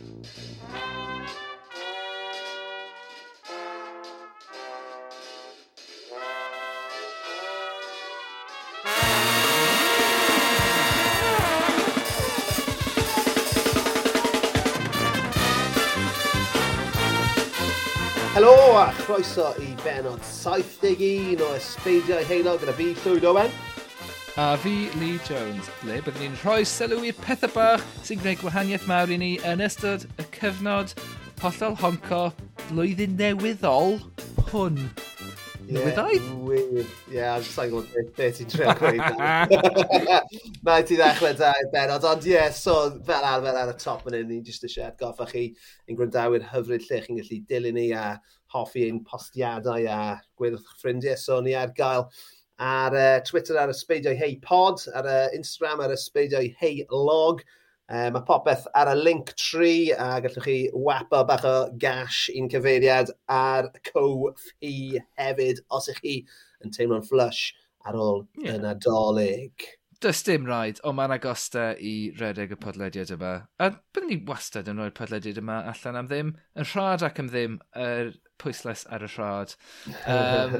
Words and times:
Helo 0.00 0.08
a 18.78 18.92
chroeso 19.04 19.54
i 19.58 19.74
benod 19.84 20.22
71 20.24 21.42
o 21.42 21.56
Ysbeidiau 21.58 22.24
Heilo 22.24 22.56
gyda 22.56 22.72
fi 22.72 22.94
Llywyd 23.04 23.28
Owen. 23.28 23.69
A 24.36 24.56
fi, 24.56 24.88
Lee 25.00 25.18
Jones, 25.26 25.66
ble 25.82 25.96
byddwn 26.06 26.22
ni'n 26.22 26.36
rhoi 26.38 26.62
sylw 26.68 27.02
i'r 27.08 27.16
pethau 27.18 27.50
bach 27.50 27.82
sy'n 28.06 28.20
gwneud 28.22 28.38
gwahaniaeth 28.38 28.86
mawr 28.86 29.10
i 29.10 29.18
ni 29.18 29.30
yn 29.50 29.62
ystod 29.64 30.06
y 30.22 30.26
cyfnod 30.36 30.94
hollol 31.42 31.74
honco 31.80 32.20
blwyddyn 32.68 33.18
newyddol 33.18 33.98
hwn. 34.52 34.78
Newyddau? 35.66 36.14
Ie, 36.14 36.86
yeah, 37.10 37.34
I'm 37.34 37.42
just 37.42 37.58
like, 37.58 37.74
beth 38.16 38.38
ti'n 38.38 38.54
trio 38.54 38.72
gweud. 38.78 39.02
Na 40.62 40.78
i 40.78 40.84
ti 40.88 40.98
ddechrau 40.98 41.34
da 41.38 41.52
i'r 41.58 41.74
benod, 41.74 42.06
ond 42.14 42.26
ie, 42.30 42.36
yeah, 42.38 42.54
so 42.54 42.78
fel 43.06 43.26
arfer 43.34 43.62
ar 43.64 43.74
y 43.74 43.78
top 43.82 44.06
yn 44.10 44.20
un, 44.22 44.26
ni'n 44.30 44.46
just 44.46 44.66
eisiau 44.66 44.92
atgoffa 44.92 45.26
chi 45.34 45.48
yn 45.90 45.98
gwrandawyr 45.98 46.46
hyfryd 46.54 46.86
lle 46.86 47.02
chi'n 47.06 47.18
gallu 47.18 47.44
dilyn 47.50 47.80
ni 47.82 47.88
a 47.98 48.12
hoffi 48.54 48.86
ein 48.86 49.02
postiadau 49.06 49.90
a 49.90 50.02
gweud 50.38 50.58
ffrindiau, 50.78 51.18
so 51.18 51.42
ni 51.42 51.58
ar 51.58 51.74
gael 51.74 52.06
ar 52.60 52.94
uh, 52.94 53.20
Twitter 53.24 53.56
ar 53.58 53.72
ysbeidiau 53.72 54.16
hei 54.16 54.36
pod, 54.44 54.84
ar 54.94 55.08
uh, 55.08 55.32
Instagram 55.36 55.80
ar 55.86 55.94
ysbeidiau 55.96 56.52
hei 56.60 56.84
log. 56.92 57.42
Uh, 57.90 58.06
mae 58.14 58.22
popeth 58.22 58.68
ar 58.78 58.92
y 58.92 58.94
link 59.00 59.32
tri 59.34 59.90
a 59.90 60.20
gallwch 60.22 60.44
chi 60.44 60.58
wapo 60.86 61.24
bach 61.26 61.46
o 61.48 61.56
gash 61.82 62.28
i'n 62.30 62.46
cyfeiriad 62.52 63.10
ar 63.34 63.72
co-fi 63.88 65.00
hefyd 65.18 65.64
os 65.74 65.90
ych 65.90 65.98
chi 66.04 66.20
yn 66.62 66.70
teimlo'n 66.76 67.02
flush 67.08 67.50
ar 67.88 67.98
ôl 67.98 68.22
yeah. 68.38 68.54
yn 68.54 68.68
adolyg 68.70 69.66
does 70.00 70.22
dim 70.24 70.46
rhaid, 70.48 70.80
ond 70.86 70.96
mae'n 70.96 71.12
agosta 71.14 71.70
i 71.76 72.10
redeg 72.16 72.54
y 72.54 72.58
podlediad 72.60 73.12
yma. 73.14 73.34
A 73.60 73.68
byddwn 73.92 74.08
ni 74.08 74.18
wastad 74.28 74.70
yn 74.70 74.80
rhoi'r 74.80 74.94
podlediad 74.96 75.40
yma 75.42 75.60
allan 75.70 75.98
am 76.00 76.08
ddim, 76.08 76.32
yn 76.56 76.68
rhad 76.70 77.04
ac 77.04 77.20
am 77.20 77.28
ddim, 77.28 77.58
yr 77.76 78.08
er 78.08 78.12
pwysles 78.40 78.86
ar 78.88 79.04
y 79.04 79.10
rhad. 79.12 79.54
Um, 80.08 80.56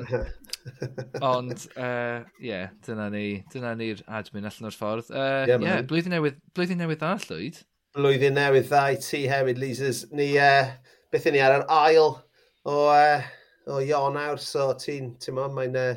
ond, 1.32 1.64
ie, 1.72 1.80
uh, 1.80 2.28
yeah, 2.44 2.68
dyna 2.84 3.08
ni, 3.14 3.24
dyna 3.52 3.72
ni'r 3.78 4.04
admin 4.20 4.48
allan 4.50 4.68
o'r 4.68 4.76
ffordd. 4.76 5.08
Uh, 5.08 5.48
yeah, 5.48 5.56
yeah, 5.56 5.82
blwyddyn 5.88 6.16
newydd, 6.16 6.40
blwyddyn 6.56 6.82
newydd 6.84 7.00
dda, 7.00 7.16
Llwyd. 7.24 7.64
Blwyddyn 7.96 8.36
newydd 8.36 8.68
dda 8.68 8.84
i 8.92 9.00
ti 9.02 9.24
hefyd, 9.30 9.60
Leasers. 9.62 10.04
Ni, 10.12 10.34
uh, 10.36 10.68
beth 11.12 11.30
ni 11.32 11.40
ar 11.42 11.62
yr 11.62 11.66
ail 11.80 12.12
o, 12.12 12.76
uh, 12.76 13.24
o 13.72 13.80
Ionawr, 13.80 14.40
so 14.44 14.70
ti'n, 14.84 15.14
ti'n 15.22 15.40
mo, 15.40 15.48
mae'n 15.56 15.80
uh, 15.80 15.94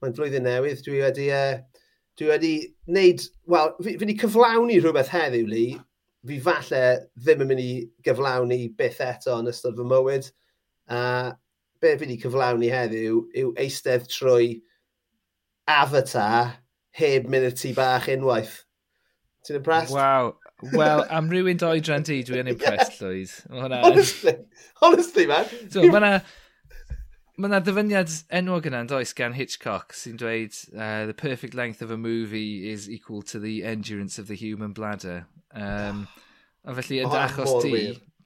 mae 0.00 0.16
flwyddyn 0.16 0.48
newydd. 0.48 0.80
Dwi 0.86 1.02
wedi 1.04 1.28
uh, 1.36 1.58
dwi 2.18 2.30
wedi 2.32 2.54
wneud, 2.90 3.24
wel, 3.46 3.74
fi, 3.82 3.92
fi 3.94 4.02
wedi 4.02 4.16
cyflawni 4.18 4.78
rhywbeth 4.82 5.12
heddiw, 5.14 5.46
li, 5.50 5.66
fi 6.26 6.38
falle 6.42 6.84
ddim 7.16 7.44
yn 7.44 7.50
mynd 7.52 7.62
i 7.64 7.72
gyflawni 8.06 8.62
byth 8.78 9.02
eto 9.04 9.38
yn 9.38 9.50
ystod 9.52 9.78
fy 9.78 9.86
mywyd. 9.86 10.30
A 10.88 11.02
uh, 11.02 11.28
be 11.82 11.94
fi 11.94 12.06
wedi 12.06 12.18
cyflawni 12.22 12.72
heddiw 12.72 13.22
yw 13.42 13.52
eistedd 13.62 14.08
trwy 14.10 14.56
avatar 15.70 16.56
heb 16.98 17.28
mynd 17.30 17.50
i'r 17.50 17.56
tŷ 17.58 17.72
bach 17.76 18.10
unwaith. 18.10 18.56
Ti'n 19.46 19.60
impressed? 19.60 19.94
Waw. 19.94 20.34
Wel, 20.74 21.04
am 21.14 21.28
rhywun 21.30 21.60
doedran 21.60 22.02
di, 22.02 22.18
dwi'n 22.26 22.50
impressed, 22.54 22.98
yeah. 22.98 23.08
Llwyd. 23.08 23.76
Honestly, 23.84 24.34
honestly, 24.82 25.26
man. 25.30 25.46
So, 25.70 25.84
mae 25.86 26.18
Mae 27.38 27.46
yna 27.52 27.58
ddyfyniad 27.62 28.10
enwog 28.34 28.64
yna, 28.66 28.80
does, 28.90 29.12
gan 29.14 29.36
Hitchcock, 29.36 29.92
sy'n 29.94 30.16
dweud 30.18 30.56
uh, 30.74 31.06
the 31.06 31.14
perfect 31.14 31.54
length 31.54 31.82
of 31.82 31.92
a 31.94 31.96
movie 31.96 32.68
is 32.68 32.88
equal 32.90 33.22
to 33.30 33.38
the 33.38 33.62
endurance 33.62 34.18
of 34.18 34.26
the 34.26 34.34
human 34.34 34.72
bladder. 34.72 35.28
Um, 35.54 36.08
a 36.64 36.74
felly 36.74 36.98
yn 37.04 37.14
achos 37.14 37.52
ti, 37.62 37.82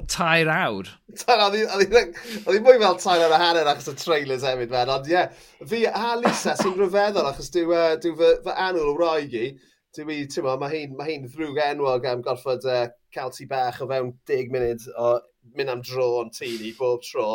tair 0.09 0.49
awr. 0.55 0.89
Oedd 1.29 1.59
hi'n 1.61 2.65
mwy 2.65 2.81
fel 2.81 2.97
tair 3.03 3.27
awr 3.27 3.37
a 3.37 3.41
hanner 3.43 3.69
achos 3.75 3.91
y 3.93 3.95
trailers 4.01 4.47
hefyd, 4.49 4.73
man. 4.73 4.95
Ond 4.97 5.11
ie, 5.11 5.19
yeah, 5.19 5.45
fi 5.69 5.83
a 5.91 6.15
Lisa 6.17 6.57
sy'n 6.63 6.79
rhyfeddol 6.81 7.29
achos 7.29 7.53
dyw, 7.53 7.69
uh, 7.77 7.99
dyw 8.01 8.17
fy, 8.17 8.31
fy 8.47 8.55
anwl 8.65 8.95
o 8.95 8.97
roi 8.97 9.27
gi, 9.35 9.51
dyw 9.93 10.15
i, 10.17 10.23
ti'n 10.25 10.49
ma, 10.49 10.57
mae 10.65 10.73
hi'n 10.73 10.97
ma 10.97 11.11
hi 11.11 11.19
ddrwg 11.27 11.61
enwog 11.67 12.09
am 12.09 12.25
gorfod 12.25 12.65
uh, 12.65 12.87
cael 13.13 13.37
ti 13.37 13.45
bach 13.53 13.85
o 13.85 13.93
fewn 13.93 14.15
10 14.33 14.57
munud 14.57 14.89
o 14.97 15.13
mynd 15.57 15.73
am 15.73 15.83
dro 15.87 16.09
yn 16.23 16.33
tîni 16.35 16.73
bob 16.79 17.03
tro. 17.07 17.29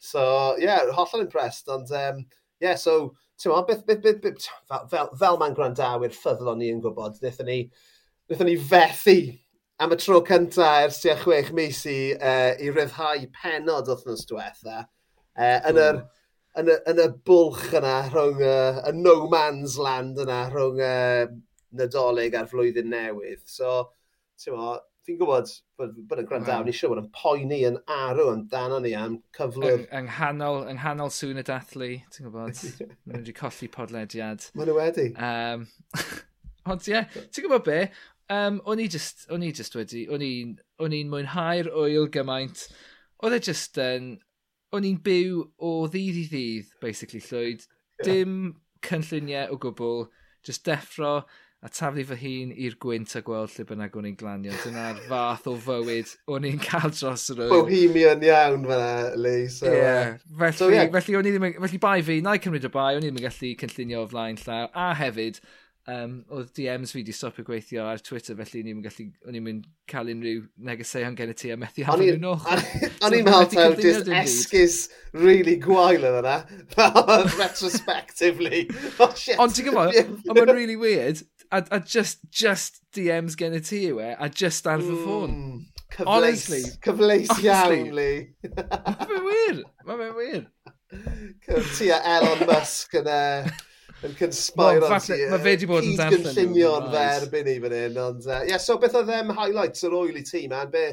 So, 0.00 0.24
ie, 0.58 0.66
yeah, 0.66 0.90
hollol 0.96 1.24
impressed. 1.24 1.68
Ond, 1.72 1.90
um, 1.92 2.24
yeah, 2.60 2.76
so, 2.80 3.14
ti'n 3.40 3.54
beth, 3.68 3.86
beth, 3.86 4.02
beth, 4.02 4.20
beth, 4.22 4.48
fel, 4.90 5.10
fel 5.20 5.40
mae'n 5.40 5.56
gwrandawyr 5.56 6.14
ffyddlon 6.14 6.60
ni 6.60 6.70
yn 6.74 6.82
gwybod, 6.84 7.18
wnaethon 7.22 7.50
ni, 7.50 7.60
wnaethon 8.28 8.50
ni 8.50 8.58
fethu 8.60 9.18
am 9.82 9.94
y 9.94 9.98
tro 9.98 10.20
cyntaf 10.26 10.84
ers 10.86 11.00
tua 11.02 11.16
chwech 11.18 11.50
mis 11.56 11.80
i, 11.90 11.98
uh, 12.14 12.52
i 12.62 12.70
ryddhau 12.70 13.24
penod 13.40 13.90
wythnos 13.90 14.22
diwetha. 14.30 14.84
Uh, 15.34 15.58
yn, 15.70 15.80
yr, 15.82 15.98
yn, 16.60 16.70
y, 16.70 16.78
yn 16.92 17.02
y 17.02 17.08
bwlch 17.26 17.74
yna 17.80 17.96
rhwng 18.12 18.44
uh, 18.46 18.84
y 18.86 18.94
no 19.00 19.16
man's 19.32 19.74
land 19.82 20.20
yna 20.22 20.44
rhwng 20.52 20.80
uh, 20.84 21.26
Nadolig 21.74 22.36
a'r 22.38 22.46
flwyddyn 22.46 22.92
newydd. 22.92 23.42
So, 23.50 23.88
ti'n 24.38 24.54
mo, 24.54 24.76
fi'n 25.04 25.18
gwybod 25.20 25.50
bod 25.78 26.20
y 26.20 26.24
gwrandawn 26.24 26.68
eisiau 26.70 26.92
bod 26.92 27.02
yn 27.02 27.10
poeni 27.12 27.60
yn 27.68 27.76
arw 27.90 28.30
amdano 28.32 28.78
ni 28.80 28.94
am 28.96 29.18
cyflwyr. 29.36 29.84
Yng 29.92 30.08
nghanol, 30.08 30.62
yng 30.70 30.78
nghanol 30.80 31.12
sŵn 31.12 31.42
y 31.42 31.44
dathlu, 31.44 31.90
ti'n 32.14 32.28
gwybod, 32.28 32.62
maen 33.08 33.20
wedi 33.20 33.34
colli 33.36 33.68
podlediad. 33.74 34.48
Maen 34.56 34.70
nhw 34.70 34.78
wedi. 34.78 35.06
Um, 35.14 35.66
ond 36.72 36.88
ie, 36.88 36.96
yeah, 36.96 37.20
ti'n 37.28 37.44
gwybod 37.44 37.66
be? 37.68 37.78
Um, 38.32 38.62
o'n 38.64 38.80
i 38.80 38.88
just, 38.88 39.26
o'n 39.34 39.44
i 39.44 39.52
just 39.52 39.76
wedi, 39.76 40.06
o'n 40.08 40.24
i'n 40.24 41.12
mwynhau'r 41.12 41.68
oil 41.84 42.08
gymaint. 42.12 42.66
Oedd 43.20 43.36
e 43.36 43.40
just 43.44 43.76
yn, 43.80 44.14
o'n 44.72 44.88
i'n 44.88 45.00
byw 45.04 45.44
o 45.60 45.76
ddydd 45.92 46.20
i 46.22 46.28
ddydd, 46.32 46.76
basically, 46.80 47.20
llwyd. 47.28 47.68
Yeah. 48.00 48.08
Dim 48.08 48.38
cynlluniau 48.84 49.52
o 49.52 49.60
gwbl, 49.60 50.06
just 50.44 50.64
deffro, 50.64 51.18
a 51.64 51.70
taflu 51.72 52.04
fy 52.04 52.18
hun 52.20 52.50
i'r 52.60 52.74
gwynt 52.82 53.14
a 53.16 53.22
gweld 53.24 53.54
lle 53.56 53.64
bynnag 53.70 53.94
o'n 53.96 54.08
i'n 54.10 54.18
glanio. 54.20 54.52
Dyna'r 54.66 55.00
fath 55.08 55.46
o 55.48 55.54
fywyd 55.64 56.12
o'n 56.34 56.44
i'n 56.50 56.60
cael 56.60 56.92
dros 56.92 57.30
yr 57.32 57.44
oed. 57.46 57.54
Bohemian 57.54 58.24
iawn 58.28 58.66
fan'na, 58.68 59.16
Lee. 59.16 59.48
So, 59.48 59.72
yeah. 59.72 60.18
Felly, 60.28 60.58
so, 60.58 60.68
yeah. 60.68 60.90
felly, 60.92 61.16
o'n 61.16 61.30
i 61.30 61.32
ddim, 61.32 61.50
felly 61.64 61.80
bai 61.80 61.98
fi, 62.04 62.20
na 62.24 62.36
i 62.36 62.42
cymryd 62.44 62.68
y 62.68 62.72
bai, 62.74 62.90
o'n 62.92 63.04
i 63.04 63.08
ddim 63.08 63.22
yn 63.22 63.28
gallu 63.30 63.54
cynllunio 63.64 64.04
o 64.04 64.10
flaen 64.12 64.40
llaw. 64.44 64.68
A 64.76 64.90
hefyd, 65.00 65.40
um, 65.90 66.14
oedd 66.32 66.50
DMs 66.56 66.92
fi 66.94 67.00
wedi 67.00 67.12
stopio 67.16 67.44
gweithio 67.46 67.84
ar 67.88 68.00
Twitter, 68.04 68.36
felly 68.38 68.62
o'n 68.62 68.70
i'n 68.72 68.84
gallu, 68.84 69.06
o'n 69.28 69.36
i'n 69.38 69.44
mynd 69.44 69.66
cael 69.90 70.10
unrhyw 70.12 70.44
negeseuon 70.68 71.16
gen 71.18 71.32
i 71.32 71.36
ti 71.38 71.52
a 71.52 71.58
methu 71.60 71.84
hafod 71.88 72.04
nhw'n 72.04 72.28
och. 72.30 72.46
O'n 73.04 73.16
i'n 73.18 73.26
meddwl 73.26 73.50
taw 73.52 73.76
just 73.80 74.08
esgus 74.20 74.78
really 75.12 75.56
gwael 75.64 76.06
yn 76.08 76.20
yna, 76.22 76.38
retrospectively. 77.40 78.66
Oh, 79.02 79.10
shit. 79.18 79.38
Ond 79.42 79.52
ti'n 79.56 79.68
gwybod, 79.68 79.96
ond 80.30 80.38
mae'n 80.38 80.54
really 80.54 80.76
weird, 80.80 81.20
a, 81.50 81.64
a 81.70 81.80
just, 81.80 82.18
just 82.30 82.80
DMs 82.94 83.36
gen 83.36 83.56
i 83.56 83.60
ti 83.64 83.84
yw 83.90 84.00
e, 84.02 84.14
a 84.18 84.28
just 84.28 84.66
ar 84.70 84.82
fy 84.82 84.96
ffôn. 85.02 85.34
Mm, 85.34 85.60
cyfleus, 85.94 86.08
Honestly. 86.10 86.62
Cyfleus 86.84 87.30
iawn, 87.42 87.92
Lee. 87.96 88.24
Mae 88.44 89.06
fe'n 89.10 89.28
wir, 89.28 89.62
mae 89.84 90.00
fe'n 90.00 90.18
wir. 90.18 90.42
Ti 91.78 91.90
a 91.94 92.00
Elon 92.16 92.44
Musk 92.48 92.96
yn, 93.00 93.10
uh, 93.10 93.54
yn 94.06 94.16
conspire 94.18 94.82
well, 94.82 95.00
ti. 95.02 95.18
Mae 95.30 95.38
fe 95.38 95.48
wedi 95.48 95.70
bod 95.70 95.88
yn 95.88 95.96
darllen. 96.00 96.26
Cyd-gynllunion 96.28 96.90
ferbyn 96.94 97.50
i 97.50 97.56
fan 97.64 97.76
hyn. 97.78 98.02
Ond, 98.04 98.28
e, 98.28 98.34
uh, 98.34 98.42
yeah, 98.50 98.62
so 98.62 98.78
beth 98.82 98.98
oedd 99.00 99.10
them 99.10 99.32
highlights 99.38 99.86
yr 99.86 99.96
oil 100.00 100.20
i 100.20 100.24
ti, 100.26 100.44
man? 100.50 100.70
Be, 100.74 100.90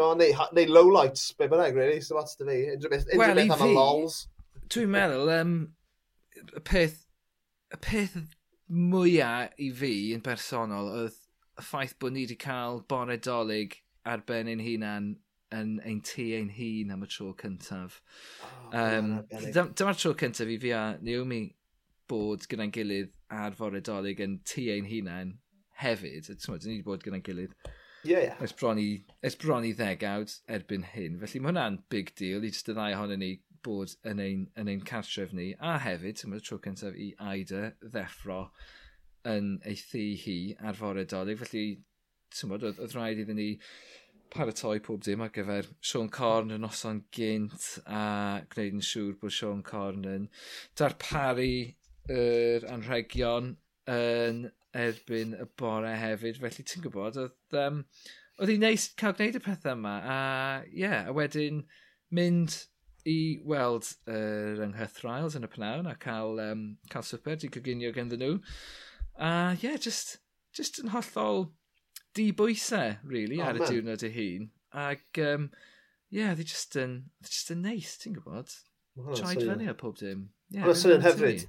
o, 0.00 0.10
neu, 0.18 0.48
neu 0.56 0.74
lowlights, 0.74 1.30
be 1.38 1.48
bynnag, 1.50 1.78
really, 1.78 2.00
so 2.04 2.18
what's 2.18 2.36
to 2.40 2.48
fi? 2.48 2.66
Unrhyw 2.74 2.96
beth, 2.96 3.08
well, 3.20 3.36
beth 3.38 3.56
am 3.56 3.68
y 3.68 3.72
lols. 3.76 4.24
Dwi'n 4.70 4.92
meddwl, 4.92 5.32
um, 5.40 5.56
y 6.40 6.62
peth, 6.66 7.00
y 7.74 7.80
peth 7.80 8.20
mwyaf 8.70 9.58
i 9.58 9.70
fi 9.74 9.94
yn 10.14 10.22
bersonol 10.24 10.92
oedd 10.94 11.18
y 11.58 11.64
ffaith 11.66 11.96
bod 12.00 12.14
ni 12.14 12.24
wedi 12.24 12.38
cael 12.40 12.80
bore 12.88 13.18
dolyg 13.18 13.74
ar 14.08 14.22
ben 14.26 14.48
ein 14.48 14.62
hunan 14.64 15.10
yn 15.54 15.72
ein 15.84 16.00
tu 16.06 16.26
ein 16.36 16.52
hun 16.54 16.92
am 16.94 17.02
y 17.02 17.08
tro 17.10 17.32
cyntaf. 17.38 18.00
Oh, 18.44 18.76
um, 18.78 19.10
Dyma'r 19.30 19.98
tro 19.98 20.14
cyntaf 20.14 20.48
i 20.48 20.58
fi 20.62 20.72
a 20.76 20.84
Naomi 21.02 21.42
bod 22.10 22.46
gyda'n 22.50 22.72
gilydd 22.74 23.10
ar 23.34 23.56
fore 23.58 23.82
dolyg 23.86 24.22
yn 24.22 24.38
tu 24.46 24.68
ein 24.70 24.88
hunan 24.90 25.36
hefyd. 25.82 26.30
Tymod, 26.30 26.66
ni 26.66 26.78
wedi 26.78 26.86
bod 26.86 27.04
gyda'n 27.04 27.26
gilydd. 27.26 27.54
Yeah. 28.02 28.22
Yeah. 28.24 28.38
Ers 28.40 28.54
bron 28.56 28.78
i, 28.80 29.02
ers 29.26 29.36
bron 29.36 29.66
i 29.66 29.74
ddegawd 29.76 30.32
erbyn 30.48 30.86
hyn. 30.94 31.18
Felly 31.20 31.42
mae 31.42 31.52
hwnna'n 31.52 31.82
big 31.92 32.14
deal 32.20 32.46
i 32.46 32.52
jyst 32.52 32.70
y 32.70 32.76
ddau 32.76 32.96
ohono 32.96 33.18
ni 33.20 33.34
bod 33.66 33.94
yn 34.08 34.22
ein, 34.24 34.44
yn 34.58 34.72
ein 34.72 34.84
cartref 34.86 35.32
ni, 35.36 35.52
a 35.60 35.76
hefyd, 35.84 36.24
yma 36.26 36.40
tro 36.44 36.60
cyntaf 36.64 36.96
i 36.96 37.12
Aida 37.32 37.70
ddeffro 37.82 38.42
yn 39.28 39.56
ei 39.68 39.76
thu 39.76 40.04
hi 40.24 40.38
ar 40.64 40.78
fore 40.78 41.04
dolyg, 41.08 41.40
felly 41.42 41.64
tymod, 42.34 42.64
oedd, 42.64 42.80
oedd 42.80 42.94
rhaid 42.96 43.20
iddyn 43.24 43.40
ni 43.40 43.50
paratoi 44.30 44.78
pob 44.86 45.02
dim 45.02 45.24
ar 45.24 45.32
gyfer 45.34 45.68
Sean 45.82 46.08
Corn 46.14 46.54
yn 46.54 46.62
noson 46.64 47.02
gynt 47.16 47.66
a 47.86 48.04
gwneud 48.52 48.78
yn 48.78 48.86
siŵr 48.86 49.18
bod 49.20 49.34
Sean 49.34 49.64
Corn 49.66 50.06
yn 50.08 50.28
darparu 50.78 51.50
yr 52.14 52.66
anrhegion 52.70 53.56
yn 53.90 54.44
erbyn 54.76 55.34
y 55.34 55.46
bore 55.58 55.92
hefyd. 55.98 56.38
Felly 56.42 56.64
ti'n 56.64 56.86
gwybod, 56.86 57.18
oedd, 57.24 57.58
um, 57.58 57.82
oedd 58.38 58.54
hi'n 58.54 58.64
neis 58.64 58.88
cael 59.00 59.16
gwneud 59.18 59.40
y 59.40 59.44
pethau 59.44 59.74
yma 59.78 59.96
a 60.00 60.18
ie, 60.68 60.84
yeah, 60.84 61.10
a 61.10 61.16
wedyn 61.16 61.64
mynd 62.14 62.62
i 63.08 63.40
weld 63.46 63.86
yr 64.10 64.60
uh, 64.60 64.66
ynghythrails 64.66 65.36
yn 65.38 65.46
y 65.46 65.50
pnawn 65.52 65.88
a 65.90 65.94
cael, 66.00 66.40
um, 66.42 66.64
cael 66.92 67.06
swper, 67.06 67.38
di 67.40 67.50
coginio 67.52 67.92
ganddyn 67.96 68.22
nhw. 68.24 68.38
A 69.20 69.30
ie, 69.54 69.64
yeah, 69.64 69.78
just, 69.80 70.18
just 70.56 70.80
yn 70.82 70.92
hollol 70.94 71.48
di 72.16 72.30
bwysau, 72.36 72.98
really, 73.04 73.40
oh, 73.40 73.48
ar 73.48 73.60
y 73.60 73.64
diwrnod 73.64 74.04
y 74.06 74.12
hun. 74.16 74.50
Ac, 74.76 75.22
um, 75.24 75.48
yeah, 76.10 76.34
they 76.34 76.44
just 76.44 76.76
yn, 76.76 76.98
they're 77.20 77.32
just 77.32 77.52
yn 77.54 77.64
neis, 77.66 77.96
ti'n 78.02 78.18
gwybod? 78.18 78.52
Oh, 78.98 79.14
Traed 79.14 79.42
fyny 79.46 79.70
ar 79.70 79.78
pob 79.78 79.98
dim. 80.00 80.28
Yeah, 80.50 80.66
Mae'n 80.66 80.78
sy'n 80.78 81.04
hyfryd. 81.06 81.46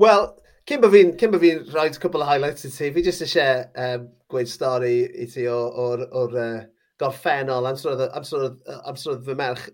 Wel, 0.00 0.28
cyn 0.68 0.82
bod 0.82 0.94
fi'n 0.94 1.14
fi, 1.20 1.30
fi 1.44 1.54
rhoi 1.70 1.88
cwbl 2.00 2.24
o 2.24 2.28
highlights 2.30 2.66
i 2.66 2.72
ti, 2.72 2.90
fi 2.96 3.04
jyst 3.06 3.26
eisiau 3.26 3.66
um, 3.84 4.10
gweud 4.32 4.50
stori 4.50 4.96
i 5.04 5.28
ti 5.30 5.46
o'r, 5.50 5.74
or, 5.84 6.06
or, 6.22 6.36
uh, 6.40 6.68
gorffennol 7.00 7.68
amser 7.68 7.94
oedd, 7.94 8.06
amser 8.16 8.46
oedd, 8.46 8.58
amser 8.88 9.14
oedd 9.14 9.28
fy 9.28 9.36
merch 9.38 9.68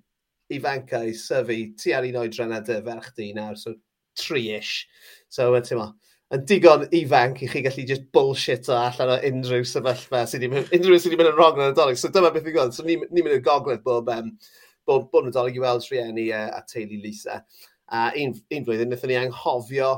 ifancau 0.53 1.13
syfu 1.17 1.61
ti 1.79 1.95
ar 1.95 2.07
un 2.07 2.21
oedran 2.23 2.55
a 2.57 2.61
dy 2.65 2.81
ferch 2.87 3.13
di 3.17 3.33
nawr, 3.37 3.57
so 3.59 3.75
tri-ish. 4.19 4.87
So, 5.29 5.53
ti'n 5.61 5.81
ma. 5.83 5.93
yn 6.35 6.43
digon 6.43 6.89
ifanc 6.97 7.43
i 7.45 7.49
chi 7.51 7.61
gallu 7.63 7.85
just 7.87 8.07
bullshit 8.15 8.69
o 8.69 8.75
allan 8.75 9.13
o 9.15 9.19
unrhyw 9.29 9.67
sefyllfa 9.71 10.25
sydd 10.27 10.43
wedi 10.43 10.49
mynd, 10.51 10.73
unrhyw 10.75 10.99
sydd 10.99 11.13
wedi 11.13 11.21
mynd 11.21 11.31
yn 11.31 11.37
wrong 11.39 11.61
yn 11.61 11.71
y 11.71 11.77
dolyg. 11.77 12.01
So 12.01 12.11
dyma 12.11 12.33
beth 12.35 12.49
i 12.51 12.55
gweld. 12.57 12.75
So 12.75 12.83
ni'n 12.87 13.05
ni 13.15 13.23
mynd 13.23 13.37
i'r 13.37 13.45
gogledd 13.47 13.85
bob, 13.87 14.11
um, 14.11 14.33
bob, 14.89 15.07
bob 15.13 15.29
nadolig 15.29 15.59
i 15.59 15.63
weld 15.63 15.87
rhieni 15.87 16.27
uh, 16.35 16.49
a 16.57 16.65
teulu 16.67 16.99
Lisa. 17.05 17.39
A 17.95 18.09
un, 18.19 18.35
un 18.35 18.67
flwyddyn, 18.67 18.91
wnaethon 18.91 19.13
ni 19.13 19.21
anghofio 19.21 19.93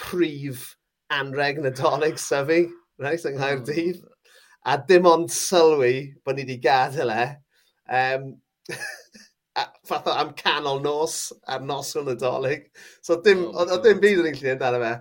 prif 0.00 0.70
anreg 1.12 1.60
nadolig 1.60 2.16
syfu, 2.22 2.62
right, 3.04 3.28
yng 3.28 3.36
Nghaerdydd. 3.36 4.00
Hmm. 4.00 4.10
A 4.64 4.78
dim 4.88 5.04
ond 5.04 5.28
sylwi 5.28 6.14
bod 6.24 6.40
ni 6.40 6.46
wedi 6.46 6.62
gadael 6.64 7.12
e. 7.12 7.24
Um, 7.92 8.30
fatha 9.88 10.16
am 10.20 10.32
canol 10.38 10.80
nos, 10.82 11.32
ar 11.46 11.60
nos 11.60 11.94
noson 11.94 12.08
nadolig. 12.08 12.66
So 13.02 13.20
dim, 13.20 13.44
oh, 13.52 13.66
o, 13.66 13.80
dim 13.82 14.00
byd 14.02 14.22
yn 14.22 14.30
i'n 14.30 14.38
llunio 14.38 14.56
amdano 14.56 14.80
fe. 14.82 14.92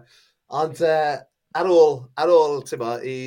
Ond 0.61 0.83
uh, 0.87 1.15
ar 1.59 1.69
ôl, 1.71 1.97
ar 2.19 2.33
ôl, 2.33 2.61
ti'n 2.67 2.81
bo, 2.81 2.95
i 2.99 3.17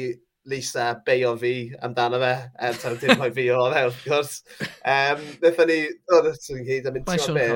Lisa 0.46 0.90
beio 1.06 1.32
fi 1.40 1.54
amdano 1.82 2.20
fe, 2.22 2.34
er 2.68 2.76
tan 2.82 2.98
dim 3.02 3.16
rhoi 3.16 3.32
fi 3.34 3.48
o 3.50 3.64
fe, 3.72 3.86
wrth 3.88 4.04
gwrs. 4.04 4.36
Um, 4.82 5.24
Nethon 5.42 5.72
ni, 5.72 5.80
o, 6.10 6.20
nethon 6.28 6.60
ni 6.60 6.68
gyd 6.68 6.90
am 6.90 6.98
mynd 6.98 7.10
ti'n 7.14 7.40
be. 7.40 7.48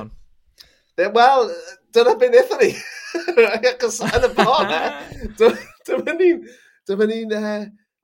Wel, 1.14 1.52
dyna 1.94 2.16
beth 2.20 2.34
nethon 2.34 2.64
ni. 2.64 2.72
Ac 3.54 3.68
yn 3.86 4.26
y 4.26 4.32
bon, 4.36 4.74
e. 4.80 5.52
dyma 5.86 6.16
ni'n, 6.18 6.42
dyma 6.88 7.06
ni'n, 7.10 7.38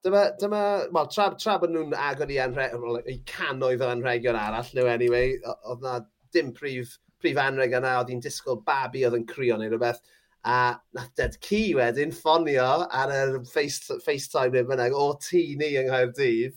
Dyma, 0.04 0.38
dyma, 0.38 0.60
well, 0.92 1.08
tra, 1.10 1.30
tra 1.40 1.56
bod 1.58 1.72
nhw'n 1.72 1.94
agor 1.98 2.30
i, 2.30 2.36
anre, 2.42 2.68
i 3.10 3.16
canoedd 3.26 3.82
o 3.82 3.88
anregion 3.90 4.38
arall, 4.38 4.68
nhw 4.76 4.90
anyway, 4.92 5.32
oedd 5.56 5.82
na 5.82 5.96
dim 6.34 6.52
prif, 6.54 6.98
prif 7.22 7.40
anreg 7.42 7.74
yna, 7.78 7.96
oedd 8.00 8.12
hi'n 8.12 8.22
disgwyl 8.22 8.60
babi 8.68 9.02
oedd 9.06 9.16
yn 9.18 9.26
crio 9.30 9.56
neu 9.58 9.72
rhywbeth, 9.72 10.02
a 10.46 10.76
nath 10.94 11.10
Dead 11.18 11.34
Ci 11.42 11.62
wedyn 11.74 12.14
ffonio 12.14 12.68
ar 13.00 13.14
yr 13.14 13.40
face, 13.50 13.96
FaceTime 14.04 14.54
neu 14.54 14.68
bynnag 14.68 14.94
o 14.94 15.08
tŷ 15.24 15.42
ni 15.58 15.72
yng 15.80 15.90
Nghaerdydd, 15.90 16.54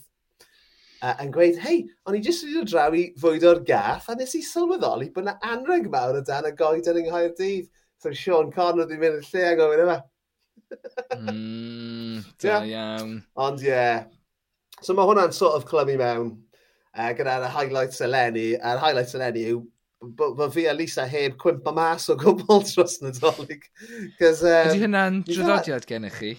uh, 1.02 1.16
yn 1.24 1.32
gweud, 1.34 1.58
hei, 1.64 1.82
o'n 2.06 2.20
i 2.20 2.22
jyst 2.22 2.46
wedi 2.46 2.60
dod 2.60 2.70
draw 2.70 2.94
i 2.94 3.08
fwyd 3.18 3.48
o'r 3.50 3.64
gath, 3.66 4.06
a 4.12 4.16
nes 4.18 4.36
i 4.38 4.44
sylweddoli 4.46 5.10
bod 5.14 5.26
yna 5.26 5.36
anreg 5.56 5.90
mawr 5.90 6.20
o 6.20 6.22
dan 6.28 6.46
y 6.46 6.54
goed 6.60 6.86
yn 6.92 7.02
yng 7.02 7.10
Nghaerdydd. 7.10 7.70
So 8.00 8.14
Sean 8.16 8.48
Connor 8.52 8.86
wedi 8.86 9.00
mynd 9.00 9.18
yn 9.18 9.26
lle 9.26 9.48
ac 9.50 9.58
o'n 9.60 9.82
yma, 9.82 9.98
mm, 11.16 12.22
da 12.42 12.48
yeah. 12.48 12.70
iawn. 12.70 13.18
Ond 13.36 13.64
ie. 13.64 13.72
Yeah. 13.72 14.06
So 14.80 14.96
mae 14.96 15.08
hwnna'n 15.08 15.34
sort 15.36 15.58
of 15.58 15.66
clymu 15.68 15.98
mewn 16.00 16.30
uh, 16.96 17.10
gyda'r 17.16 17.50
highlights 17.52 18.00
eleni. 18.06 18.54
A'r 18.56 18.80
highlights 18.82 19.16
eleni 19.18 19.44
yw 19.52 19.60
bod 20.00 20.52
fi 20.54 20.64
a 20.66 20.72
Lisa 20.72 21.04
heb 21.06 21.36
cwympa 21.40 21.72
mas 21.76 22.08
o 22.08 22.16
gwbl 22.16 22.62
dros 22.70 23.00
Nadolig. 23.04 23.66
Um, 24.16 24.46
Ydy 24.70 24.80
hynna'n 24.86 25.20
draddodiad 25.28 25.84
gennych 25.88 26.16
chi? 26.16 26.30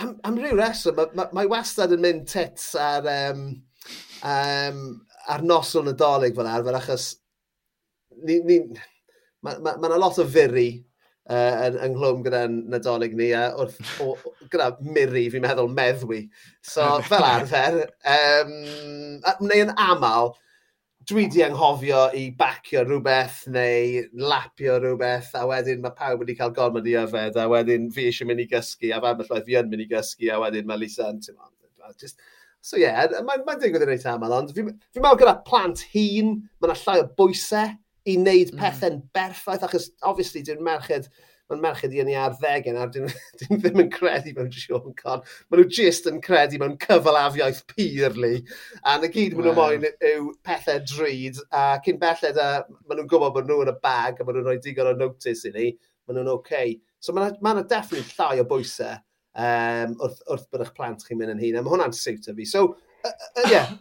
Am, 0.00 0.14
am 0.24 0.38
ryw 0.38 0.54
reswm, 0.58 1.00
mae 1.00 1.10
ma, 1.18 1.26
ma 1.34 1.46
wastad 1.50 1.96
yn 1.96 2.04
mynd 2.04 2.28
tits 2.30 2.70
ar, 2.78 3.08
um, 3.10 3.48
um, 4.22 4.84
ar 5.34 5.42
nos 5.42 5.74
o 5.74 5.82
Nadolig 5.82 6.38
fel 6.38 6.50
arfer, 6.50 6.78
achos 6.78 7.08
ni, 8.22 8.38
ni, 8.46 8.60
mae 9.42 9.58
yna 9.58 9.74
ma, 9.74 9.90
ma 9.90 9.98
lot 9.98 10.22
o 10.22 10.28
firi 10.30 10.70
uh, 11.28 11.56
yn, 11.66 11.78
yng 11.86 11.96
nghlwm 11.96 12.22
gyda'n 12.26 12.60
nadolig 12.72 13.16
ni, 13.18 13.30
a 13.36 13.48
wrth, 13.60 13.80
o, 14.02 14.14
gyda 14.52 14.70
miri 14.84 15.26
fi'n 15.32 15.44
meddwl 15.44 15.72
meddwi. 15.74 16.22
So, 16.64 16.86
fel 17.08 17.26
arfer, 17.26 17.82
um, 18.14 18.54
neu 19.44 19.66
yn 19.66 19.74
aml, 19.76 20.34
dwi 21.10 21.26
di 21.32 21.42
anghofio 21.42 22.08
i 22.14 22.26
bacio 22.38 22.84
rhywbeth 22.84 23.46
neu 23.50 24.02
lapio 24.30 24.76
rhywbeth 24.78 25.32
a 25.38 25.46
wedyn 25.48 25.80
mae 25.82 25.96
pawb 25.96 26.20
wedi 26.22 26.36
cael 26.38 26.52
gormod 26.54 26.86
i 26.86 26.92
yfed 27.00 27.38
a 27.40 27.46
wedyn 27.50 27.88
fi 27.94 28.04
eisiau 28.10 28.28
mynd 28.28 28.44
i 28.44 28.46
gysgu 28.50 28.92
a 28.94 29.00
fan 29.02 29.16
bellwaith 29.18 29.48
fi 29.48 29.56
yn 29.58 29.72
mynd 29.72 29.86
i 29.86 29.88
gysgu 29.90 30.28
a 30.30 30.38
wedyn 30.44 30.68
mae 30.68 30.78
Lisa 30.78 31.08
yn 31.10 31.22
just, 31.98 32.20
So 32.60 32.76
ie, 32.76 32.84
yeah, 32.84 33.08
mae'n 33.24 33.46
ma 33.46 33.54
digwydd 33.56 33.86
yn 33.86 33.88
reit 33.88 34.02
aml, 34.10 34.34
ond 34.36 34.50
fi'n 34.52 34.66
fi 34.92 35.00
meddwl 35.00 35.22
gyda 35.22 35.38
plant 35.46 35.80
hun, 35.94 36.34
mae 36.60 36.68
yna 36.68 36.74
llai 36.76 36.98
o 37.00 37.06
bwysau, 37.16 37.70
i 38.08 38.16
wneud 38.18 38.54
pethau'n 38.56 39.00
mm. 39.00 39.10
berffaith, 39.16 39.66
achos 39.66 39.90
obviously 40.06 40.42
dwi'n 40.46 40.62
merched, 40.64 41.10
mae'n 41.50 41.62
merched 41.64 41.94
i 41.94 42.00
yn 42.02 42.10
ei 42.12 42.18
arddegau 42.20 42.74
nawr, 42.76 42.92
dwi'n 42.94 43.10
dwi 43.40 43.58
ddim 43.64 43.82
yn 43.84 43.90
credu 43.92 44.34
mewn 44.36 44.50
Sean 44.54 44.94
Conn. 44.98 45.24
Maen 45.50 45.62
nhw 45.62 45.74
jyst 45.80 46.08
yn 46.10 46.22
credu 46.24 46.60
mewn 46.62 46.78
cyfalafiaeth 46.84 47.64
pur 47.72 48.18
li, 48.22 48.32
a 48.84 48.96
na 49.02 49.10
gyd 49.10 49.36
maen 49.36 49.50
nhw 49.50 49.56
moyn 49.58 49.88
yw 49.90 50.30
pethau 50.46 50.82
drud, 50.86 51.42
a 51.50 51.64
cyn 51.84 52.00
belled, 52.02 52.38
a 52.38 52.50
maen 52.86 53.00
nhw'n 53.02 53.10
gwybod 53.10 53.36
bod 53.36 53.50
nhw 53.50 53.60
yn 53.66 53.74
y 53.74 53.78
bag, 53.82 54.20
a 54.20 54.26
maen 54.26 54.38
nhw'n 54.38 54.48
rhoi 54.48 54.62
digon 54.64 54.92
o 54.92 54.96
notice 54.98 55.50
i 55.50 55.54
ni, 55.56 55.70
maen 56.06 56.20
nhw'n 56.20 56.34
oce. 56.36 56.44
Okay. 56.44 56.76
So 57.00 57.16
maen 57.16 57.34
nhw'n 57.40 57.68
definitely 57.68 58.06
llai 58.14 58.42
o 58.42 58.46
bwysau 58.48 58.98
um, 59.34 59.96
wrth, 60.00 60.22
wrth 60.28 60.46
bod 60.50 60.64
eich 60.64 60.72
plant 60.76 61.04
chi'n 61.06 61.18
mynd 61.18 61.34
yn 61.34 61.42
hun, 61.42 61.58
a 61.58 61.64
mae 61.64 61.74
hwnna'n 61.74 61.96
siwt 61.96 62.30
fi. 62.36 62.46
So, 62.48 62.66
ie, 63.00 63.10
uh, 63.10 63.28
uh, 63.42 63.50
yeah. 63.50 63.74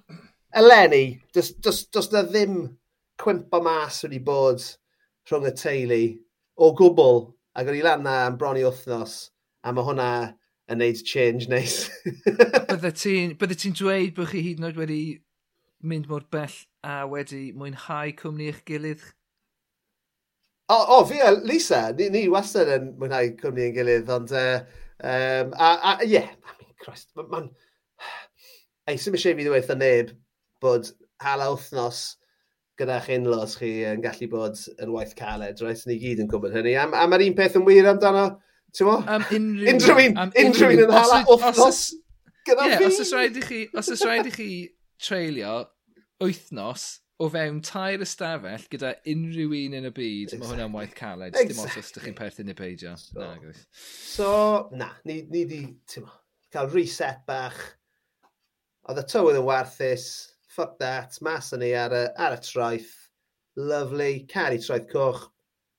eleni, 0.60 1.04
does, 1.36 1.54
does, 1.64 1.86
does 1.94 2.12
na 2.14 2.24
ddim 2.28 2.62
cwympo 3.20 3.62
mas 3.64 4.04
wedi 4.06 4.22
bod 4.24 4.64
rhwng 5.30 5.50
y 5.50 5.54
teulu 5.60 6.04
o 6.60 6.72
gwbl 6.80 7.24
ac 7.60 7.70
o'n 7.70 7.80
i 7.80 7.84
lan 7.86 8.06
na 8.06 8.16
am 8.28 8.38
bron 8.40 8.60
i 8.60 8.66
wythnos 8.66 9.16
a 9.64 9.74
mae 9.76 9.86
hwnna 9.88 10.10
yn 10.70 10.80
neud 10.82 11.02
change 11.06 11.50
neis. 11.52 11.90
bydde 12.70 12.94
ti'n 12.94 13.36
ti 13.36 13.72
dweud 13.76 14.14
bod 14.18 14.30
chi 14.32 14.44
hyd 14.46 14.62
yn 14.62 14.70
oed 14.70 14.80
wedi 14.80 15.02
mynd 15.90 16.10
mor 16.12 16.26
bell 16.32 16.56
a 16.86 17.02
wedi 17.10 17.50
mwynhau 17.58 18.14
cwmni 18.20 18.50
eich 18.52 18.62
gilydd? 18.68 19.04
O, 20.70 20.78
o 20.78 21.00
fi 21.10 21.20
a 21.26 21.32
Lisa, 21.34 21.88
ni, 21.98 22.12
ni 22.14 22.28
wastad 22.32 22.70
yn 22.76 22.94
mwynhau 23.00 23.34
cwmni 23.40 23.66
eich 23.66 23.76
gilydd, 23.80 24.12
ond, 24.14 24.36
uh, 24.36 24.62
um, 25.02 25.56
a, 25.58 25.72
a, 25.74 25.96
yeah, 26.06 26.30
I 26.46 26.56
mean, 26.60 26.76
Christ, 26.84 27.10
mae'n, 27.18 27.32
ma 27.34 27.44
ei, 28.92 29.00
sy'n 29.02 29.18
eisiau 29.18 29.38
fi 29.40 29.48
ddweud 29.48 29.76
neb 29.82 30.14
bod 30.64 30.92
hala 31.24 31.50
wythnos 31.56 32.04
gyda'ch 32.80 33.10
unlos 33.18 33.58
chi 33.60 33.72
yn 33.90 34.04
gallu 34.04 34.30
bod 34.32 34.60
yn 34.80 34.94
waith 34.94 35.16
caled, 35.20 35.64
rhaid 35.64 35.82
ni 35.90 35.98
gyd 36.02 36.24
yn 36.24 36.30
gwybod 36.32 36.56
hynny. 36.56 36.76
A, 36.80 36.86
a 36.88 37.08
mae'r 37.12 37.26
un 37.28 37.36
peth 37.38 37.58
yn 37.60 37.68
wir 37.68 37.90
amdano, 37.92 38.28
ti'n 38.76 38.88
mo? 38.88 39.00
Um, 39.04 39.26
unrhyw, 39.36 40.06
un, 40.06 40.32
unrhyw 40.46 40.76
un 40.78 40.86
yn 40.86 40.96
hala 40.96 41.20
wythnos 41.28 41.84
gyda 42.48 42.70
yeah, 42.70 42.80
fi. 42.80 42.88
Os 42.88 43.04
oes 43.04 43.14
rhaid 43.16 43.38
i 43.40 43.46
chi, 43.46 43.62
os 43.76 43.92
oes 43.94 44.06
rhaid 44.08 44.30
i 44.30 44.34
chi 44.34 44.50
treulio 45.04 45.60
wythnos 46.24 46.88
o 47.20 47.28
fewn 47.32 47.60
tair 47.66 48.04
ystafell 48.04 48.66
gyda 48.72 48.94
unrhyw 49.12 49.56
un 49.58 49.76
yn 49.82 49.90
y 49.90 49.92
byd, 49.92 50.30
exactly. 50.30 50.40
mae 50.40 50.52
hwnna'n 50.54 50.76
waith 50.76 50.96
caled. 50.96 51.34
Exactly. 51.34 51.52
Dim 51.52 51.66
os 51.66 51.78
os 51.82 51.92
ydych 51.92 52.08
chi'n 52.08 52.18
perthyn 52.20 52.54
i 52.54 52.56
peidio. 52.56 52.96
So, 53.02 53.20
na, 53.20 53.54
so, 53.76 54.32
na, 54.80 54.90
ni, 55.08 55.22
ni 55.32 55.44
di, 55.50 55.62
ti'n 55.92 56.08
mo, 56.08 56.16
cael 56.56 56.72
reset 56.72 57.26
bach. 57.28 57.60
Oedd 58.88 59.04
y 59.04 59.06
tywydd 59.12 59.42
yn 59.42 59.48
warthus, 59.50 60.06
fuck 60.60 60.78
that, 60.78 61.16
mas 61.22 61.54
yn 61.56 61.62
ni 61.64 61.70
ar 61.72 61.94
y, 61.96 62.02
ar 62.20 62.34
y 62.36 62.40
traeth, 62.44 62.92
lovely, 63.56 64.26
caru 64.28 64.58
traeth 64.60 64.90
coch, 64.92 65.22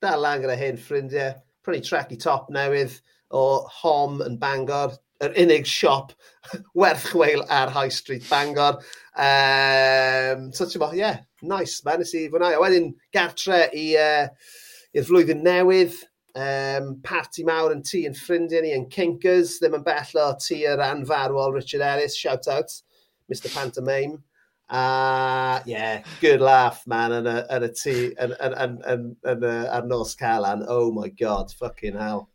dal 0.01 0.23
lan 0.25 0.41
gyda 0.41 0.55
hyn 0.57 0.79
ffrindiau, 0.81 1.35
prynu 1.61 1.85
track 1.85 2.15
i 2.15 2.17
top 2.17 2.47
newydd 2.49 2.95
o 3.37 3.43
Hom 3.83 4.23
yn 4.25 4.39
Bangor, 4.41 4.95
yr 5.21 5.37
unig 5.43 5.69
siop 5.69 6.15
werthchweil 6.81 7.45
ar 7.53 7.69
High 7.75 7.93
Street 7.93 8.25
Bangor. 8.31 8.79
Um, 9.21 10.47
so 10.57 10.65
ti'n 10.65 10.81
bo, 10.81 10.89
yeah, 10.97 11.21
nice, 11.43 11.85
man, 11.85 12.01
nes 12.01 12.15
i 12.17 12.25
fwynhau. 12.33 12.57
A 12.57 12.65
wedyn 12.65 12.95
gartre 13.13 13.67
i, 13.77 13.85
uh, 14.01 14.57
i'r 14.97 15.09
flwyddyn 15.11 15.45
newydd, 15.45 16.01
um, 16.41 16.95
party 17.05 17.45
mawr 17.45 17.77
yn 17.77 17.85
tŷ 17.85 18.07
yn 18.09 18.17
ffrindiau 18.17 18.65
ni, 18.65 18.73
yn 18.79 18.89
Kinkers. 18.89 19.59
ddim 19.61 19.77
yn 19.83 19.85
bell 19.85 20.25
o 20.25 20.31
tŷ 20.41 20.63
yr 20.73 20.87
anfarwol 20.89 21.53
Richard 21.61 21.85
Ellis, 21.85 22.17
shout 22.17 22.49
out, 22.49 22.81
Mr 23.29 23.53
Pantomime. 23.53 24.23
A 24.71 25.63
yeah, 25.67 26.03
good 26.21 26.41
laugh, 26.41 26.85
man, 26.87 27.11
yn 27.17 27.27
y, 27.27 27.39
yn 27.57 27.65
y 27.67 27.71
tŷ, 27.75 27.95
yn, 28.23 28.35
yn, 28.39 28.53
yn, 28.65 28.77
yn, 28.93 29.07
yn, 29.33 29.47
ar 29.67 29.89
nos 29.91 30.15
Calan. 30.15 30.63
Oh 30.69 30.93
my 30.95 31.09
god, 31.11 31.51
fucking 31.59 31.99
hell. 31.99 32.29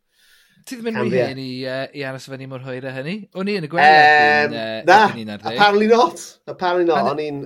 Ti 0.66 0.76
ddim 0.76 0.90
yn 0.90 0.98
rhy 0.98 1.22
hen 1.22 1.40
i, 1.40 1.50
uh, 1.70 1.86
i 1.96 2.04
aros 2.04 2.26
fyny 2.28 2.48
mor 2.50 2.60
hwyr 2.66 2.90
a 2.90 2.92
hynny? 2.92 3.16
O'n 3.38 3.48
i 3.48 3.54
yn 3.56 3.64
y 3.64 3.70
gweld 3.72 3.86
um, 3.88 4.56
uh, 4.58 4.82
Na, 4.84 4.98
apparently 5.38 5.88
not. 5.88 6.26
Apparently 6.50 6.88
not. 6.90 7.08
O'n 7.14 7.22
i'n 7.24 7.40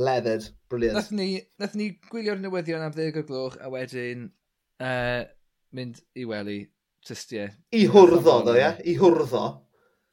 leathered. 0.00 0.48
Brilliant. 0.70 0.96
Nath 0.96 1.12
ni, 1.12 1.28
nath 1.60 1.76
ni 1.76 1.90
gwylio'r 2.08 2.40
newyddion 2.40 2.86
am 2.86 2.94
ddeg 2.96 3.20
o 3.20 3.26
gloch 3.26 3.58
a 3.60 3.68
wedyn 3.74 4.28
uh, 4.80 5.24
mynd 5.76 6.00
i 6.16 6.24
wely. 6.30 6.62
Just. 7.04 7.34
I 7.34 7.84
hwrddo, 7.90 8.40
ddo, 8.46 8.56
ie? 8.56 8.70
I 8.88 8.96
hwrddo. 9.00 9.44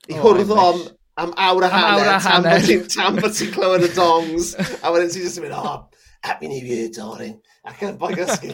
I 0.07 0.17
oh, 0.17 0.23
hwrddo 0.25 0.59
am 0.63 0.83
am 1.17 1.33
awr 1.37 1.65
a 1.65 1.69
hanner, 1.73 2.19
tam 2.21 2.43
bod 2.45 2.65
ti'n 2.65 2.83
tam 2.93 3.15
bod 3.17 3.33
ti'n 3.33 3.53
clywed 3.55 3.85
y 3.87 3.91
dongs, 3.95 4.51
a 4.83 4.91
wedyn 4.93 5.09
ti'n 5.13 5.25
just 5.25 5.39
yn 5.39 5.47
mynd, 5.47 5.55
oh, 5.57 5.87
happy 6.25 6.49
new 6.51 6.61
year, 6.61 6.89
darling, 6.93 7.39
ac 7.65 7.81
yn 7.87 7.97
boi 8.01 8.13
gysgu. 8.17 8.53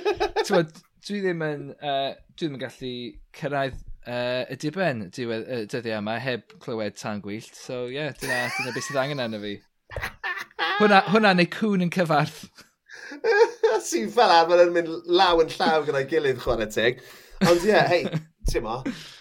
dwi 1.06 1.20
ddim 1.22 1.44
yn, 1.46 1.64
uh, 1.78 2.10
dwi 2.34 2.48
ddim 2.48 2.58
yn 2.58 2.62
gallu 2.62 2.92
cyrraedd 3.38 3.78
uh, 4.06 4.42
y 4.50 4.58
diben 4.64 5.06
diwedd, 5.14 5.46
uh, 5.46 5.62
dyddiau 5.70 6.02
yma 6.02 6.18
heb 6.22 6.58
clywed 6.62 6.98
tan 6.98 7.22
gwyllt, 7.22 7.54
so 7.58 7.84
ie, 7.86 8.00
yeah, 8.00 8.10
dyna, 8.18 8.42
dyna 8.58 8.74
beth 8.74 8.88
sydd 8.88 9.00
angen 9.04 9.22
arno 9.22 9.42
fi. 9.42 9.56
Hwna, 10.80 11.02
hwna 11.12 11.34
neu 11.38 11.50
cwn 11.54 11.86
yn 11.86 11.94
cyfarth. 11.94 12.44
Sy'n 13.86 14.10
fel 14.14 14.30
arfer 14.30 14.66
yn 14.66 14.74
mynd 14.74 14.90
law 15.10 15.40
yn 15.42 15.50
llaw 15.54 15.86
gyda'i 15.86 16.06
gilydd 16.10 16.42
chwarae 16.42 16.70
teg. 16.70 17.02
Ond 17.42 17.62
ie, 17.62 17.72
yeah, 17.72 17.88
hei, 17.90 18.06
ti'n 18.50 18.64
mo, 18.64 18.78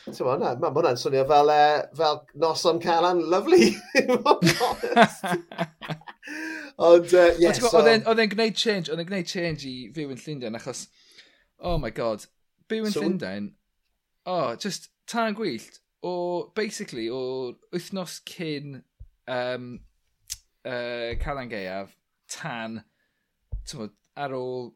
ti'n 0.07 0.25
mo, 0.25 0.35
na, 0.39 0.53
mae 0.59 0.73
hwnna'n 0.75 0.99
swnio 0.99 1.23
fel, 1.29 1.51
uh, 1.53 1.83
fel 1.97 2.21
noson 2.41 2.81
Calan 2.83 3.21
Lovely. 3.31 3.71
Ond, 6.81 7.13
e, 7.13 7.19
uh, 7.19 7.35
yes. 7.41 7.61
So... 7.61 7.71
Oedd 7.81 8.21
e'n 8.23 8.33
gwneud 8.33 8.57
change, 8.57 8.89
oedd 8.89 9.03
e'n 9.03 9.09
gwneud 9.09 9.29
change 9.29 9.67
i 9.69 9.75
fyw 9.95 10.13
yn 10.13 10.21
Llundain, 10.21 10.57
achos, 10.57 10.87
oh 11.59 11.77
my 11.81 11.91
god, 11.95 12.25
byw 12.71 12.89
yn 12.89 12.95
so, 12.95 13.03
Llundain, 13.03 13.51
oh, 14.25 14.55
just 14.55 14.89
tan 15.11 15.37
gwyllt, 15.37 15.81
o, 16.01 16.13
basically, 16.57 17.07
o 17.13 17.53
wythnos 17.73 18.19
cyn 18.29 18.79
um, 19.29 19.73
uh, 20.65 21.13
Calan 21.21 21.51
Gaeaf, 21.51 21.93
tan, 22.31 22.81
ti'n 23.67 23.91
ar 24.21 24.33
ôl 24.35 24.71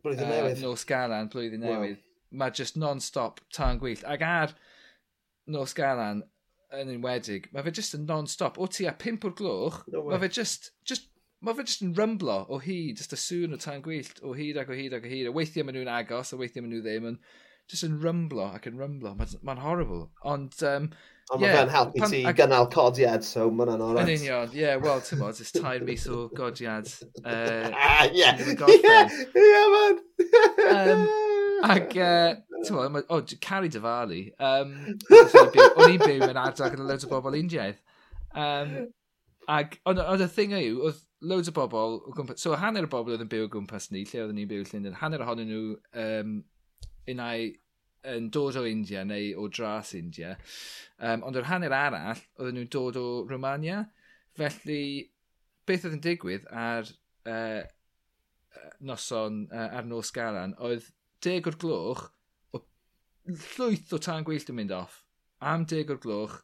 Blwyddyn 0.00 0.24
uh, 0.24 0.36
newydd. 0.36 0.62
Nos 0.64 0.84
Galan, 0.88 1.28
blwyddyn 1.32 1.60
newydd. 1.64 1.98
Wow 1.98 2.09
mae 2.30 2.54
just 2.54 2.76
non-stop 2.78 3.40
tan 3.52 3.80
gwyllt. 3.82 4.04
Ac 4.06 4.24
ar 4.26 4.54
Nos 5.50 5.74
Galan, 5.74 6.22
yn 6.76 6.92
enwedig, 6.94 7.48
mae 7.52 7.66
fe 7.66 7.74
just 7.74 7.96
yn 7.98 8.06
non-stop. 8.06 8.58
O 8.60 8.68
ti 8.70 8.86
a 8.86 8.94
pimp 8.94 9.26
o'r 9.26 9.34
gloch, 9.36 9.82
no 9.90 10.04
way. 10.04 10.14
mae 10.14 10.26
fe 10.26 10.34
just, 10.40 10.72
just 10.84 11.08
Mae 11.40 11.56
fe 11.56 11.64
just 11.64 11.80
yn 11.80 11.94
rymblo 11.96 12.34
o 12.52 12.58
hyd, 12.60 12.98
just 13.00 13.14
y 13.16 13.18
sŵn 13.18 13.56
o 13.56 13.58
tan 13.60 13.80
gwyllt, 13.80 14.18
o 14.20 14.34
hyd 14.36 14.58
ac 14.60 14.68
o 14.68 14.74
hyd 14.76 14.92
ac 14.92 15.06
o 15.08 15.08
hyd. 15.08 15.30
A 15.30 15.32
weithiau 15.32 15.64
maen 15.64 15.78
nhw'n 15.78 15.88
agos, 15.88 16.34
a 16.34 16.36
weithiau 16.36 16.66
maen 16.66 16.74
nhw 16.74 16.80
ddim. 16.84 17.06
Yn, 17.08 17.16
just 17.72 17.86
yn 17.86 17.94
rymblo 18.02 18.50
ac 18.50 18.68
yn 18.68 18.76
rymblo. 18.76 19.14
Mae'n 19.16 19.32
ma 19.48 19.54
horrible. 19.62 20.02
Ond, 20.28 20.58
um, 20.68 20.90
Ond 21.32 21.40
yeah, 21.40 21.54
mae 21.54 21.56
fe'n 21.62 21.72
helpu 21.72 22.02
pan, 22.02 22.12
ti 22.12 22.20
ag... 22.28 22.36
gynnal 22.42 22.68
codiad, 22.74 23.24
so 23.24 23.46
mae 23.48 23.64
hwnna'n 23.64 23.86
orau. 23.86 24.02
Yn 24.04 24.12
union, 24.18 24.52
ie. 24.52 24.66
Yeah, 24.66 24.84
Wel, 24.84 25.00
ti'n 25.06 25.22
modd, 25.22 25.40
ys 25.40 25.56
tair 25.56 25.88
mis 25.88 26.04
o 26.12 26.26
godiad. 26.36 26.92
Uh, 27.24 27.72
ah, 27.72 28.04
ie. 28.10 28.20
Yeah. 28.20 28.44
Ie, 28.44 28.76
ie, 28.76 29.40
yeah, 29.48 29.66
man. 29.72 30.00
um, 30.76 31.06
Ac, 31.60 31.92
uh, 31.96 32.38
ti'n 32.64 32.76
meddwl, 32.76 33.04
o, 33.04 33.18
oh, 33.18 33.36
Cari 33.44 33.68
Dyfalu. 33.72 34.20
Um, 34.40 34.74
o'n 35.12 35.92
i'n 35.92 36.00
byw 36.00 36.26
yn 36.30 36.40
ardal 36.40 36.72
gyda 36.72 36.86
loads 36.88 37.06
o 37.06 37.10
bobl 37.10 37.36
Indiaidd. 37.36 37.80
Um, 38.32 38.74
ac, 39.50 39.76
ond 39.88 40.00
on, 40.02 40.24
y 40.24 40.28
thing 40.32 40.54
yw, 40.56 40.80
oedd 40.88 41.00
loads 41.20 41.50
o 41.52 41.56
bobl 41.56 41.98
o 41.98 42.14
gwmpas... 42.16 42.40
So, 42.40 42.54
hanner 42.60 42.86
o 42.88 42.92
bobl 42.92 43.14
oedd 43.14 43.24
yn 43.24 43.32
byw 43.32 43.48
o 43.48 43.50
gwmpas 43.52 43.90
ni, 43.92 44.06
lle 44.08 44.22
oedden 44.22 44.38
ni'n 44.40 44.50
byw 44.50 44.64
Llundain, 44.70 44.96
hanner 45.02 45.24
ohonyn 45.26 45.50
nhw 45.50 45.64
um, 46.04 46.36
unai 47.10 47.50
yn 48.10 48.30
dod 48.32 48.56
o 48.56 48.64
India 48.64 49.02
neu 49.04 49.34
o 49.36 49.48
dras 49.52 49.92
India. 49.98 50.36
Um, 50.96 51.26
ond 51.28 51.36
yr 51.36 51.48
hanner 51.50 51.74
arall, 51.76 52.22
oedden 52.38 52.56
nhw'n 52.60 52.70
dod 52.72 52.96
o 53.00 53.08
Romania. 53.28 53.82
Felly, 54.38 55.10
beth 55.68 55.84
oedd 55.84 55.98
yn 55.98 56.06
digwydd 56.06 56.48
ar 56.48 56.88
uh, 57.28 57.60
noson, 58.80 59.44
uh, 59.52 59.68
ar 59.76 59.88
nos 59.90 60.12
galan, 60.16 60.56
oedd 60.56 60.88
deg 61.24 61.48
o'r 61.50 61.58
gloch, 61.60 62.04
o 62.54 62.62
llwyth 63.30 63.94
o 63.96 64.00
tan 64.02 64.26
gwyllt 64.26 64.52
yn 64.52 64.60
mynd 64.60 64.76
off, 64.76 65.02
am 65.40 65.66
deg 65.68 65.90
o'r 65.92 66.00
gloch 66.02 66.38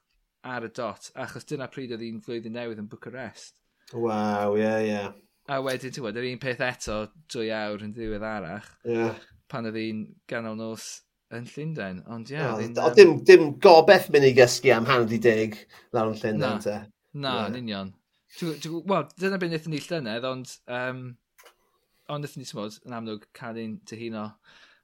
ar 0.47 0.67
y 0.67 0.73
dot, 0.77 1.11
achos 1.19 1.47
dyna 1.49 1.69
pryd 1.73 1.95
oedd 1.97 2.05
un 2.07 2.21
flwyddyn 2.25 2.55
newydd 2.57 2.83
yn 2.83 2.91
Bucharest. 2.91 3.57
Waw, 3.93 4.57
ie, 4.57 4.63
yeah, 4.63 4.83
ie. 4.83 4.91
Yeah. 4.91 5.15
A 5.47 5.61
wedyn, 5.63 5.93
ti'n 5.95 6.03
gwybod, 6.03 6.17
yr 6.19 6.29
un 6.33 6.41
peth 6.43 6.63
eto, 6.67 7.01
dwy 7.31 7.51
awr 7.55 7.85
yn 7.87 7.93
ddiwedd 7.95 8.25
arach, 8.27 8.71
yeah. 8.87 9.19
pan 9.51 9.69
oedd 9.69 9.79
un 9.79 10.01
ganol 10.31 10.59
nos 10.59 10.89
yn 11.35 11.47
Llundain. 11.51 12.01
Ond 12.11 12.33
ie... 12.33 12.39
Yeah, 12.39 12.65
no, 12.75 12.89
um... 12.89 12.97
dim, 12.99 13.13
dim 13.27 13.53
gobeth 13.63 14.11
mynd 14.15 14.27
i 14.27 14.33
gysgu 14.37 14.75
am 14.75 14.89
hanner 14.91 15.07
di 15.11 15.21
deg 15.23 15.55
lawr 15.95 16.13
yn 16.13 16.19
Llundain, 16.23 16.65
te. 16.65 16.81
Na, 17.15 17.37
yeah. 17.37 17.53
yn 17.53 17.61
union. 17.63 17.95
Wel, 18.43 19.07
dyna 19.17 19.39
beth 19.39 19.53
wnaethon 19.53 19.75
ni 19.75 19.83
llynedd, 19.87 20.27
ond... 20.29 20.59
Um, 20.67 21.03
ond 22.11 22.27
wnaethon 22.27 22.43
ni, 22.43 22.51
ti'n 22.51 22.91
yn 22.91 22.99
amlwg, 22.99 23.31
cael 23.39 23.63
ein 23.63 23.79
tyhuno 23.87 24.29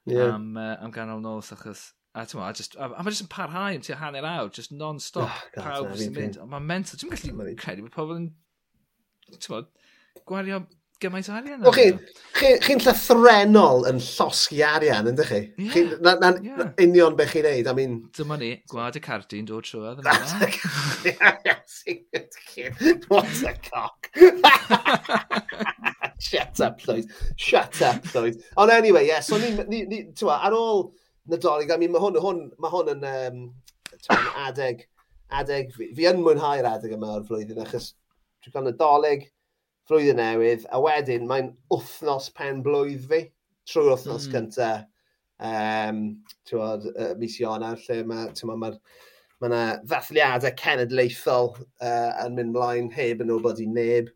yeah. 0.05 0.35
am, 0.35 0.55
uh, 0.57 0.77
am 0.83 0.95
ganol 0.95 1.21
nos, 1.23 1.51
achos... 1.55 1.91
A 2.13 2.27
ti'n 2.29 2.37
meddwl, 2.37 2.75
a, 2.77 2.85
a, 2.85 2.87
a 2.93 3.01
mae 3.01 3.09
jyst 3.09 3.23
yn 3.23 3.29
parhau 3.31 3.73
am 3.73 3.81
ti 3.81 3.95
hanner 3.97 4.25
awr, 4.29 4.51
just 4.53 4.69
non-stop, 4.77 5.25
oh, 5.25 5.47
God, 5.55 5.63
pawb 5.65 5.95
sy'n 5.97 6.11
mynd. 6.13 6.35
ond 6.43 6.51
Mae'n 6.51 6.67
mental, 6.69 6.99
ti'n 7.01 7.09
gallu 7.09 7.55
credu 7.57 7.87
bod 7.87 7.95
pobl 7.95 8.19
yn, 8.19 8.27
ti'n 9.31 9.49
meddwl, 9.49 9.65
gwario 10.29 10.59
gymaint 11.03 11.27
o 11.29 11.33
arian. 11.35 11.65
O, 11.65 11.71
chi'n 11.73 11.97
chi, 12.37 12.49
chi'n 12.63 12.79
llythrenol 12.83 13.87
yn 13.89 13.97
llosgi 14.03 14.61
arian, 14.67 15.07
ynddo 15.09 15.25
chi? 15.27 15.41
Yeah, 15.57 15.73
chi 15.73 15.81
na, 16.05 16.11
na, 16.21 16.27
yeah. 16.37 16.57
na 16.61 16.65
union 16.85 17.17
beth 17.19 17.33
chi'n 17.33 17.45
neud, 17.49 17.67
I 17.69 17.73
mean... 17.77 17.93
Dyma 18.15 18.35
ni, 18.41 18.51
gwad 18.69 18.99
y 18.99 19.01
cardi'n 19.03 19.47
dod 19.49 19.65
trwy'r 19.67 19.99
What 23.09 23.41
a 23.49 23.51
cock! 23.71 23.99
Shut 26.23 26.61
up, 26.61 26.87
Lloyd. 26.87 27.09
Shut 27.35 27.81
up, 27.81 28.15
Lloyd. 28.15 28.41
Ond 28.57 28.71
anyway, 28.71 29.07
yeah, 29.07 29.19
so 29.19 29.37
ni, 29.37 29.51
ni, 29.67 29.83
ni 29.85 30.03
twa, 30.15 30.39
ar 30.43 30.55
ôl 30.55 30.91
Nadolig, 31.29 31.71
I 31.71 31.77
mean, 31.77 31.91
mae 31.91 32.03
hwn, 32.03 32.17
hwn, 32.19 32.39
ma 32.59 32.71
hwn 32.71 32.91
yn 32.93 33.05
um, 33.07 33.43
twa, 34.05 34.17
adeg, 34.47 34.85
adeg, 35.31 35.69
fi, 35.75 35.89
fi 35.95 36.07
yn 36.09 36.19
mwynhau'r 36.23 36.67
adeg 36.67 36.95
yma 36.97 37.13
o'r 37.17 37.27
flwyddyn, 37.27 37.61
achos 37.63 37.93
dwi'n 38.43 38.55
cael 38.55 38.67
Nadolig, 38.67 39.27
flwyddyn 39.87 40.19
newydd, 40.19 40.65
a 40.71 40.81
wedyn 40.83 41.27
mae'n 41.29 41.53
wythnos 41.71 42.27
pen 42.35 42.59
blwydd 42.65 43.07
fi, 43.11 43.21
trwy'r 43.71 43.93
wythnos 43.93 44.27
mm. 44.27 44.35
cynta, 44.35 44.71
um, 45.51 46.03
tywod, 46.49 46.89
uh, 46.91 47.13
mis 47.19 47.39
Ionar, 47.39 47.79
lle 47.87 48.01
mae 48.03 48.29
ma, 48.31 48.51
ma, 48.51 48.59
ma, 48.65 48.73
ma 49.43 49.63
ddathliadau 49.83 50.55
cenedlaethol 50.59 51.53
uh, 51.55 52.11
yn 52.25 52.39
mynd 52.39 52.55
mlaen 52.55 52.91
heb 52.95 53.23
yn 53.23 53.31
obod 53.35 53.63
i 53.63 53.67
neb 53.67 54.11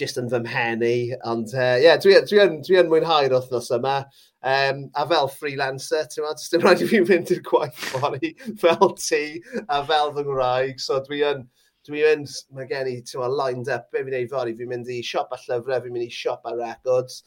jyst 0.00 0.18
yn 0.20 0.30
fy 0.32 0.40
mhen 0.44 0.82
i. 0.86 0.96
Ond 1.28 1.52
ie, 1.54 1.60
uh, 1.60 1.76
yeah, 1.84 2.00
dwi, 2.00 2.16
dwi, 2.26 2.40
yn, 2.42 2.58
dwi 2.66 2.80
yn 2.80 2.90
mwynhau'r 2.90 3.34
wythnos 3.36 3.70
yma. 3.76 4.00
Um, 4.40 4.86
a 4.96 5.04
fel 5.08 5.28
freelancer, 5.28 6.06
ti'n 6.08 6.24
meddwl, 6.24 6.46
dim 6.52 6.62
rhaid 6.64 6.84
i 6.84 6.88
fi 6.88 7.00
fynd 7.08 7.32
i'r 7.34 7.42
gwaith 7.44 7.82
fori 7.90 8.30
fel 8.62 8.94
ti, 8.96 9.24
a 9.68 9.82
fel 9.84 10.14
fy 10.16 10.24
ngwraig. 10.24 10.80
So 10.80 11.00
dwi 11.04 11.20
yn, 11.28 11.42
dwi 11.88 12.06
yn, 12.08 12.24
mae 12.56 12.68
gen 12.70 12.88
i, 12.88 12.96
ti'n 13.04 13.20
meddwl, 13.20 13.36
lined 13.42 13.68
up, 13.74 13.90
be 13.92 14.04
fi'n 14.06 14.16
ei 14.16 14.30
fori, 14.30 14.56
fi'n 14.56 14.72
mynd 14.72 14.88
i 14.92 15.02
siop 15.04 15.34
a 15.36 15.40
llyfrau, 15.42 15.84
fi'n 15.84 15.96
mynd 15.96 16.06
i 16.06 16.14
siop 16.16 16.48
a 16.48 16.54
records. 16.56 17.20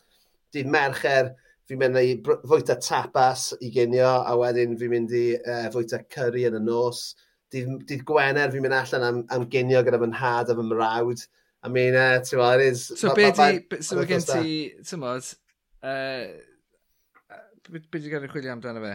Dydd 0.54 0.72
mercher, 0.74 1.30
fi'n 1.70 1.84
mynd 1.84 2.02
i 2.02 2.18
fwyta 2.26 2.80
tapas 2.82 3.52
i 3.62 3.70
ginio, 3.74 4.10
a 4.26 4.34
wedyn 4.40 4.74
fi'n 4.82 4.96
mynd 4.96 5.14
i 5.18 5.28
uh, 5.38 5.70
fwyta 5.76 6.02
curry 6.10 6.48
yn 6.50 6.58
y 6.58 6.66
nos. 6.66 7.06
Dydd, 7.54 7.86
dydd 7.86 8.04
Gwener, 8.10 8.50
fi'n 8.50 8.66
mynd 8.66 8.80
allan 8.80 9.08
am, 9.12 9.24
am 9.38 9.48
ginio 9.54 9.86
gyda 9.86 10.02
fy 10.02 10.10
nhad 10.10 10.50
a 10.50 10.58
fy 10.58 10.66
mrawd 10.66 11.28
I 11.64 11.70
mean, 11.70 11.96
uh, 11.96 12.20
ti'n 12.20 12.60
it 12.60 12.62
is... 12.68 12.92
So 13.00 13.14
be 13.16 13.32
di, 13.32 13.82
so 13.82 13.96
mae 13.96 14.06
gen 14.10 14.22
ti, 14.28 14.74
ti'n 14.84 15.00
bod, 15.00 15.24
be 17.72 18.00
di 18.04 18.12
gael 18.12 18.28
y 18.28 18.32
chwilio 18.32 18.52
amdano 18.52 18.84
fe? 18.84 18.94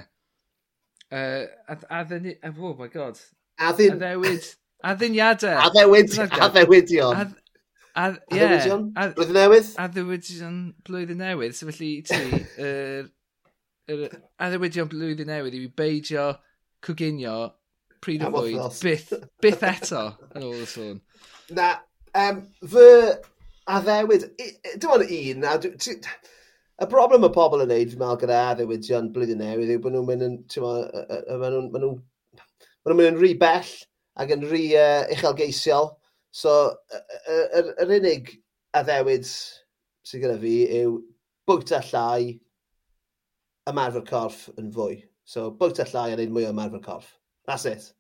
Uh, 1.09 1.47
a 1.89 2.05
ddyn, 2.05 2.35
oh 2.45 2.75
my 2.77 2.89
god. 2.93 3.17
A 3.57 3.73
ddyn... 3.73 3.97
A 3.97 4.01
ddewyd, 4.03 4.51
a 4.85 4.95
ddiniadau. 5.01 5.63
A 5.65 5.71
ddewyd, 5.73 6.13
a 6.21 6.51
ddewidion. 6.53 7.23
A 7.99 8.11
ddewidion, 8.13 8.85
blwyddyn 8.93 9.41
newydd. 9.41 9.73
A 9.81 9.89
ddewidion 9.95 10.61
blwyddyn 10.85 11.25
newydd, 11.25 11.57
so 11.57 11.71
felly 11.73 11.93
ti, 12.05 12.43
yr... 12.61 13.09
A 13.89 14.53
ddewidion 14.53 14.93
blwyddyn 14.93 15.33
newydd 15.33 15.57
i 15.57 15.65
fi 15.65 15.73
beidio 15.81 16.29
cwginio 16.85 17.39
pryd 18.05 18.23
o 18.29 18.31
fwyd, 18.37 18.61
byth, 18.85 19.13
byth 19.43 19.65
eto, 19.73 20.05
yn 20.37 20.45
ôl 20.47 20.61
y 20.61 20.69
sôn. 20.69 21.01
Na, 21.57 21.73
um, 22.17 22.43
fy 22.73 22.89
addewid, 23.69 24.29
dim 24.81 24.93
ond 24.95 25.05
un, 25.05 25.45
a 25.45 25.57
dwi, 25.63 25.97
y 26.79 26.87
broblem 26.91 27.27
y 27.27 27.31
pobl 27.35 27.65
yn 27.65 27.73
neud, 27.73 27.93
fi'n 27.93 28.01
meddwl, 28.01 28.21
gyda 28.23 28.41
addewidion 28.53 29.11
blwyddyn 29.15 29.41
newydd 29.43 29.73
yw 29.75 29.83
bod 29.83 29.95
nhw'n 29.97 30.09
mynd 30.09 30.27
yn, 30.27 30.37
ti'n 30.51 30.65
maen 30.65 31.57
nhw'n 31.57 31.71
ma 31.73 31.83
nhw, 31.83 31.95
ma 31.99 32.93
nhw 32.93 32.99
mynd 33.01 33.11
yn 33.11 33.21
rhy 33.21 33.33
bell 33.41 33.73
ac 34.23 34.35
yn 34.35 34.47
rhy 34.47 34.65
uh, 34.79 35.07
uchelgeisiol. 35.15 35.93
So, 36.35 36.55
yr, 37.27 37.73
yr 37.83 37.95
unig 37.99 38.31
addewid 38.79 39.27
sydd 39.27 40.23
gyda 40.23 40.39
fi 40.43 40.55
yw 40.83 40.99
bwyta 41.49 41.81
llai 41.91 42.37
ymarfer 43.69 44.05
corff 44.09 44.47
yn 44.61 44.71
fwy. 44.73 45.01
So, 45.29 45.51
bwyta 45.59 45.87
llai 45.91 46.13
a 46.13 46.19
wneud 46.19 46.33
mwy 46.33 46.47
o 46.47 46.53
ymarfer 46.55 46.85
corff. 46.85 47.11
That's 47.49 47.67
it. 47.69 47.91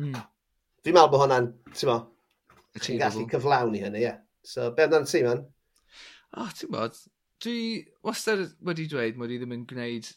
Mm. 0.00 0.16
Fi'n 0.84 0.96
meddwl 0.96 1.12
bod 1.12 1.22
hwnna'n, 1.22 1.52
ti'n 1.70 1.92
meddwl, 1.92 2.08
chi'n 2.78 3.00
gallu 3.00 3.26
cyflawni 3.30 3.82
hynny, 3.82 4.02
ie. 4.02 4.06
Yeah. 4.08 4.20
So, 4.46 4.70
be 4.76 4.86
amdano'n 4.86 5.08
ti, 5.10 5.22
man? 5.26 5.44
O, 6.30 6.44
oh, 6.44 6.50
ti'n 6.56 6.70
bod, 6.72 6.96
dwi 7.42 7.60
wastad 8.06 8.46
wedi 8.66 8.86
dweud 8.90 9.18
mod 9.18 9.32
i 9.32 9.38
ddim 9.40 9.56
yn 9.56 9.66
gwneud 9.68 10.08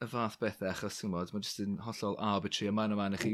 y 0.00 0.08
fath 0.08 0.38
bethau 0.40 0.70
achos 0.70 1.00
ti'n 1.00 1.12
bod, 1.12 1.32
mae'n 1.34 1.44
jyst 1.44 1.62
yn 1.64 1.76
hollol 1.84 2.16
arbitrary 2.30 2.70
a 2.70 2.74
maen 2.76 2.94
o 2.94 2.98
man 2.98 3.16
i 3.16 3.20
chi 3.20 3.32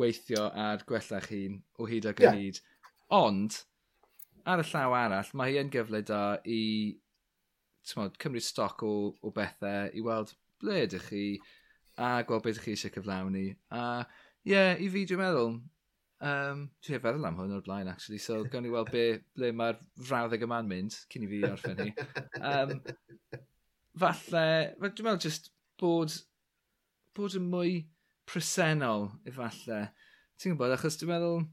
weithio 0.00 0.48
ar 0.64 0.82
gwella'ch 0.88 1.30
hun 1.30 1.60
o 1.78 1.86
hyd 1.90 2.08
ag 2.10 2.22
yeah. 2.24 2.34
hyd. 2.34 2.60
Ond, 3.14 3.60
ar 4.50 4.62
y 4.62 4.66
llaw 4.72 4.96
arall, 4.98 5.30
mae 5.38 5.54
hi 5.54 5.62
yn 5.62 5.72
gyfle 5.72 6.02
da 6.06 6.22
i 6.44 6.62
mod, 7.96 8.18
cymryd 8.22 8.44
stoc 8.44 8.82
o, 8.86 8.94
o 9.22 9.32
bethau, 9.34 9.90
i 9.94 10.02
weld 10.04 10.34
ble 10.62 10.82
ydych 10.86 11.06
chi, 11.12 11.24
a 12.00 12.20
gweld 12.26 12.44
beth 12.44 12.58
ydych 12.58 12.66
chi 12.66 12.74
eisiau 12.76 12.94
cyflawni. 12.96 13.46
A 13.70 13.84
ie, 14.02 14.52
yeah, 14.54 14.74
i 14.74 14.90
fi 14.90 15.06
dwi'n 15.06 15.22
meddwl, 15.22 15.54
Um, 16.20 16.66
Dwi'n 16.84 16.98
ei 16.98 17.00
feddwl 17.00 17.24
am 17.24 17.38
hwn 17.40 17.54
o'r 17.56 17.62
blaen, 17.64 17.88
actually, 17.88 18.18
so 18.20 18.42
gawn 18.52 18.66
ni 18.66 18.72
weld 18.72 18.90
be, 18.92 19.04
ble 19.36 19.52
mae'r 19.56 19.78
frawddeg 20.04 20.44
yma'n 20.44 20.68
mynd, 20.68 20.96
cyn 21.12 21.24
i 21.24 21.30
fi 21.30 21.40
orffen 21.48 21.80
hi. 21.80 21.92
Um, 22.36 22.74
falle, 24.02 24.44
dwi'n 24.82 25.06
meddwl 25.06 25.22
just 25.24 25.48
bod, 25.80 26.12
bod 27.16 27.38
yn 27.40 27.48
mwy 27.52 27.78
presennol, 28.28 29.08
efallai. 29.28 29.86
Ti'n 30.40 30.52
gwybod, 30.52 30.76
achos 30.76 31.00
dwi'n 31.00 31.14
meddwl, 31.14 31.46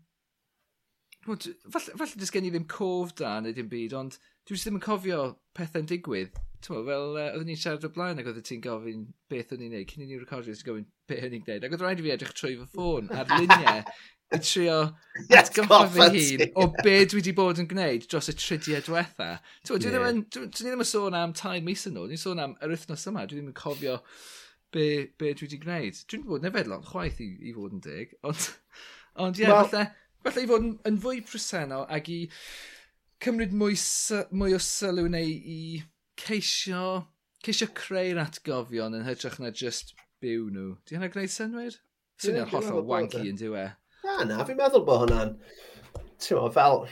bod, 1.30 1.48
falle, 1.72 1.96
falle 2.04 2.20
dys 2.20 2.36
gen 2.36 2.50
i 2.50 2.52
ddim 2.52 2.68
cof 2.72 3.16
da 3.20 3.38
neu 3.40 3.56
dim 3.56 3.72
byd, 3.72 3.96
ond 3.96 4.20
dwi 4.48 4.60
ddim 4.60 4.82
yn 4.82 4.84
cofio 4.84 5.22
pethau'n 5.56 5.88
digwydd. 5.88 6.36
Ti'n 6.58 6.84
fel, 6.84 7.10
uh, 7.16 7.32
oedden 7.32 7.48
ni'n 7.48 7.60
siarad 7.62 7.88
o 7.88 7.94
blaen 7.96 8.20
ac 8.20 8.28
oedden 8.28 8.44
ti'n 8.44 8.62
gofyn 8.68 9.08
beth 9.32 9.56
o'n 9.56 9.64
i'n 9.64 9.74
neud, 9.78 9.88
cyn 9.88 10.04
i 10.04 10.12
ni 10.12 10.20
recordio, 10.20 10.56
ti'n 10.58 10.68
gofyn 10.68 10.88
beth 11.08 11.26
o'n 11.28 11.40
i'n 11.40 11.44
neud. 11.48 11.64
Ac 11.64 11.76
oedd 11.76 11.84
rhaid 11.86 12.04
i 12.04 12.08
fi 12.08 12.14
edrych 12.16 12.36
trwy 12.36 12.56
fy 12.60 12.70
ffôn 12.74 13.12
ar 13.16 13.30
luniau 13.38 13.84
yn 14.36 14.44
trio 14.44 14.78
yes, 15.32 15.50
atgyffa 15.50 15.80
fy 15.94 16.08
hun 16.14 16.44
o 16.60 16.68
be 16.84 16.96
dwi 17.08 17.22
wedi 17.22 17.34
bod 17.36 17.62
yn 17.62 17.70
gwneud 17.70 18.08
dros 18.12 18.28
y 18.32 18.36
tridiau 18.36 18.84
diwetha. 18.84 19.30
Dwi, 19.68 19.80
dwi, 19.84 19.94
yeah. 19.94 20.10
dwi, 20.18 20.48
dwi 20.48 20.66
ddim 20.66 20.84
yn 20.84 20.90
sôn 20.90 21.18
am 21.18 21.36
tair 21.38 21.64
mis 21.64 21.86
yn 21.90 22.00
ôl, 22.00 22.10
dwi'n 22.12 22.24
sôn 22.24 22.44
am 22.44 22.58
yr 22.64 22.74
wythnos 22.74 23.08
yma, 23.12 23.24
dwi 23.28 23.40
ddim 23.40 23.52
yn 23.54 23.58
cofio 23.58 24.00
be, 24.76 24.88
be 25.20 25.32
dwi 25.34 25.48
wedi 25.48 25.62
gwneud. 25.64 26.02
Dwi'n 26.12 26.26
bod 26.28 26.48
yn 26.50 26.72
lot 26.74 26.90
chwaith 26.92 27.22
i, 27.24 27.30
i 27.48 27.56
fod 27.56 27.78
yn 27.78 27.84
dig, 27.86 28.18
ond, 28.28 28.50
ond 29.16 29.40
ie, 29.40 29.46
yeah, 29.46 29.56
well, 29.56 29.72
falle, 29.72 29.86
falle 30.26 30.44
i 30.44 30.52
fod 30.52 30.68
yn, 30.68 30.74
yn 30.92 31.00
fwy 31.06 31.24
presennol 31.30 31.88
ac 31.88 32.12
i 32.12 32.20
cymryd 33.24 33.56
mwy, 33.56 33.80
mwy 34.36 34.58
o 34.58 34.62
sylw 34.62 35.08
neu 35.14 35.32
i 35.56 35.62
ceisio, 36.20 36.84
ceisio 37.46 37.72
creu'r 37.78 38.20
atgofion 38.22 38.98
yn 38.98 39.08
hytrach 39.08 39.40
na 39.42 39.56
just 39.56 39.96
byw 40.22 40.50
nhw. 40.52 40.72
Di 40.84 40.98
hynna 40.98 41.10
gwneud 41.14 41.34
synwyr? 41.34 41.80
Swnio'n 42.22 42.50
hollol 42.52 42.88
wanky 42.90 43.24
yn 43.30 43.38
diwe. 43.40 43.68
Na, 44.06 44.24
na, 44.25 44.44
fi'n 44.46 44.58
meddwl 44.60 44.86
bod 44.88 45.06
hwnna'n, 45.06 45.32
ti'n 46.22 46.38
mo, 46.38 46.50
fel... 46.54 46.84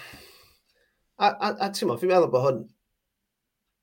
A, 1.15 1.29
a, 1.29 1.51
a 1.67 1.69
ti'n 1.71 1.89
mo, 1.89 1.97
fi'n 1.99 2.11
meddwl 2.11 2.31
bod 2.33 2.45
hwn 2.47 2.61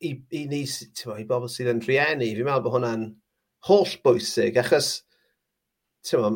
i, 0.03 0.13
i 0.35 0.43
ni, 0.51 0.63
ti'n 0.67 1.11
mo, 1.11 1.19
i 1.21 1.27
bobl 1.29 1.51
sydd 1.51 1.71
yn 1.73 1.83
rhieni, 1.85 2.33
fi'n 2.37 2.49
meddwl 2.49 2.65
bod 2.67 2.77
hwnna'n 2.77 3.07
holl 3.69 3.95
bwysig, 4.05 4.59
achos, 4.63 4.91
ti'n 6.07 6.23
mo, 6.23 6.33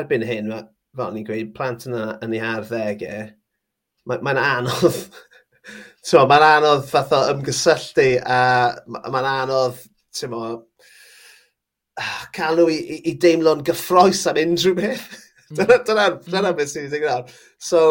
erbyn 0.00 0.26
hyn, 0.26 0.52
fel 0.98 1.14
ni'n 1.14 1.26
gweud, 1.28 1.54
plant 1.56 1.86
yna 1.88 2.18
yn 2.24 2.34
ei 2.36 2.42
harddegau, 2.42 3.30
mae'n 4.10 4.26
ma, 4.26 4.34
ma 4.34 4.46
anodd, 4.58 5.00
ti'n 6.04 6.20
mo, 6.20 6.26
mae'n 6.30 6.48
anodd 6.50 6.86
fath 6.90 7.14
o 7.16 7.22
ymgysylltu, 7.32 8.08
a 8.26 8.40
mae'n 8.90 9.30
anodd, 9.36 9.78
ti'n 10.18 10.34
mo, 10.34 10.42
ah, 12.02 12.24
cael 12.34 12.58
nhw 12.58 12.72
i, 12.74 12.80
i, 12.80 12.98
i 13.12 13.14
deimlo'n 13.22 13.62
gyffroes 13.66 14.26
am 14.30 14.42
unrhyw 14.42 14.76
beth. 14.82 15.12
Dyna 15.88 16.08
mm-hmm. 16.10 16.58
beth 16.58 16.72
sy'n 16.72 16.90
digwydd 16.92 17.10
nawr. 17.10 17.34
So, 17.58 17.82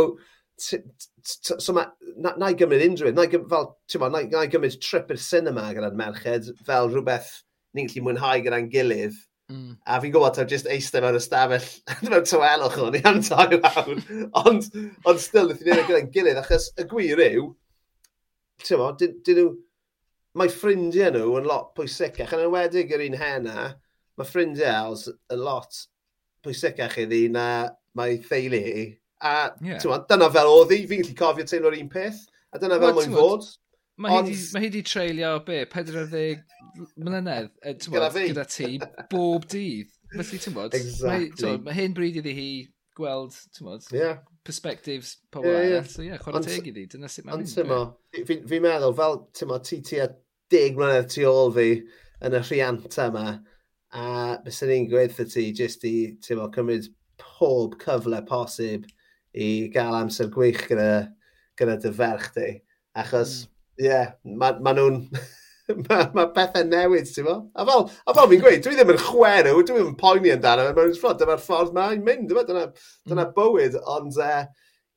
so 0.60 1.76
mae, 1.76 1.90
na, 2.18 2.36
na 2.40 2.52
i 2.54 2.58
gymryd 2.60 2.86
unrhyw 2.88 3.12
un, 3.12 3.20
na 3.20 3.28
i 3.28 3.32
gymryd, 3.32 3.52
fel, 3.54 3.70
ti'n 3.90 4.08
na, 4.08 4.24
na 4.34 4.46
i 4.48 4.52
gymryd 4.54 4.80
trip 4.84 5.14
i'r 5.14 5.22
cinema 5.22 5.70
gyda'r 5.76 6.00
merched, 6.00 6.54
fel 6.68 6.92
rhywbeth 6.92 7.32
ni'n 7.74 7.90
gallu 7.90 8.08
mwynhau 8.08 8.44
gyda'n 8.46 8.72
gilydd, 8.74 9.22
Mm. 9.52 9.74
A 9.86 9.98
fi'n 10.00 10.14
gwybod 10.14 10.38
taw 10.38 10.46
jyst 10.48 10.70
eistedd 10.72 11.04
mewn 11.04 11.18
ystafell, 11.20 11.66
mewn 12.08 12.24
tywelwch 12.26 12.78
o'n 12.80 12.96
i 12.96 13.02
am 13.10 13.20
tai 13.26 13.58
lawn. 13.58 14.00
Ond, 14.40 14.70
ond 15.10 15.20
still, 15.22 15.50
wnaethon 15.50 15.68
ni 15.68 15.74
wneud 15.74 15.90
gyda'n 15.90 16.12
gilydd, 16.16 16.40
achos 16.40 16.70
y 16.80 16.86
gwir 16.90 17.22
yw, 17.26 17.50
ti'n 18.64 18.80
mo, 18.80 18.88
dyn, 19.00 19.18
nhw, 19.28 19.48
mae 20.40 20.54
ffrindiau 20.54 21.12
nhw 21.14 21.36
yn 21.42 21.50
lot 21.50 21.74
pwysicach, 21.78 22.34
yn 22.34 22.46
enwedig 22.48 22.94
yr 22.96 23.04
un 23.10 23.20
hena, 23.20 23.68
mae 24.18 24.30
ffrindiau 24.30 24.96
yn 25.12 25.44
lot 25.44 25.84
pwysicach 26.44 27.00
iddi 27.04 27.26
na 27.34 27.48
mae 27.98 28.20
theulu 28.28 28.60
hi. 28.60 28.86
A 29.24 29.34
yeah. 29.64 29.84
dyna 30.10 30.30
fel 30.34 30.52
oedd 30.52 30.74
hi, 30.76 30.84
fi'n 30.90 31.04
gallu 31.04 31.18
cofio 31.20 31.48
teimlo'r 31.48 31.80
un 31.80 31.92
peth. 31.92 32.24
A 32.54 32.62
dyna 32.62 32.80
fel 32.82 32.98
mwyn 32.98 33.16
fod. 33.16 33.48
Mae 34.04 34.18
Ond... 34.18 34.30
hi 34.30 34.38
wedi 34.58 34.82
treulio 34.86 35.36
be, 35.46 35.60
40 35.70 36.40
mlynedd 36.98 37.50
e, 37.62 37.76
gyda, 37.78 38.10
gyda 38.16 38.46
ti 38.50 38.70
bob 39.12 39.46
dydd. 39.52 39.92
Felly, 40.14 40.40
ti'n 40.42 40.56
bod, 40.56 40.78
exactly. 40.78 41.52
mae, 41.52 41.60
mae 41.68 41.78
hyn 41.78 41.94
bryd 41.98 42.18
iddi 42.22 42.34
hi 42.38 42.48
gweld, 42.98 43.38
ti'n 43.54 43.70
bod, 43.70 43.86
yeah. 43.94 44.18
perspectives 44.46 45.16
pobl 45.34 45.50
yeah, 45.50 45.68
yeah. 45.76 45.86
So, 45.90 46.06
yeah, 46.06 46.22
chwarae 46.22 46.42
teg 46.46 46.70
iddi, 46.74 46.88
dyna 46.90 47.10
sut 47.10 47.28
mae'n 47.30 47.46
mynd. 47.46 48.26
Fi'n 48.50 48.66
meddwl, 48.66 48.98
fel, 48.98 49.20
ti'n 49.38 49.54
bod, 49.54 49.66
ti 49.70 49.80
ti 49.86 50.02
a 50.02 50.10
deg 50.54 50.78
mlynedd 50.78 51.10
tu 51.14 51.26
ôl 51.30 51.54
fi 51.54 51.70
yn 52.26 52.38
y 52.38 52.42
rhiant 52.42 53.00
yma, 53.06 53.28
a 53.94 54.38
bys 54.44 54.62
ni'n 54.66 54.90
gweithio 54.90 55.26
ti 55.30 55.48
jyst 55.56 55.86
i 55.86 55.96
mo, 56.38 56.50
cymryd 56.54 56.90
pob 57.22 57.78
cyfle 57.82 58.22
posib 58.30 58.88
i 59.34 59.70
gael 59.74 59.98
amser 60.00 60.32
gwych 60.34 60.66
gyda, 60.70 60.90
gyda 61.60 61.78
dy 61.84 61.94
ferch 62.00 62.32
di. 62.38 62.50
Achos, 62.98 63.44
hmm. 63.44 63.86
ie, 63.86 63.88
mm. 63.88 63.88
yeah, 63.88 64.12
mae 64.42 64.60
ma 64.66 64.76
nhw'n... 64.78 65.00
mae 65.88 66.10
ma 66.18 66.26
pethau 66.36 66.66
newid, 66.68 67.08
ti'n 67.08 67.28
fo? 67.28 67.38
A 67.56 67.66
fel, 67.70 67.86
a 67.88 68.16
fel 68.18 68.30
fi'n 68.32 68.44
gweud, 68.44 68.66
dwi 68.66 68.76
ddim 68.76 68.94
yn 68.94 69.00
chwerw, 69.02 69.54
dwi 69.62 69.64
ddim 69.70 69.94
yn 69.94 70.00
poeni 70.00 70.34
amdano, 70.34 70.68
mae'n 70.76 70.98
ffordd, 71.00 71.22
dyma'r 71.22 71.42
ffordd 71.42 71.78
mae'n 71.78 72.04
mynd, 72.06 72.28
dyma, 72.30 72.44
dyna, 72.50 72.66
hmm. 72.68 73.14
dyna 73.14 73.30
bywyd, 73.38 73.78
ond 73.96 74.20
uh, 74.22 74.44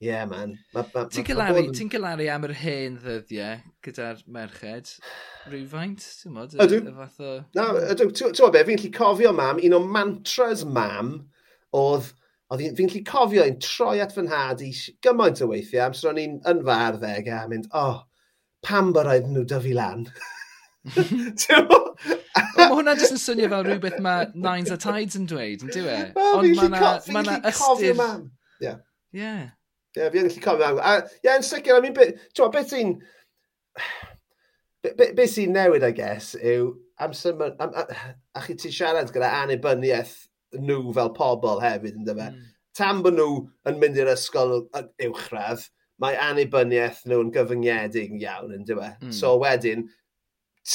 yeah, 0.00 0.24
man. 0.26 0.58
Ma, 0.74 0.84
ma, 0.94 1.04
ti'n 1.12 1.24
cylaru, 1.26 1.62
yn... 1.64 1.72
ti 1.76 1.86
cylaru 1.92 2.28
am 2.32 2.44
yr 2.48 2.54
hen 2.60 2.98
ddyddiau 3.02 3.62
gyda'r 3.86 4.20
merched 4.32 4.92
rhywfaint, 5.48 6.04
ti'n 6.20 6.36
modd? 6.36 6.56
Ydw. 6.60 6.82
Y 6.82 6.94
fath 6.98 7.24
o... 7.24 7.32
Na, 7.56 7.70
ydw. 7.94 8.10
Ti'n 8.12 8.34
modd 8.34 8.54
be, 8.54 8.64
fi'n 8.68 8.82
lli 8.82 8.92
cofio 8.94 9.32
mam, 9.36 9.62
un 9.64 9.78
o 9.78 9.80
mantras 9.84 10.66
mam 10.68 11.14
oedd, 11.76 12.12
oedd 12.52 12.66
fi'n 12.78 12.92
lli 12.92 13.02
cofio 13.08 13.46
un 13.48 13.58
troi 13.64 13.96
at 14.04 14.14
fy 14.16 14.26
nhad 14.26 14.64
i 14.66 14.70
gymaint 15.04 15.42
o 15.44 15.50
weithiau, 15.52 15.88
amser 15.88 16.12
o'n 16.12 16.22
i'n 16.22 16.38
yn 16.52 16.62
farddeg 16.68 17.32
a 17.32 17.44
mynd, 17.50 17.70
oh, 17.76 18.02
pam 18.66 18.92
bod 18.96 19.08
oedd 19.10 19.30
nhw 19.32 19.46
dyfu 19.48 19.74
lan. 19.76 20.06
Mae 22.56 22.68
hwnna 22.70 22.94
jyst 22.98 23.14
yn 23.16 23.20
swnio 23.20 23.48
fel 23.50 23.64
rhywbeth 23.66 23.96
mae 24.04 24.28
Nines 24.34 24.72
a 24.72 24.76
Tides 24.80 25.16
yn 25.18 25.26
dweud, 25.30 25.64
yn 25.64 25.72
dwi 25.72 25.92
e? 25.92 26.00
Ond 26.20 26.52
mae 26.58 27.22
yna 27.24 27.38
ystyr... 27.50 28.02
Yeah. 28.62 28.82
Yeah. 29.16 29.55
Ie, 29.96 30.10
fi 30.12 30.20
yn 30.20 30.28
gallu 30.28 30.42
cofio. 30.44 30.72
A, 30.80 30.96
ie, 31.24 31.32
yn 31.32 31.46
sicr, 31.46 31.76
I 31.78 31.84
mean, 31.84 31.96
beth 31.96 32.50
be 32.54 32.64
sy'n... 32.68 32.96
Beth 34.84 34.96
be, 34.98 35.12
be 35.16 35.28
sy'n 35.30 35.54
newid, 35.56 35.86
I 35.86 35.92
guess, 35.96 36.34
yw 36.36 36.74
amser... 37.02 37.36
Am, 37.48 37.72
am, 37.72 37.94
a 38.36 38.44
chi 38.44 38.58
ti 38.60 38.72
siarad 38.74 39.12
gyda 39.14 39.32
anibyniaeth 39.42 40.16
nhw 40.60 40.92
fel 40.96 41.12
pobl 41.16 41.62
hefyd, 41.64 41.96
ynddo 42.00 42.16
fe. 42.18 42.28
Mm. 42.34 42.52
Tam 42.76 43.02
bod 43.04 43.16
nhw 43.16 43.30
yn 43.70 43.80
mynd 43.80 44.00
i'r 44.00 44.12
ysgol 44.12 44.58
uwchradd, 45.08 45.64
mae 46.02 46.18
annibyniaeth 46.20 47.06
nhw'n 47.08 47.32
gyfyngedig 47.34 48.18
iawn, 48.20 48.52
ynddo 48.58 48.76
fe. 48.82 48.90
Mm. 49.00 49.14
So 49.16 49.36
wedyn, 49.40 49.86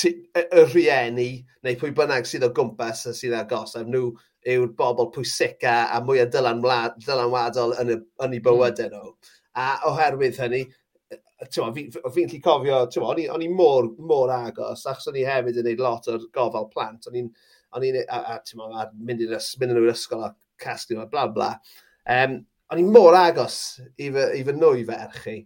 y 0.02 0.66
rhieni 0.72 1.30
neu 1.66 1.78
pwy 1.80 1.94
bynnag 1.96 2.28
sydd 2.30 2.48
o 2.48 2.52
gwmpas 2.56 3.06
a 3.10 3.16
sydd 3.16 3.36
ar 3.38 3.48
gosaf 3.50 3.88
nhw 3.88 4.12
yw'r 4.52 4.72
bobl 4.78 5.12
pwysica 5.14 5.76
a 5.94 6.00
mwy 6.06 6.22
o 6.24 6.28
dylanwadol 6.32 7.76
yn, 7.82 7.92
y, 7.94 7.98
yn 8.26 8.38
eu 8.38 8.44
bywydau 8.46 8.88
hmm. 8.88 8.96
nhw. 8.96 9.36
A 9.62 9.68
oherwydd 9.90 10.40
hynny, 10.42 10.62
fi'n 11.52 11.74
fi, 11.76 11.86
fi 11.92 12.26
lli 12.26 12.40
cofio, 12.44 12.86
o'n 13.04 13.20
i, 13.20 13.28
on 13.30 13.44
i 13.44 13.50
mor, 13.52 13.90
mor 14.00 14.32
agos, 14.34 14.86
achos 14.88 15.10
o'n 15.12 15.20
i 15.20 15.26
hefyd 15.28 15.60
yn 15.60 15.68
gwneud 15.68 15.84
lot 15.84 16.08
o'r 16.12 16.30
gofal 16.34 16.70
plant. 16.72 17.10
O'n 17.10 17.20
i'n 17.22 17.30
o'n 17.76 17.86
i'n 17.88 18.00
mynd 19.08 19.26
i'r 19.26 19.36
mynd 19.60 19.76
i'r 19.76 19.92
ysgol 19.92 20.26
a 20.28 20.32
castio 20.62 21.02
a 21.04 21.08
bla 21.12 21.28
bla. 21.32 21.52
Um, 22.16 22.40
o'n 22.72 22.82
i'n 22.82 22.92
mor 22.94 23.16
agos 23.18 23.60
i 23.98 24.10
fy, 24.12 24.26
i 24.40 24.44
fy 24.48 24.56
nwy 24.58 24.86
ferch 24.88 25.22
chi. 25.26 25.38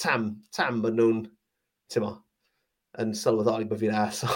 Tam, 0.00 0.30
tam 0.56 0.80
bod 0.84 0.96
nhw'n, 0.96 1.24
ti'n 1.92 2.04
mo, 2.04 2.14
yn 2.98 3.14
sylweddoli 3.14 3.68
bod 3.70 3.80
fi'n 3.82 3.94
aso. 3.94 4.30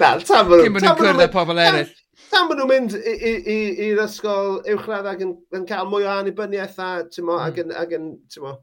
Na, 0.00 0.16
tam 0.24 0.48
bod 0.48 0.62
nhw'n... 0.62 0.96
cwrdd 0.96 1.24
â 1.24 1.28
pobl 1.32 1.60
eraill. 1.60 1.92
Tam 2.32 2.48
bod 2.48 2.60
nhw'n 2.60 2.70
mynd 2.70 2.96
i'r 2.96 4.02
ysgol 4.04 4.60
uwchradd 4.72 5.08
ac 5.10 5.24
yn, 5.24 5.32
yn 5.56 5.64
cael 5.68 5.88
mwy 5.90 6.06
o 6.06 6.12
annibyniaeth 6.14 6.78
a, 6.80 6.90
ti'n 7.12 7.26
mo, 7.28 7.38
ac 7.40 7.58
hmm. 7.60 7.72
yn, 7.72 7.78
ac 7.82 7.94
yn 7.98 8.10
ti'n 8.32 8.46
mo, 8.46 8.54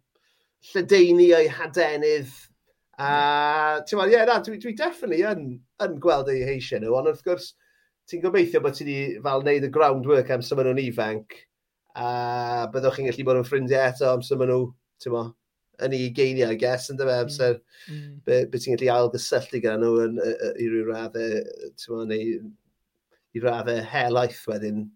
lledeini 0.71 1.29
o'i 1.37 1.49
hadenydd. 1.53 2.31
A, 2.97 3.09
hmm. 3.09 3.85
ti'n 3.89 3.99
mo, 3.99 4.07
ie, 4.09 4.21
na, 4.29 4.39
dwi, 4.45 4.59
dwi 4.61 4.75
definitely 4.77 5.21
yn, 5.29 5.45
yn 5.85 5.99
gweld 6.03 6.31
ei 6.33 6.45
heisio 6.47 6.81
nhw, 6.81 6.95
ond 6.99 7.11
wrth 7.11 7.25
gwrs, 7.27 7.51
ti'n 8.09 8.23
gobeithio 8.25 8.63
bod 8.63 8.77
ti 8.77 8.87
wedi 8.87 9.21
fel 9.25 9.45
wneud 9.45 9.69
y 9.69 9.71
groundwork 9.73 10.33
am 10.33 10.45
sy'n 10.45 10.63
nhw'n 10.65 10.81
ifanc, 10.87 11.37
a 11.99 12.09
byddwch 12.73 12.97
chi'n 12.97 13.11
gallu 13.11 13.27
bod 13.27 13.41
yn 13.43 13.47
ffrindiau 13.47 13.93
eto 13.93 14.13
am 14.15 14.25
sy'n 14.25 14.41
nhw, 14.49 14.63
ti'n 15.03 15.13
mo, 15.13 15.27
yn 15.85 15.95
ei 15.97 16.11
geiniau, 16.15 16.53
I 16.53 16.59
guess, 16.59 16.89
ynddo 16.93 17.07
fe, 17.07 17.15
hmm. 17.15 17.27
amser 17.27 17.57
mm. 17.89 18.13
be, 18.27 18.39
be 18.51 18.61
ti'n 18.61 18.77
gallu 18.77 18.93
ail-gysylltu 18.95 19.61
gan 19.63 19.83
nhw 19.83 20.05
yn, 20.05 20.17
i 20.59 20.69
ryw 20.69 20.87
raddau, 20.89 21.43
ti'n 21.79 22.09
neu 22.11 22.39
i 23.35 23.43
raddau 23.43 23.83
helaeth 23.91 24.41
wedyn. 24.49 24.87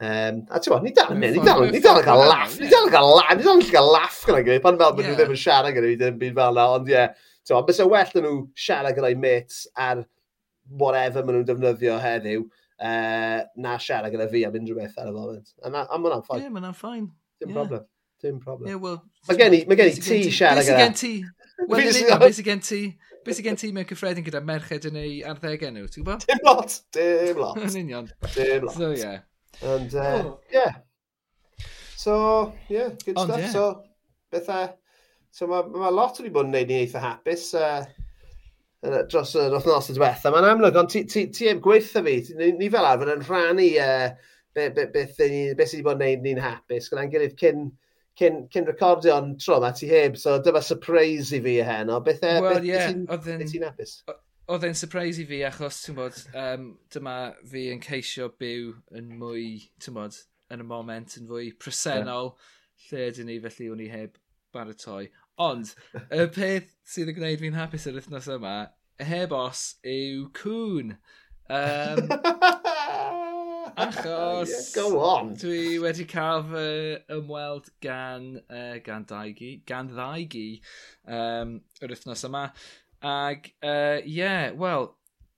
Um, 0.00 0.44
a 0.48 0.60
ti'n 0.62 0.86
ni 0.86 0.94
dal 0.96 1.12
yn 1.12 1.18
mynd, 1.20 1.36
ni 1.36 1.44
dal 1.44 1.98
yn 2.00 2.06
cael 2.06 2.22
laff, 2.24 2.54
ni 2.56 2.70
dal 2.72 2.86
yn 2.88 2.94
cael 2.94 3.10
laff, 3.18 3.34
ni 3.36 3.44
dal 3.44 3.58
yn 3.60 3.66
cael 3.68 3.90
laff 3.92 4.22
gyda 4.24 4.44
gyda, 4.46 4.62
pan 4.64 4.78
fel 4.80 4.94
bod 4.96 5.04
nhw 5.04 5.18
ddim 5.18 5.34
yn 5.34 5.42
siarad 5.42 5.76
gyda 5.76 5.90
fi, 5.90 5.98
ddim 6.00 6.16
byd 6.22 6.38
fel 6.38 6.56
na, 6.56 6.64
ond 6.78 6.88
ie, 6.88 7.02
ti'n 7.44 7.66
bys 7.68 7.82
y 7.84 7.86
well 7.90 8.16
yn 8.16 8.26
nhw 8.26 8.38
siarad 8.64 8.96
gyda'i 8.96 9.18
mates 9.20 9.66
ar 9.88 10.00
whatever 10.80 11.26
maen 11.26 11.40
nhw'n 11.40 11.50
defnyddio 11.50 11.98
heddiw, 12.00 12.46
uh, 12.80 13.38
na 13.60 13.76
siarad 13.76 14.14
gyda 14.14 14.30
fi 14.32 14.46
am 14.48 14.56
unrhyw 14.56 14.80
beth 14.80 14.96
ar 15.02 15.10
y 15.10 15.14
moment. 15.18 15.52
A, 15.60 15.68
a, 15.68 15.84
a 15.84 16.00
mae'n 16.00 16.24
ffain. 16.24 16.40
Ie, 16.40 16.48
yeah, 16.48 16.54
mae'n 16.56 16.76
ffain. 16.80 17.06
Dim 17.40 17.52
yeah. 17.52 17.58
problem. 17.60 17.84
Dim 18.22 18.40
problem. 18.40 18.68
Yeah, 18.68 18.80
well, 18.80 19.02
mae 19.28 19.38
gen 19.40 19.54
i, 19.56 19.60
mae 19.68 19.78
gen 19.80 19.92
i 19.92 19.94
ti 19.96 20.18
siarad 20.28 20.66
gyda. 20.66 20.82
Gen 20.82 20.96
ti? 20.98 21.12
Wel, 21.68 21.86
beth 22.20 22.42
gen 22.48 22.60
ti? 22.64 22.80
Beth 23.24 23.40
gen 23.44 23.56
ti 23.60 23.70
mewn 23.76 23.88
cyffredin 23.88 24.26
gyda 24.26 24.42
merched 24.44 24.88
yn 24.90 24.98
ei 25.00 25.14
arddegau 25.28 25.72
nhw, 25.72 25.86
ti'n 25.88 26.04
gwybod? 26.04 26.26
Dim 26.28 26.42
lot, 26.48 26.76
dim 26.96 27.40
lot. 27.40 27.60
Yn 27.60 27.78
union. 27.82 28.10
Dim 28.34 28.68
lot. 28.68 28.76
So, 28.76 28.90
yeah. 28.96 29.24
And, 29.60 29.94
uh, 29.94 30.02
oh. 30.24 30.40
yeah. 30.52 30.76
So, 31.96 32.52
yeah, 32.68 32.92
good 33.04 33.18
Ond, 33.18 33.28
stuff. 33.28 33.40
Yeah. 33.40 33.50
So, 33.52 33.64
bethau, 34.32 34.70
so 35.30 35.48
mae 35.48 35.82
ma 35.82 35.92
lot 35.92 36.20
wedi 36.20 36.32
bod 36.32 36.48
yn 36.48 36.54
neud 36.56 36.72
ni 36.72 36.82
eitha 36.84 37.02
hapus. 37.04 37.50
Uh, 37.56 37.82
dros 38.80 39.34
yr 39.36 39.52
wythnos 39.52 39.90
y 39.92 39.96
diwetha. 39.96 40.32
Mae'n 40.32 40.48
amlwg, 40.54 40.76
ond 40.80 40.92
ti, 40.92 41.04
ti, 41.08 41.26
ti 41.32 41.50
heb 41.50 41.60
gweitha 41.64 42.00
fi, 42.04 42.16
ni, 42.38 42.52
ni 42.56 42.70
fel 42.72 42.88
arfer 42.88 43.12
yn 43.12 43.24
rhannu 43.26 43.68
uh, 43.80 44.08
beth 44.56 44.74
be, 44.76 44.86
be, 44.92 45.08
be, 45.16 45.52
be 45.56 45.66
sydd 45.68 45.80
wedi 45.80 45.86
bod 45.88 46.00
yn 46.00 46.06
neud 46.06 46.24
ni'n 46.24 46.42
hapus. 46.44 46.88
Gwna'n 46.92 47.12
gilydd 47.12 47.36
cyn, 47.40 47.68
cyn, 48.18 48.42
cyn 48.52 48.66
recordio'n 48.68 49.36
tro 49.40 49.60
ma 49.60 49.70
ti 49.76 49.88
heb, 49.90 50.18
so 50.18 50.38
dyma 50.42 50.62
surprise 50.64 51.36
i 51.36 51.40
fi 51.44 51.58
y 51.60 51.66
hen, 51.66 51.92
o 51.92 52.00
beth 52.04 52.24
e, 52.24 52.34
well, 52.40 52.58
beth 52.58 52.66
yeah, 52.68 52.90
ti'n 53.52 53.68
apus? 53.68 54.00
Oedd 54.50 54.66
e'n 54.66 54.74
surprise 54.78 55.22
i 55.22 55.26
fi 55.28 55.42
achos, 55.46 55.82
ti'n 55.84 55.98
bod, 55.98 56.18
um, 56.38 56.66
dyma 56.92 57.16
fi 57.52 57.68
yn 57.74 57.82
ceisio 57.84 58.30
byw 58.40 58.72
yn 58.98 59.14
mwy, 59.20 59.46
ti'n 59.82 59.96
bod, 59.96 60.18
yn 60.50 60.64
y 60.64 60.66
moment, 60.66 61.16
yn 61.20 61.30
fwy 61.30 61.52
presennol, 61.62 62.34
yeah. 62.34 62.90
lle 62.90 63.06
ydyn 63.12 63.30
ni, 63.30 63.38
felly 63.46 63.70
o'n 63.70 63.84
i 63.86 63.90
heb 63.92 64.18
baratoi. 64.54 65.04
Ond, 65.40 65.72
y 66.10 66.26
peth 66.36 66.74
sydd 66.88 67.12
yn 67.12 67.20
gwneud 67.20 67.44
fi'n 67.44 67.58
hapus 67.58 67.86
yr 67.88 68.00
wythnos 68.00 68.28
yma, 68.34 68.56
heb 69.00 69.32
os, 69.36 69.64
yw 69.86 70.26
cwn. 70.36 70.96
Um, 71.50 72.10
Achos... 73.76 74.48
yeah, 74.48 74.82
go 74.82 75.00
on! 75.00 75.34
Dwi 75.38 75.78
wedi 75.82 76.06
cael 76.08 76.44
fy 76.50 76.68
ymweld 77.16 77.70
gan, 77.84 78.32
uh, 78.50 78.78
gan 78.84 79.04
daigi, 79.08 79.52
gan 79.66 79.90
ddaigi 79.90 80.60
um, 81.06 81.58
yr 81.82 81.94
wythnos 81.94 82.24
yma. 82.28 82.48
Ac, 83.00 83.52
ie, 83.62 83.70
uh, 83.70 84.00
yeah, 84.04 84.50
wel, 84.56 84.90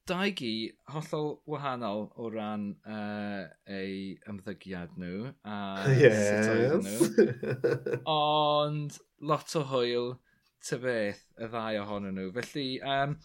daigi 0.09 0.73
hollol 0.91 1.37
wahanol 1.47 2.09
o 2.19 2.29
ran 2.33 2.73
uh, 2.87 3.47
ei 3.71 4.19
ymddygiad 4.29 4.99
nhw 4.99 5.31
a 5.47 5.59
yes. 6.03 6.83
nhw. 6.83 8.03
Ond 8.11 8.99
lot 9.23 9.57
o 9.59 9.65
hwyl 9.71 10.15
ty 10.63 10.79
beth 10.83 11.23
y 11.39 11.49
ddau 11.53 11.81
ohonyn 11.85 12.19
nhw. 12.19 12.33
Felly, 12.39 12.69
um, 12.83 13.17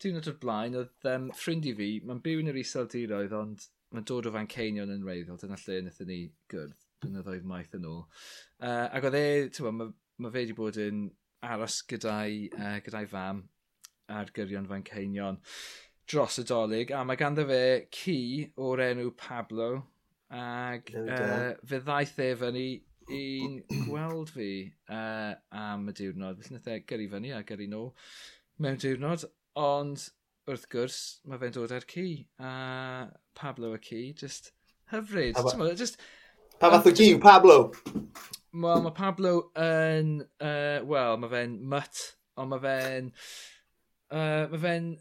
diwrnod 0.00 0.30
o'r 0.32 0.40
blaen, 0.40 0.78
oedd 0.80 1.10
um, 1.12 1.30
ffrind 1.36 1.68
i 1.68 1.74
fi, 1.76 1.90
mae'n 2.04 2.22
byw 2.24 2.42
yn 2.42 2.52
yr 2.52 2.60
iseldiroedd, 2.60 3.36
ond 3.36 3.68
mae'n 3.94 4.08
dod 4.10 4.28
o 4.28 4.32
fan 4.34 4.50
ceinion 4.50 4.92
yn 4.94 5.06
reiddiol, 5.06 5.38
dyna 5.40 5.58
lle 5.60 5.80
wnaethon 5.82 6.10
ni 6.10 6.20
gwrdd 6.50 6.74
blynyddoedd 7.04 7.48
maith 7.48 7.74
yn 7.78 7.88
ôl. 7.88 8.04
Uh, 8.58 8.86
ac 8.96 9.08
oedd 9.08 9.18
e, 9.18 9.26
ti'n 9.54 9.68
mae 9.70 9.90
ma 10.24 10.30
fe 10.30 10.44
wedi 10.44 10.56
bod 10.56 10.78
yn 10.80 11.04
aros 11.44 11.80
gyda'i, 11.90 12.46
uh, 12.56 12.78
gyda 12.84 13.04
fam 13.10 13.42
ar 14.14 14.30
gyrion 14.36 14.68
fan 14.68 14.84
ceinion 14.86 15.40
dros 16.10 16.38
y 16.40 16.44
dolyg, 16.48 16.92
a 16.92 17.04
mae 17.06 17.20
ganddo 17.20 17.46
fe 17.48 17.60
ci 17.94 18.18
o'r 18.60 18.82
enw 18.90 19.12
Pablo, 19.20 19.70
ac 20.34 20.90
uh, 21.00 21.54
fe 21.64 21.80
ddaeth 21.84 22.18
e 22.20 22.32
fyny 22.40 22.66
i'n 23.14 23.56
gweld 23.86 24.32
fi 24.32 24.50
uh, 24.88 25.32
am 25.60 25.88
y 25.92 25.96
diwrnod. 25.96 26.40
Felly 26.40 26.56
wnaeth 26.56 26.72
e 26.72 26.82
gyrru 26.88 27.08
fyny 27.14 27.32
a 27.36 27.42
gyrru 27.46 27.68
nôl 27.70 27.90
mewn 28.64 28.80
diwrnod, 28.80 29.26
ond 29.60 30.08
wrth 30.50 30.66
gwrs, 30.72 30.98
mae 31.28 31.40
fe'n 31.40 31.54
dod 31.56 31.72
â'r 31.74 31.86
ci. 31.88 32.06
A 32.42 33.08
Pablo 33.38 33.72
y 33.76 33.80
ci, 33.84 34.02
just 34.18 34.52
hyfryd. 34.92 35.38
Pa, 35.38 35.70
just, 35.78 36.00
pa 36.60 36.70
fath 36.74 36.90
o 36.90 36.94
ci 36.96 37.14
Pablo? 37.22 37.72
Wel, 38.54 38.84
mae 38.84 38.94
Pablo 38.94 39.34
yn... 39.58 40.20
Uh, 40.38 40.84
Wel, 40.86 41.18
mae 41.22 41.32
fe'n 41.32 41.56
mutt, 41.72 42.04
ond 42.38 42.52
mae 42.52 42.62
fe'n... 42.62 43.10
Uh, 44.12 44.44
mae 44.52 44.60
fe'n 44.62 44.92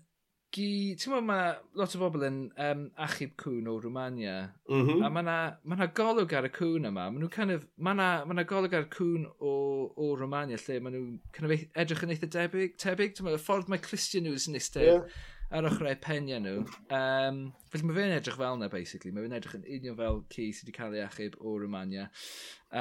gi... 0.54 0.70
Ti'n 0.98 1.14
meddwl, 1.14 1.28
mae 1.28 1.52
lot 1.78 1.94
o 1.98 2.02
bobl 2.02 2.26
yn 2.30 2.40
um, 2.64 2.88
achub 3.06 3.36
cwn 3.44 3.70
o 3.70 3.76
Rwmania. 3.84 4.38
Mm 4.72 4.88
-hmm. 4.88 5.04
A 5.06 5.12
mae 5.14 5.26
yna 5.26 5.38
ma, 5.70 5.78
na 5.78 5.90
golwg 6.00 6.34
ar 6.38 6.48
y 6.50 6.54
cwn 6.56 6.90
yma. 6.90 7.10
Mae 7.14 7.30
kind 7.34 7.58
of, 7.58 7.68
ma 7.78 7.94
yna 7.98 8.10
ma 8.30 8.48
golwg 8.50 8.74
ar 8.80 8.88
y 8.88 8.92
cwn 8.96 9.28
o, 9.38 9.54
o 9.94 10.10
Rwmania 10.18 10.62
lle 10.64 10.80
mae 10.80 10.96
nhw'n 10.96 11.20
kind 11.36 11.50
of 11.50 11.56
e-, 11.58 11.70
edrych 11.84 12.08
yn 12.08 12.16
eitha 12.16 12.32
debyg. 12.40 12.78
tebyg. 12.82 13.14
Ti'n 13.14 13.28
meddwl, 13.28 13.42
y 13.42 13.46
ffordd 13.46 13.70
mae 13.70 13.84
Christian 13.84 14.26
nhw 14.30 14.40
yn 14.40 14.60
eistedd. 14.62 14.90
Yeah 14.90 15.22
ar 15.54 15.68
ochrau 15.70 15.96
penia 16.02 16.40
nhw. 16.42 16.64
Um, 16.98 17.40
felly 17.70 17.88
mae 17.88 17.98
fe'n 17.98 18.16
edrych 18.16 18.38
fel 18.40 18.58
yna, 18.58 18.70
basically. 18.74 19.12
Mae 19.14 19.26
fe'n 19.28 19.36
edrych 19.38 19.58
yn 19.60 19.68
union 19.78 19.98
fel 20.00 20.22
ci 20.34 20.48
sydd 20.50 20.70
wedi 20.70 20.78
cael 20.78 20.98
ei 20.98 21.04
achub 21.06 21.38
o 21.42 21.54
Romania. 21.62 22.08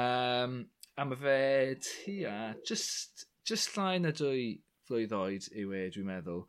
Um, 0.03 0.55
a 0.97 1.05
mae 1.05 1.19
fe 1.21 1.37
tua, 1.87 2.37
just, 2.65 3.27
just 3.49 3.77
llain 3.77 4.09
a 4.09 4.13
dwy 4.17 4.47
flwydd 4.87 5.13
oed 5.17 5.49
yw 5.53 5.75
e, 5.77 5.83
dwi'n 5.93 6.09
meddwl. 6.09 6.45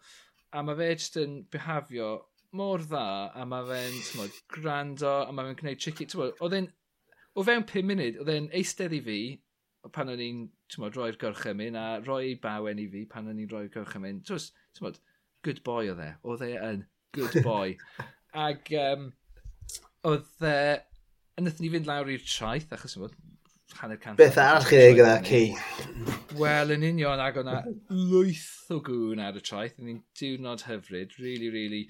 A 0.54 0.64
mae 0.64 0.80
fe 0.80 0.90
just 0.96 1.20
yn 1.20 1.42
behafio 1.52 2.10
mor 2.56 2.84
dda, 2.88 3.06
a 3.36 3.44
mae 3.50 3.68
fe'n 3.68 4.34
grando, 4.56 5.14
a 5.26 5.32
mae 5.32 5.50
fe'n 5.50 5.60
gwneud 5.60 5.84
tricky. 5.84 6.08
Oedd 6.16 6.60
e'n, 6.60 6.70
o 7.34 7.44
fewn 7.44 7.68
5 7.68 7.88
munud, 7.90 8.20
oedd 8.22 8.32
e'n 8.32 8.52
eistedd 8.56 8.96
i 8.96 9.02
fi, 9.04 9.22
pan 9.92 10.08
o'n 10.08 10.22
i'n 10.22 10.44
roi'r 10.80 11.18
gorchymyn, 11.20 11.76
a 11.76 11.98
roi 12.06 12.38
bawen 12.40 12.80
i 12.80 12.86
fi 12.88 13.04
pan 13.10 13.28
o'n 13.28 13.42
i'n 13.42 13.50
roi'r 13.50 13.72
gorchymyn. 13.74 14.22
Twys, 14.24 14.54
twys, 14.78 15.02
good 15.44 15.62
boy 15.66 15.84
oedd 15.92 16.02
e. 16.02 16.10
Oedd 16.24 16.44
e 16.46 16.50
yn 16.56 16.82
good 17.16 17.36
boy. 17.46 17.76
Ac 18.46 18.72
um, 18.80 19.12
oedd 20.10 20.48
e... 20.48 20.58
Nethon 21.34 21.64
ni 21.64 21.70
fynd 21.72 21.88
lawr 21.90 22.10
i'r 22.14 22.26
traeth, 22.30 22.70
achos 22.76 22.94
ymwyd, 22.94 23.14
hanner 23.80 23.98
cant... 24.02 24.18
Beth 24.20 24.38
arall 24.38 24.66
chi'n 24.68 24.84
ei 24.84 24.94
gyda 24.94 25.16
ci? 25.26 25.40
Wel, 26.38 26.74
yn 26.76 26.86
union, 26.86 27.22
ac 27.22 27.40
o'na 27.42 27.56
lwyth 27.90 28.70
o 28.74 28.78
gŵn 28.86 29.22
ar 29.24 29.40
y 29.40 29.42
traeth. 29.42 29.80
Yn 29.82 29.90
un 29.96 29.98
diwrnod 30.20 30.62
hyfryd, 30.68 31.16
really, 31.18 31.50
really 31.54 31.82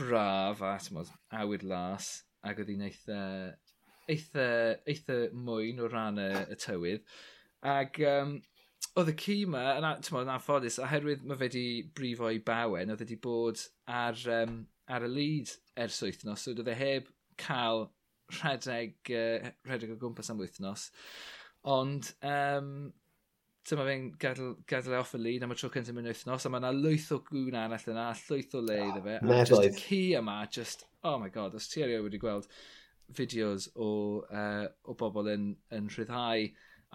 braf 0.00 0.64
a 0.64 0.72
tymod, 0.82 1.12
awyr 1.42 1.66
las. 1.68 2.14
Ac 2.44 2.62
oedd 2.62 2.72
hi'n 2.72 2.86
eitha, 2.88 3.20
eitha, 4.10 4.48
eitha 4.90 5.20
mwyn 5.36 5.84
o 5.84 5.92
ran 5.92 6.20
y, 6.22 6.30
y 6.56 6.58
tywydd. 6.64 7.04
Ac 7.74 8.00
um, 8.08 8.38
oedd 9.00 9.10
y 9.10 9.14
ci 9.18 9.36
yma 9.42 9.62
yn, 9.78 9.86
yn 10.20 10.32
anffodus, 10.36 10.78
oherwydd 10.82 11.24
mae 11.26 11.38
fe 11.38 11.48
wedi 11.48 11.66
brifo 11.98 12.30
i 12.30 12.40
bawen, 12.46 12.92
oedd 12.94 13.02
wedi 13.02 13.18
bod 13.22 13.62
ar, 13.90 14.18
um, 14.36 14.60
ar 14.86 15.06
y 15.06 15.10
lyd 15.10 15.54
ers 15.84 16.00
wythnos, 16.04 16.44
so 16.44 16.54
oedd 16.54 16.70
e 16.70 16.76
heb 16.78 17.08
cael 17.40 17.88
rhedeg, 18.36 18.94
uh, 19.10 19.48
rhedeg 19.66 19.94
o 19.94 19.98
gwmpas 20.00 20.30
am 20.30 20.42
wythnos. 20.42 20.90
Ond 21.74 22.12
um, 22.28 22.70
dyma 23.66 23.88
fe'n 23.88 24.06
gadael, 24.20 24.54
gadael 24.70 24.94
e 24.94 25.00
off 25.00 25.16
y 25.18 25.20
lyd 25.24 25.46
am 25.46 25.54
y 25.54 25.58
tro 25.58 25.72
cyntaf 25.74 25.96
mewn 25.96 26.10
wythnos, 26.12 26.46
a 26.46 26.52
mae 26.52 26.62
yna 26.62 26.72
lwyth 26.76 27.10
o 27.16 27.18
gwn 27.26 27.58
arall 27.58 27.90
yna, 27.90 28.06
llwyth 28.20 28.54
o 28.54 28.62
le 28.62 28.78
iddo 28.90 29.02
fe. 29.08 29.18
Oh, 29.24 29.34
a 29.34 29.42
just 29.42 29.66
y 29.66 29.72
ci 29.80 30.02
yma, 30.20 30.38
just, 30.54 30.86
oh 31.02 31.18
my 31.18 31.32
god, 31.34 31.56
os 31.58 31.66
ti 31.72 31.82
erioed 31.82 32.06
wedi 32.06 32.22
gweld 32.22 32.46
fideos 33.16 33.66
o, 33.74 33.88
uh, 34.30 34.68
o 34.86 34.94
bobl 35.00 35.32
yn, 35.34 35.50
yn 35.74 35.90
rhyddhau 35.90 36.46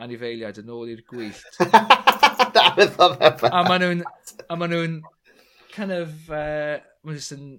anifeiliaid 0.05 0.62
yn 0.62 0.71
ôl 0.73 0.91
i'r 0.93 1.03
gwyllt. 1.07 1.59
a 2.59 3.63
maen 3.67 3.83
nhw'n... 3.83 4.03
A 4.47 4.57
maen 4.57 4.73
nhw'n... 4.73 4.99
Kind 5.73 5.95
of... 5.95 6.13
Uh, 6.27 6.77
maen 7.05 7.19
nhw'n... 7.19 7.49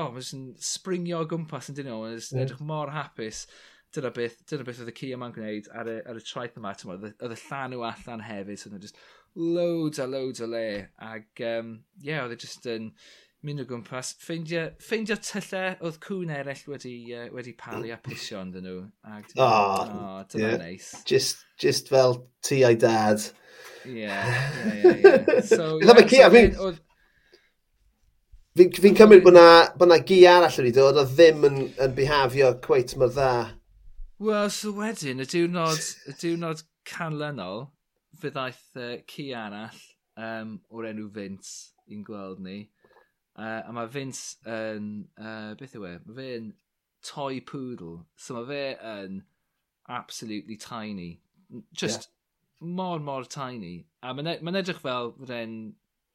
Oh, 0.00 0.10
maen 0.10 0.24
nhw'n 0.24 0.46
springio 0.64 1.22
o 1.22 1.28
gwmpas 1.30 1.70
yn 1.70 1.78
dyn 1.78 1.90
nhw. 1.90 2.00
Maen 2.04 2.18
nhw'n 2.18 2.44
edrych 2.44 2.64
mor 2.66 2.92
hapus. 2.94 3.44
Dyna 3.94 4.10
beth, 4.14 4.40
dyna 4.50 4.66
beth 4.66 4.80
oedd 4.82 4.90
y 4.90 4.96
ci 4.98 5.12
yma'n 5.14 5.34
gwneud 5.36 5.68
ar 5.74 5.90
y, 5.90 5.98
ar 6.10 6.18
y 6.18 6.24
traeth 6.26 6.58
yma. 6.60 6.74
Oedd 6.94 7.10
y 7.12 7.42
llan 7.44 7.74
nhw 7.74 7.84
allan 7.90 8.24
hefyd. 8.26 8.60
So 8.60 8.72
oedd 8.72 8.88
just 8.88 8.98
loads 9.34 10.02
a 10.02 10.08
loads 10.10 10.42
o 10.44 10.50
le. 10.50 10.66
Ac, 11.02 11.44
um, 11.46 11.76
yeah, 12.02 12.24
oedd 12.24 12.36
e 12.38 12.40
just 12.46 12.66
yn... 12.70 12.90
Um, 12.90 13.22
mynd 13.44 13.62
o 13.62 13.66
gwmpas, 13.68 14.14
ffeindio, 14.24 14.64
ffeindio 14.82 15.18
tyllau 15.20 15.74
oedd 15.84 16.00
cwn 16.04 16.32
eraill 16.32 16.64
wedi, 16.72 16.94
uh, 17.12 17.26
wedi 17.34 17.52
palu 17.60 17.92
a 17.92 17.98
pisio 18.00 18.40
ond 18.40 18.56
nhw. 18.56 18.80
Ag, 19.10 19.28
oh, 19.36 19.84
oh, 19.84 20.18
dyma 20.32 20.54
yeah. 20.54 20.58
neis. 20.62 20.90
Just, 21.08 21.44
just 21.60 21.92
fel 21.92 22.22
ti 22.44 22.62
a'i 22.64 22.78
dad. 22.80 23.22
Ie, 23.84 24.08
ie, 24.08 24.96
ie. 24.96 25.42
So, 25.44 25.78
yeah, 25.84 26.32
so 26.56 26.74
Fi'n 28.54 28.70
fi 28.70 28.90
cymryd 28.94 29.24
bod 29.24 29.34
na, 29.34 29.46
bod 29.74 29.88
na 29.90 29.96
gi 30.06 30.20
arall 30.30 30.60
wedi 30.60 30.70
dod, 30.76 30.98
oedd 31.00 31.16
ddim 31.18 31.40
yn, 31.48 31.56
yn 31.82 31.94
bihafio 31.96 32.52
cweit 32.62 32.92
mor 33.00 33.10
dda. 33.10 33.30
Wel, 34.22 34.50
so 34.54 34.70
wedyn, 34.76 35.18
y 35.24 35.26
diwrnod, 35.26 35.88
y 36.06 36.14
diwrnod 36.20 36.62
canlynol, 36.86 37.64
fe 38.22 38.30
ddaeth 38.30 38.78
uh, 38.78 38.92
ci 39.10 39.32
arall 39.34 39.80
um, 40.14 40.52
o'r 40.70 40.86
enw 40.92 41.08
Vince 41.16 41.74
i'n 41.90 42.06
gweld 42.06 42.44
ni. 42.46 42.60
Uh, 43.34 43.62
a 43.66 43.72
mae 43.74 43.88
Vince 43.90 44.36
yn, 44.46 45.08
uh, 45.18 45.54
beth 45.58 45.72
yw 45.74 45.88
e, 45.88 45.94
mae 46.06 46.16
fe'n 46.18 46.50
toy 47.02 47.40
poodle. 47.42 48.04
So 48.14 48.36
mae 48.36 48.46
fe 48.46 48.64
yn 48.78 49.22
absolutely 49.90 50.54
tiny. 50.56 51.08
Just 51.74 52.06
yeah. 52.06 52.68
mor, 52.76 53.00
mor 53.02 53.26
tiny. 53.26 53.88
A 54.06 54.12
mae'n 54.14 54.38
ma 54.46 54.54
edrych 54.60 54.78
fel 54.84 55.10
fyddai'n 55.16 55.56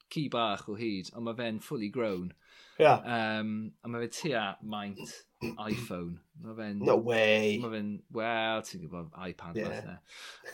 ci 0.10 0.30
bach 0.32 0.64
o 0.72 0.78
hyd, 0.80 1.12
ond 1.12 1.28
mae 1.28 1.36
fe'n 1.38 1.60
fully 1.66 1.90
grown. 1.92 2.32
Yeah. 2.80 3.04
Um, 3.04 3.74
a 3.84 3.92
mae 3.92 4.08
fe 4.08 4.14
tua 4.22 4.46
maint 4.64 5.04
iPhone. 5.50 6.22
Mae 6.46 6.56
fe'n... 6.56 6.80
No 6.88 6.96
way! 7.04 7.58
Mae 7.60 7.74
fe'n, 7.74 7.92
wel, 8.16 8.64
ti'n 8.64 8.86
gwybod, 8.86 9.12
iPad 9.28 9.60
yeah. 9.60 10.00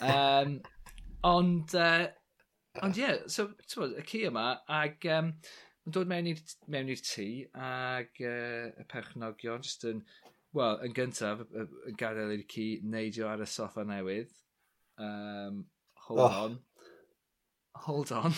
Um, 0.01 0.58
ond, 1.30 1.78
uh, 1.78 2.08
ond 2.82 2.97
ie, 2.97 3.06
yeah, 3.06 3.21
so, 3.30 3.51
ti'n 3.62 3.78
gwybod, 3.78 3.95
y 4.01 4.08
ci 4.10 4.25
yma, 4.32 4.47
ag... 4.82 5.08
um, 5.19 5.32
Mae'n 5.86 5.93
dod 5.93 6.10
mewn 6.10 6.28
i'r 6.32 6.39
mewn 6.74 6.88
i'r 6.89 7.02
tŷ 7.06 7.28
ag 7.62 8.21
uh, 8.26 8.69
y 8.82 8.86
perchnogion 8.89 9.62
jyst 9.62 9.84
yn, 9.86 10.00
wel, 10.58 10.80
yn 10.82 10.95
gyntaf, 10.98 11.43
yn 11.54 12.00
gadael 12.00 12.32
i'r 12.34 12.45
ci 12.50 12.63
neidio 12.82 13.28
ar 13.30 13.43
y 13.45 13.45
soffa 13.45 13.84
newydd. 13.86 14.32
Um, 14.98 15.60
hold 16.08 16.24
oh. 16.24 16.39
on. 16.39 16.56
Hold 17.86 18.13
on. 18.17 18.34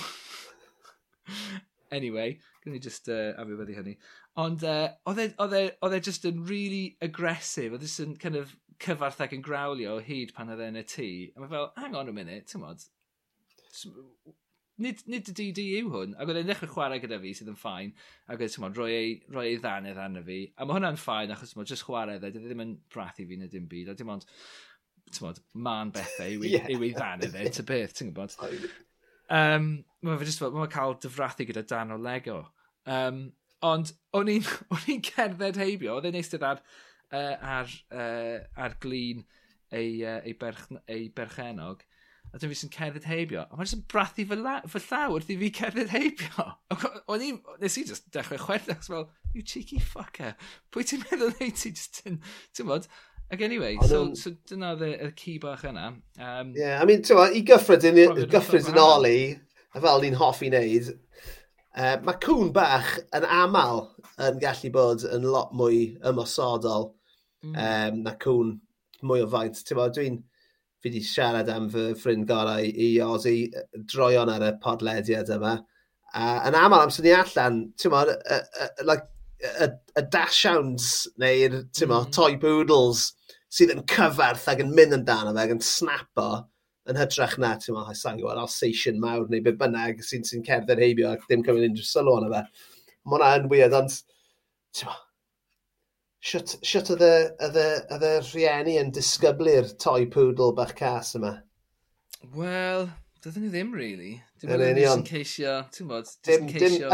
anyway, 1.98 2.36
gwn 2.66 2.76
i 2.76 2.82
just 2.84 3.08
uh, 3.08 3.32
afywyddu 3.40 3.78
hynny. 3.78 3.96
Ond 4.44 4.66
uh, 4.68 4.90
oedd 5.08 5.24
e, 5.24 5.30
e, 5.72 5.92
e 5.96 6.02
just 6.04 6.28
yn 6.28 6.44
really 6.50 6.98
aggressive, 7.08 7.78
oedd 7.78 7.88
e 7.88 7.94
yn 8.04 8.18
kind 8.20 8.42
of 8.42 8.52
cyfarth 8.84 9.24
ac 9.24 9.38
yn 9.38 9.46
grawlio 9.46 9.96
o 9.96 10.04
hyd 10.04 10.36
pan 10.36 10.52
oedd 10.52 10.66
e 10.66 10.68
yn 10.74 10.82
y 10.84 10.84
tŷ. 10.98 11.08
A 11.32 11.46
mae 11.46 11.54
fel, 11.56 11.72
hang 11.80 11.96
on 11.96 12.12
a 12.12 12.18
minute, 12.20 12.52
ti'n 12.52 12.66
modd 12.66 12.84
nid, 14.84 15.02
nid 15.10 15.32
y 15.32 15.36
DD 15.38 15.66
yw 15.80 15.92
hwn. 15.94 16.16
Ac 16.18 16.30
oedd 16.30 16.40
e'n 16.42 16.50
dechrau 16.50 16.72
chwarae 16.72 17.02
gyda 17.04 17.20
fi 17.24 17.34
sydd 17.38 17.52
yn 17.54 17.60
ffain. 17.60 17.94
Ac 18.28 18.42
oedd, 18.42 18.54
ti'n 18.54 18.78
roi 18.78 18.90
ei, 18.94 19.12
roi 19.34 19.46
ei 19.52 19.60
ddanedd 19.62 20.00
arno 20.02 20.24
fi. 20.26 20.40
A 20.56 20.68
mae 20.68 20.78
hwnna'n 20.78 21.00
ffain 21.02 21.34
achos, 21.34 21.54
ti'n 21.54 21.70
jyst 21.70 21.88
chwarae 21.88 22.20
dde, 22.22 22.34
ddim 22.38 22.64
yn 22.66 22.74
brathu 22.94 23.28
fi 23.30 23.40
na 23.40 23.50
dim 23.52 23.68
byd. 23.72 23.94
A 23.94 23.98
dim 23.98 24.14
ond, 24.14 24.28
ti'n 25.14 25.42
ma'n 25.68 25.94
bethau 25.96 26.36
yw, 26.36 26.46
yeah. 26.48 26.70
yw 26.74 26.86
ei 26.86 26.94
ddanedd 26.96 27.38
e, 27.40 27.48
ty 27.54 27.66
beth, 27.68 27.96
ti'n 27.98 28.14
gwybod? 28.14 28.68
Um, 29.34 29.72
mae 30.06 30.20
fe 30.22 30.30
jyst 30.30 30.44
fel, 30.44 30.54
mae'n 30.56 30.74
cael 30.74 30.98
dyfrathu 31.04 31.48
gyda 31.50 31.66
dan 31.68 31.96
o 31.96 32.00
Lego. 32.02 32.42
Um, 32.88 33.28
ond, 33.66 33.94
o'n 34.18 34.32
i'n 34.32 35.04
cerdded 35.10 35.60
heibio, 35.62 35.98
oedd 35.98 36.10
e'n 36.12 36.20
eistedd 36.20 36.46
ar, 36.48 36.64
uh, 37.12 37.36
ar, 37.58 37.78
uh, 37.92 38.40
ar 38.64 38.78
glin 38.84 39.26
ei, 39.72 40.02
uh, 40.04 40.20
ei, 40.24 40.36
berch, 40.40 40.68
ei 40.88 41.08
berchenog 41.16 41.84
a 42.34 42.40
dyna 42.40 42.52
fi 42.52 42.58
sy'n 42.60 42.72
cerdded 42.74 43.08
heibio. 43.08 43.44
A 43.48 43.58
mae'n 43.58 43.68
jyst 43.68 43.78
yn 43.78 43.84
brathu 43.92 44.26
fy, 44.28 44.38
la, 44.40 44.58
fy 44.70 44.82
llaw 44.84 45.16
wrth 45.16 45.32
i 45.32 45.38
fi 45.40 45.52
cerdded 45.60 45.92
heibio. 45.94 46.48
O'n 47.14 47.24
i, 47.24 47.34
nes 47.62 47.78
i 47.80 47.86
just 47.88 48.10
dechrau 48.14 48.42
chwerthu, 48.42 48.76
ac 48.76 48.88
fel, 48.88 49.08
you 49.36 49.44
cheeky 49.44 49.80
fucker, 49.84 50.36
pwy 50.74 50.88
ti'n 50.88 51.06
meddwl 51.06 51.34
neud 51.38 51.60
ti 51.60 51.72
just 51.72 52.02
yn, 52.10 52.20
ti'n 52.58 52.70
bod? 52.70 52.90
Ac 53.32 53.42
anyway, 53.44 53.76
Ond 53.82 53.90
so, 53.92 54.04
so 54.16 54.32
dyna 54.48 54.76
y 54.80 55.10
ci 55.20 55.36
bach 55.44 55.66
yna. 55.68 55.90
Um, 56.20 56.54
yeah, 56.56 56.80
I 56.82 56.86
mean, 56.88 57.04
ti'n 57.04 57.20
bod, 57.20 57.36
i 57.36 57.44
gyffredin, 57.48 58.00
gyffredin 58.32 58.80
oli, 58.80 59.20
a 59.76 59.84
fel 59.84 60.04
ni'n 60.04 60.20
hoffi 60.20 60.52
wneud, 60.52 60.94
uh, 61.76 61.98
mae 62.08 62.22
cwn 62.24 62.54
bach 62.56 62.94
yn 63.16 63.28
aml 63.28 63.86
yn 64.24 64.40
gallu 64.44 64.72
bod 64.76 65.04
yn 65.12 65.28
lot 65.28 65.52
mwy 65.56 65.84
ymosodol 66.08 66.92
mm. 67.44 67.54
um, 67.54 68.02
na 68.06 68.16
cwn 68.24 68.58
mwy 69.08 69.24
o 69.24 69.30
faint. 69.32 69.64
Ti'n 69.64 69.80
bod, 69.80 69.96
dwi'n 69.98 70.26
fi 70.82 70.90
wedi 70.90 71.02
siarad 71.04 71.50
am 71.50 71.70
fy 71.74 71.90
ffrind 71.98 72.28
gorau 72.30 72.66
i 72.66 72.90
Ozzy 73.04 73.38
droion 73.92 74.32
ar 74.34 74.46
y 74.46 74.54
podlediad 74.64 75.32
yma. 75.38 75.58
A 76.18 76.28
yn 76.48 76.58
aml 76.58 76.86
am 76.86 76.94
syni 76.94 77.14
allan, 77.16 77.64
ti'n 77.80 77.94
modd, 77.94 78.14
like, 78.88 79.08
y, 79.44 79.70
y 79.98 80.04
dashowns 80.14 81.08
neu'r 81.22 81.60
mm. 81.66 82.12
toy 82.16 82.38
poodles 82.42 83.10
sydd 83.54 83.74
yn 83.74 83.84
cyfarth 83.90 84.48
ac 84.52 84.62
yn 84.64 84.74
mynd 84.76 84.96
amdano 84.98 85.34
fe 85.36 85.44
ac 85.44 85.56
yn 85.56 85.64
snapo 85.64 86.30
yn 86.88 87.00
hytrach 87.00 87.36
na, 87.42 87.56
ti'n 87.60 87.76
meddwl, 87.76 87.98
sa'n 88.00 88.22
gwybod, 88.22 88.40
Alsatian 88.40 89.02
mawr 89.04 89.28
neu 89.32 89.44
be 89.44 89.54
bynnag 89.60 90.00
sy'n 90.06 90.24
sy 90.28 90.40
cerdded 90.48 90.80
heibio 90.82 91.12
ac 91.12 91.26
ddim 91.28 91.44
cymryd 91.44 91.68
unrhyw 91.72 91.90
sylw 91.90 92.14
ond 92.14 92.32
fe. 92.32 92.46
Mae 93.04 93.18
hwnna 93.18 93.34
yn 93.42 93.50
weird, 93.52 93.76
ond 93.76 93.98
ti'n 93.98 94.88
meddwl, 94.88 95.07
Siwt 96.28 96.90
oedd 96.92 97.04
y 97.56 98.14
rhieni 98.26 98.74
yn 98.82 98.90
disgyblu'r 98.96 99.70
toy 99.80 100.08
poodle 100.12 100.50
bach 100.58 100.74
cas 100.76 101.14
yma? 101.16 101.38
Wel, 102.36 102.90
dydyn 103.24 103.46
ni 103.46 103.52
ddim, 103.54 103.70
really. 103.78 104.18
Dim 104.42 104.52
yn 104.58 104.64
union. 104.66 105.06
Dim 105.06 105.08
ceisio, 105.08 105.54
ti'n 105.72 105.88
bod, 105.88 106.12
dim 106.28 106.50
ceisio 106.52 106.92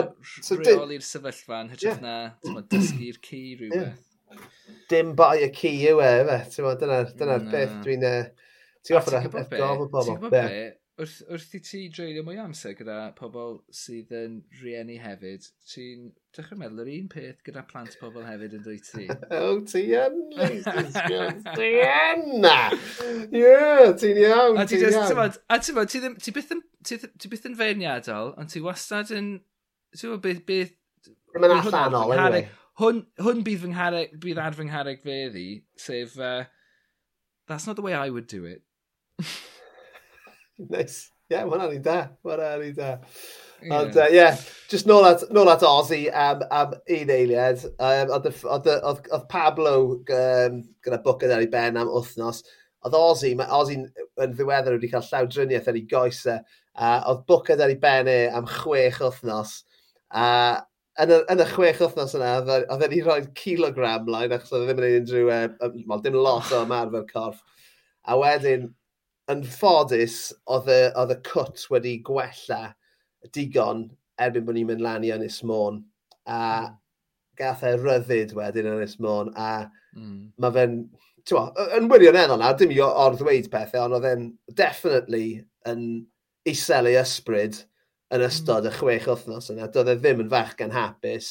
rheoli'r 0.59 1.05
sefyllfa 1.07 1.63
yn 1.63 1.73
hytrach 1.73 2.03
na, 2.03 2.15
ti'n 2.43 2.59
bod, 2.59 2.69
dysgu'r 2.75 3.17
ci 3.25 3.41
rhywbeth. 3.57 4.05
Dim 4.93 5.15
bai 5.17 5.39
y 5.47 5.49
ci 5.57 5.73
yw 5.89 6.03
e, 6.03 6.13
fe, 6.29 6.39
ti'n 6.53 6.69
bod, 6.69 6.85
dyna'r 6.85 7.49
beth 7.49 7.75
dwi'n... 7.87 8.07
Ti'n 8.83 8.99
goffa'r 8.99 9.21
efo 9.23 9.45
gofod 9.49 9.89
pobl. 9.95 10.09
Ti'n 10.11 10.21
gwybod 10.27 10.79
wrth, 11.01 11.21
wrth 11.31 11.53
i 11.57 11.59
ti 11.65 11.79
dreulio 11.93 12.21
mwy 12.25 12.37
amser 12.41 12.75
gyda 12.77 12.97
pobl 13.17 13.55
sydd 13.73 14.11
yn 14.17 14.35
rieni 14.61 14.99
hefyd, 15.01 15.45
ti'n 15.71 16.11
dechrau 16.35 16.59
meddwl 16.59 16.83
yr 16.83 16.91
un 16.93 17.07
peth 17.11 17.39
gyda 17.47 17.63
plant 17.69 17.95
pobl 18.01 18.25
hefyd 18.27 18.53
yn 18.59 18.65
dweud 18.65 18.85
ti. 18.85 19.07
o, 19.39 19.47
ti 19.69 19.83
yn, 19.97 20.19
ti 21.55 21.69
yn 21.87 22.25
na! 22.43 22.57
Ie, 22.73 23.93
ti'n 24.01 24.21
iawn, 24.21 24.59
ti'n 24.69 24.85
iawn. 24.85 25.23
A 25.49 25.59
ti'n 25.59 25.79
bod, 25.79 25.93
ti 25.93 26.35
byth 26.35 26.53
yn, 26.57 26.61
ti 26.85 27.31
byth 27.31 27.47
yn 27.49 27.57
feirniadol, 27.61 28.35
ond 28.37 28.53
ti 28.53 28.61
wastad 28.63 29.13
yn, 29.17 29.37
ti'n 29.97 30.13
bod, 30.13 30.21
beth, 30.27 30.43
beth... 30.49 30.75
Ddim 31.33 31.47
yn 31.49 31.55
allanol, 31.55 32.13
anyway. 32.13 32.45
Hwn, 32.81 33.01
hwn 33.21 33.41
bydd, 33.45 33.63
fy 33.63 33.71
nghareg, 33.73 34.13
bydd 34.21 34.39
ar 34.41 34.55
fy 34.57 34.67
nghareg 34.69 35.01
fe 35.01 35.17
ddi, 35.33 35.47
sef, 35.77 36.15
uh, 36.21 36.45
that's 37.49 37.65
not 37.69 37.77
the 37.77 37.85
way 37.85 37.93
I 37.97 38.09
would 38.09 38.29
do 38.29 38.45
it. 38.45 38.61
Nice. 40.69 41.09
Ie, 41.31 41.37
yeah, 41.37 41.45
mae 41.47 41.55
hwnna'n 41.55 41.77
un 41.77 41.83
da. 41.85 41.97
Mae 42.23 42.35
hwnna'n 42.35 42.65
un 42.67 42.75
da. 42.77 42.91
Ond, 43.63 43.95
ie, 43.95 43.99
yeah. 43.99 44.03
uh, 44.03 44.09
yeah, 44.11 44.41
just 44.71 44.89
nôl 44.89 45.05
at, 45.07 45.23
nôl 45.33 45.51
at 45.51 45.63
Ozzy 45.67 46.01
am, 46.09 46.43
am 46.51 46.73
un 46.75 47.13
eiliad. 47.15 47.63
Um, 47.79 48.11
Oedd 48.17 49.29
Pablo 49.31 49.75
um, 49.95 50.59
gyda 50.83 50.99
bwcyn 51.05 51.33
ar 51.35 51.45
ei 51.45 51.49
ben 51.51 51.79
am 51.79 51.91
wythnos. 51.93 52.43
Oedd 52.83 52.97
Ozzy, 52.99 53.31
mae 53.39 53.47
Ozzy 53.55 53.79
yn 53.79 54.35
ddiweddar 54.35 54.75
wedi 54.75 54.91
cael 54.91 55.07
llawdriniaeth 55.07 55.71
ar 55.71 55.79
ei 55.79 55.87
goesau. 55.89 56.43
Uh, 56.73 56.99
oedd 57.13 57.23
bwcyn 57.31 57.63
ar 57.63 57.71
ei 57.71 57.79
ben 57.79 58.11
e 58.11 58.19
am 58.35 58.49
chwech 58.59 58.99
wythnos. 59.03 59.61
A 60.13 60.27
yn 61.01 61.09
y, 61.09 61.19
yn 61.33 61.41
y 61.41 61.47
chwech 61.49 61.81
wythnos 61.81 62.13
yna, 62.17 62.35
oedd 62.43 62.83
e'n 62.85 62.93
i 62.93 63.01
roed 63.05 63.31
kilogram 63.37 64.09
line, 64.11 64.35
achos 64.35 64.53
oedd 64.53 64.67
e 64.67 64.69
ddim 64.69 64.81
yn 64.83 64.89
ei 64.89 64.99
unrhyw, 64.99 65.31
uh, 65.33 65.71
well, 65.87 66.03
dim 66.03 66.17
lot 66.19 66.51
o 66.53 66.61
ymarfer 66.67 67.07
corff. 67.09 67.39
A 68.05 68.17
wedyn, 68.19 68.67
yn 69.31 69.43
ffodus, 69.47 70.17
oedd 70.51 70.69
y, 70.71 70.79
oedd 70.99 71.13
y 71.15 71.19
cwt 71.27 71.67
wedi 71.71 71.97
gwella 72.05 72.73
digon 73.35 73.85
erbyn 74.21 74.45
bod 74.47 74.57
ni'n 74.57 74.69
mynd 74.69 74.83
lan 74.83 75.05
i 75.07 75.13
Ynys 75.15 75.41
Môn. 75.47 75.81
A 76.27 76.39
hmm. 76.39 76.75
gath 77.39 77.63
e 77.67 77.73
ryddid 77.79 78.35
wedyn 78.37 78.67
yn 78.69 78.77
Ynys 78.77 78.99
Môn. 79.03 79.31
A 79.35 79.65
mm. 79.95 80.19
mae 80.43 80.55
fe'n... 80.57 80.77
Yn 81.23 81.87
wirioneddol 81.87 82.41
na, 82.41 82.51
dim 82.59 82.73
i 82.75 82.81
o'r 82.83 83.15
ddweud 83.15 83.47
pethau, 83.51 83.85
ond 83.85 83.95
oedd 83.95 84.09
e'n 84.09 84.25
definitely 84.59 85.37
yn 85.71 85.85
isel 86.51 86.89
ei 86.89 86.97
ysbryd 86.99 87.61
yn 88.11 88.19
hmm. 88.19 88.27
ystod 88.27 88.67
y 88.67 88.73
chwech 88.75 89.07
wythnos 89.07 89.47
yna. 89.53 89.69
Doedd 89.71 89.93
e 89.93 89.95
ddim 90.01 90.25
yn 90.25 90.31
fach 90.33 90.51
gan 90.59 90.75
hapus, 90.75 91.29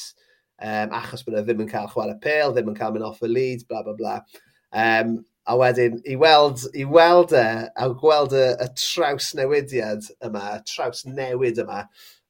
um, 0.57 0.95
achos 0.97 1.21
bod 1.27 1.37
e 1.37 1.43
ddim 1.45 1.61
yn 1.63 1.69
cael 1.69 1.91
chwarae 1.91 2.17
pêl, 2.23 2.55
ddim 2.55 2.73
yn 2.73 2.79
cael 2.79 2.95
mynd 2.95 3.05
off 3.05 3.21
y 3.23 3.29
lead, 3.29 3.67
bla 3.69 3.83
bla 3.85 3.93
bla. 3.99 4.15
Um, 4.73 5.19
A 5.43 5.57
wedyn, 5.59 5.97
i 6.07 6.15
weld, 6.15 6.61
i 6.79 6.85
weld 6.87 7.33
e, 7.35 7.47
a 7.75 7.87
gweld 7.99 8.35
y, 8.37 8.45
y 8.63 8.67
traws 8.79 9.33
newidiad 9.35 10.05
yma, 10.23 10.43
y 10.55 10.61
traws 10.69 11.03
newid 11.03 11.59
yma, 11.59 11.81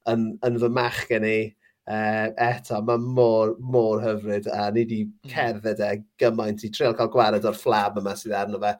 yn, 0.10 0.32
yn 0.47 0.58
fy 0.63 0.69
mach 0.73 1.04
gen 1.12 1.28
i, 1.30 1.38
e, 1.86 1.99
eto, 2.47 2.80
mae 2.88 2.97
mor, 3.04 3.54
mor 3.60 4.02
hyfryd, 4.02 4.49
a 4.49 4.69
ni 4.71 4.82
wedi 4.82 4.99
hmm. 5.04 5.30
cerdded 5.30 5.84
e 5.86 5.91
gymaint 6.23 6.65
i 6.65 6.71
treol 6.73 6.97
cael 6.97 7.12
gwared 7.13 7.45
o'r 7.45 7.60
fflab 7.60 8.02
yma 8.02 8.15
sydd 8.17 8.36
arno 8.39 8.62
fe. 8.63 8.73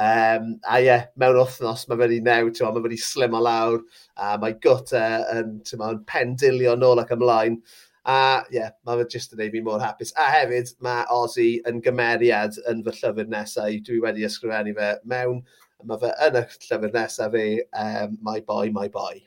Um, 0.00 0.54
a 0.62 0.78
ie, 0.78 0.86
yeah, 0.86 1.06
mewn 1.20 1.40
wythnos, 1.40 1.86
mae 1.88 1.98
fe 1.98 2.04
wedi 2.04 2.22
new, 2.30 2.54
mae 2.60 2.86
wedi 2.86 3.00
slim 3.00 3.36
o 3.36 3.42
lawr, 3.44 3.82
a 4.16 4.36
mae 4.40 4.58
gwt 4.62 4.94
e 4.96 5.06
yn, 5.40 5.54
yn 5.74 6.02
pendilio 6.14 6.78
nôl 6.78 7.02
ac 7.02 7.14
ymlaen. 7.16 7.58
A 8.08 8.18
ie, 8.48 8.56
yeah, 8.56 8.70
mae 8.86 9.00
fe 9.02 9.16
jyst 9.16 9.34
yn 9.34 9.42
neud 9.42 9.54
fi 9.54 9.60
mor 9.64 9.82
hapus. 9.84 10.12
A 10.16 10.28
hefyd, 10.32 10.70
mae 10.84 11.02
Ozzy 11.12 11.48
yn 11.68 11.82
gymeriad 11.84 12.56
yn 12.70 12.84
fy 12.86 12.94
llyfr 12.96 13.28
nesau. 13.32 13.80
Dwi 13.86 14.00
wedi 14.04 14.24
ysgrifennu 14.28 14.76
fe 14.78 14.92
mewn. 15.12 15.42
Mae 15.88 16.00
fe 16.00 16.12
yn 16.28 16.38
y 16.40 16.44
llyfr 16.54 16.94
nesaf 16.96 17.34
fi, 17.36 17.48
um, 17.84 18.16
My 18.24 18.40
Boy, 18.46 18.72
My 18.72 18.88
Boy. 18.92 19.20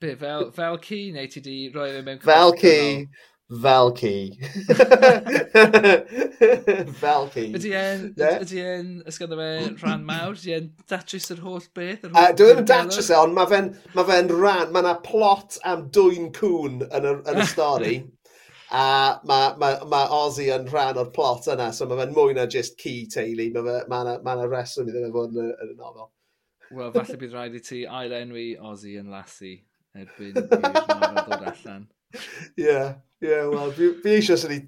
Be, 0.00 0.14
fel, 0.16 0.48
fel 0.56 0.78
ci 0.80 1.10
neu 1.12 1.28
ti 1.28 1.42
di 1.44 1.58
roi 1.74 1.90
fe 1.92 2.00
mewn... 2.06 2.22
Fel 2.24 2.54
ci, 2.56 2.76
fel 3.50 3.92
ci. 3.96 4.38
fel 7.00 7.28
ci. 7.34 7.46
Ydy 7.56 7.72
e'n, 7.74 8.04
yeah. 8.16 8.38
ydy 8.44 8.60
e'n, 8.62 8.92
ysgydda 9.10 9.38
fe, 9.40 9.50
rhan 9.82 10.04
mawr? 10.06 10.36
Ydy 10.38 10.54
e'n 10.54 10.68
datrys 10.90 11.30
yr 11.34 11.42
holl 11.42 11.66
beth? 11.74 12.06
Yr 12.06 12.14
holl 12.14 12.22
uh, 12.22 12.30
dwi 12.38 12.46
e 12.46 12.54
ddim 12.54 12.62
yn 12.62 12.70
datrys 12.70 13.10
e, 13.10 13.18
ond 13.18 13.34
mae 13.36 13.50
fe'n 13.50 13.72
ma 13.96 14.06
fe 14.06 14.20
rhan, 14.30 14.70
mae 14.70 14.84
yna 14.84 14.94
plot 15.06 15.58
am 15.66 15.88
dwy'n 15.96 16.30
cwn 16.36 16.80
yn 16.86 17.10
y, 17.10 17.14
yn 17.18 17.42
y 17.42 17.48
stori. 17.54 17.96
a 18.70 19.18
mae 19.26 19.50
ma, 19.58 19.72
ma 19.90 20.04
Ozzy 20.14 20.46
yn 20.54 20.68
rhan 20.70 21.00
o'r 21.02 21.10
plot 21.14 21.50
yna, 21.50 21.72
so 21.74 21.90
mae 21.90 21.98
fe'n 22.04 22.14
mwy 22.14 22.38
na 22.38 22.46
just 22.46 22.78
ci 22.78 23.00
teulu, 23.10 23.50
mae 23.56 23.66
fe, 23.66 23.78
ma 23.90 24.04
yna 24.06 24.18
ma 24.26 24.38
reswm 24.46 24.92
iddo 24.92 25.02
fe 25.08 25.14
fod 25.16 25.34
yn 25.42 25.50
y, 25.50 25.74
nofel. 25.74 26.12
Wel, 26.70 26.92
falle 26.94 27.18
bydd 27.18 27.34
rhaid 27.34 27.58
i 27.58 27.64
ti 27.66 27.82
ail 27.82 28.14
enwi 28.14 28.52
Ozzy 28.62 28.94
yn 29.00 29.10
Lassie 29.10 29.56
erbyn 29.98 30.38
i'r 30.38 30.52
nofel 30.54 31.24
dod 31.26 31.48
allan. 31.50 31.88
Ie, 32.58 32.76
ie, 33.22 33.40
wel, 33.52 33.72
fi 33.76 34.12
eisiau 34.16 34.38
sy'n 34.40 34.54
ni 34.54 34.60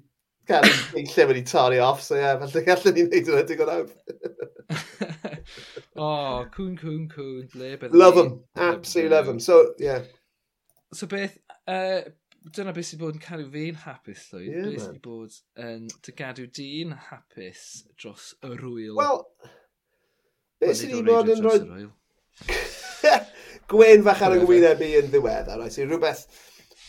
gael 0.47 0.67
ein 0.97 1.07
lle 1.07 1.27
wedi 1.29 1.43
torri 1.47 1.79
off, 1.83 2.01
so 2.03 2.15
ie, 2.17 2.23
yeah, 2.23 2.39
felly 2.41 2.65
gallwn 2.67 2.97
ni 2.97 3.05
wneud 3.07 3.29
hwnna 3.29 3.45
digon 3.49 3.71
awr. 3.73 3.87
o, 6.05 6.09
cwn, 6.55 6.75
cwn, 6.79 7.05
cwn, 7.11 7.47
ble 7.53 7.71
bydde 7.81 7.99
Love 7.99 8.19
them, 8.19 8.33
absolutely 8.55 9.13
love 9.15 9.29
them, 9.29 9.39
so, 9.43 9.61
yeah. 9.79 10.03
So 10.93 11.07
beth, 11.11 11.37
uh, 11.67 12.03
dyna 12.55 12.75
beth 12.75 12.91
sy'n 12.91 13.01
bod 13.01 13.17
yn 13.17 13.23
cadw 13.23 13.47
fi'n 13.55 13.81
hapus, 13.85 14.27
llwyd, 14.31 14.47
Yeah, 14.49 14.69
beth 14.69 14.87
sy'n 14.87 15.01
bod 15.03 15.39
yn 15.67 15.89
dy 16.05 16.15
gadw 16.19 16.47
di'n 16.59 16.95
hapus 17.09 17.67
dros 17.95 18.31
y 18.43 18.55
rwyl. 18.55 18.95
Wel, 18.99 19.21
beth 20.63 20.79
sy'n 20.83 21.03
bod 21.07 21.31
yn 21.35 21.43
rhoi... 21.47 21.85
Gwen 23.71 24.03
fach 24.03 24.21
ar 24.25 24.33
y 24.35 24.41
gwyneb 24.43 24.81
i 24.83 24.89
yn 24.99 25.07
ddiweddar, 25.11 25.61
oes 25.63 25.77
i 25.79 25.85
rhywbeth 25.85 26.25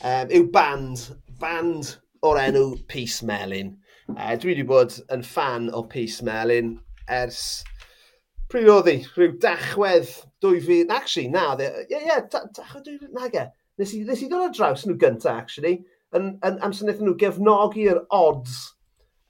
um, 0.02 0.32
yw 0.34 0.48
band, 0.54 1.06
band 1.40 1.94
o'r 2.24 2.40
enw 2.46 2.66
Peace 2.90 3.22
Melin. 3.26 3.74
Uh, 4.10 4.34
dwi 4.36 4.52
wedi 4.52 4.66
bod 4.68 4.98
yn 5.14 5.22
fan 5.24 5.70
o 5.72 5.84
Peace 5.88 6.24
Melin 6.24 6.74
ers 7.12 7.62
pryd 8.52 8.68
oedd 8.70 8.90
hi, 8.90 8.98
rhyw 9.16 9.34
dachwedd 9.42 10.10
2000, 10.44 10.92
actually, 10.94 11.28
na, 11.32 11.52
ie, 11.58 11.66
ie, 11.66 11.86
yeah, 11.90 12.06
yeah, 12.10 12.22
dachwedd 12.30 12.86
2000, 12.86 13.12
na 13.16 13.30
ge. 13.32 13.46
Nes 13.80 13.94
i, 13.96 14.04
nes 14.06 14.22
i 14.22 14.28
ddod 14.30 14.48
ar 14.48 14.54
draws 14.54 14.84
nhw 14.86 14.96
gynta, 15.00 15.32
actually, 15.34 15.78
yn, 16.14 16.34
yn 16.46 16.60
amser 16.62 16.86
wnaethon 16.86 17.08
nhw 17.08 17.16
gefnogi'r 17.18 18.04
odds 18.14 18.58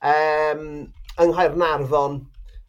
um, 0.05 0.65
yng 1.21 1.31
Nghaernarfon 1.31 2.19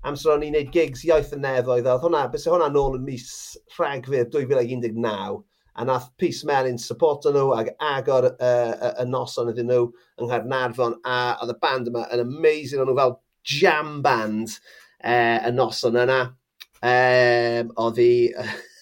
amser 0.07 0.37
o'n 0.37 0.47
i'n 0.47 0.55
neud 0.57 0.71
gigs 0.75 1.03
iaith 1.07 1.35
y 1.35 1.41
nefoedd, 1.43 1.89
oedd 1.91 2.05
hwnna, 2.07 2.25
bys 2.33 2.47
hwnna 2.49 2.71
nôl 2.73 2.97
yn 2.99 3.05
mis 3.07 3.29
Rhagfyr 3.77 4.29
2019 4.33 5.43
a 5.77 5.85
nath 5.85 6.09
Peace 6.17 6.45
Melin 6.49 6.79
supporto 6.81 7.33
nhw 7.33 7.53
ag 7.57 7.75
agor 7.83 8.31
uh, 8.33 8.93
y 9.03 9.07
noson 9.09 9.53
iddyn 9.53 9.69
nhw 9.71 9.91
yng 10.17 10.31
Nghaernarfon 10.31 10.97
a 11.05 11.19
oedd 11.43 11.53
y 11.53 11.59
band 11.61 11.91
yma 11.93 12.07
yn 12.15 12.25
amazing 12.25 12.81
o'n 12.81 12.91
nhw 12.91 12.97
fel 12.97 13.19
jam 13.57 14.01
band 14.05 14.57
uh, 15.05 15.39
y 15.45 15.53
noson 15.53 16.01
yna. 16.05 16.23
Um, 16.81 17.77
oedd 17.85 18.01
hi... 18.01 18.11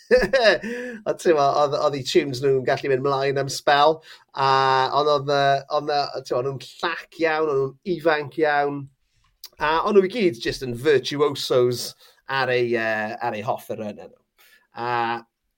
oedd 1.09 1.77
oedd 1.81 1.97
i 1.97 2.03
tunes 2.07 2.43
nhw'n 2.45 2.65
gallu 2.67 2.91
mynd 2.93 3.03
mlaen 3.03 3.41
am 3.41 3.51
spel 3.51 3.97
a 4.37 4.49
ond 5.01 5.11
oedd 5.17 5.31
oedd 5.35 6.27
ti'n 6.29 6.47
nhw'n 6.47 6.61
llac 6.63 7.21
iawn, 7.23 7.49
ond 7.49 7.61
nhw'n 7.61 7.95
ifanc 7.97 8.37
iawn 8.43 8.83
a 9.59 9.77
ond 9.89 9.99
nhw 9.99 10.07
i 10.07 10.13
gyd 10.13 10.39
just 10.43 10.63
yn 10.67 10.75
virtuosos 10.79 11.93
ar 12.29 12.53
ei, 12.53 12.75
uh, 12.79 13.15
ar 13.25 13.35
ei 13.37 13.43
hoffer 13.47 13.81
yna 13.81 14.07
nhw. 14.07 14.21
A 14.75 14.91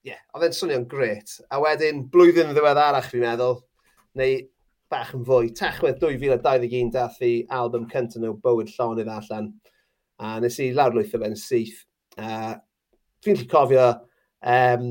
yeah, 0.07 0.21
oedd 0.35 0.47
e'n 0.47 0.55
swnio'n 0.55 0.87
gret. 0.91 1.33
A 1.51 1.59
wedyn, 1.63 2.05
blwyddyn 2.13 2.53
ddiweddarach 2.55 3.09
fi'n 3.11 3.25
meddwl, 3.25 3.59
neu 4.19 4.39
bach 4.93 5.11
yn 5.17 5.25
fwy, 5.27 5.51
tachwedd 5.59 5.99
2021 6.03 6.93
dath 6.95 7.19
i 7.27 7.33
album 7.53 7.89
cyntaf 7.91 8.23
nhw, 8.23 8.37
Bywyd 8.43 8.71
Llonydd 8.77 9.11
allan. 9.11 9.51
A 10.23 10.37
nes 10.41 10.61
i 10.63 10.71
lawrlwytho 10.77 11.21
fe'n 11.23 11.35
syth. 11.41 11.83
Uh, 12.17 12.55
fi'n 13.25 13.41
lli 13.41 13.49
cofio 13.51 13.89
um, 14.47 14.87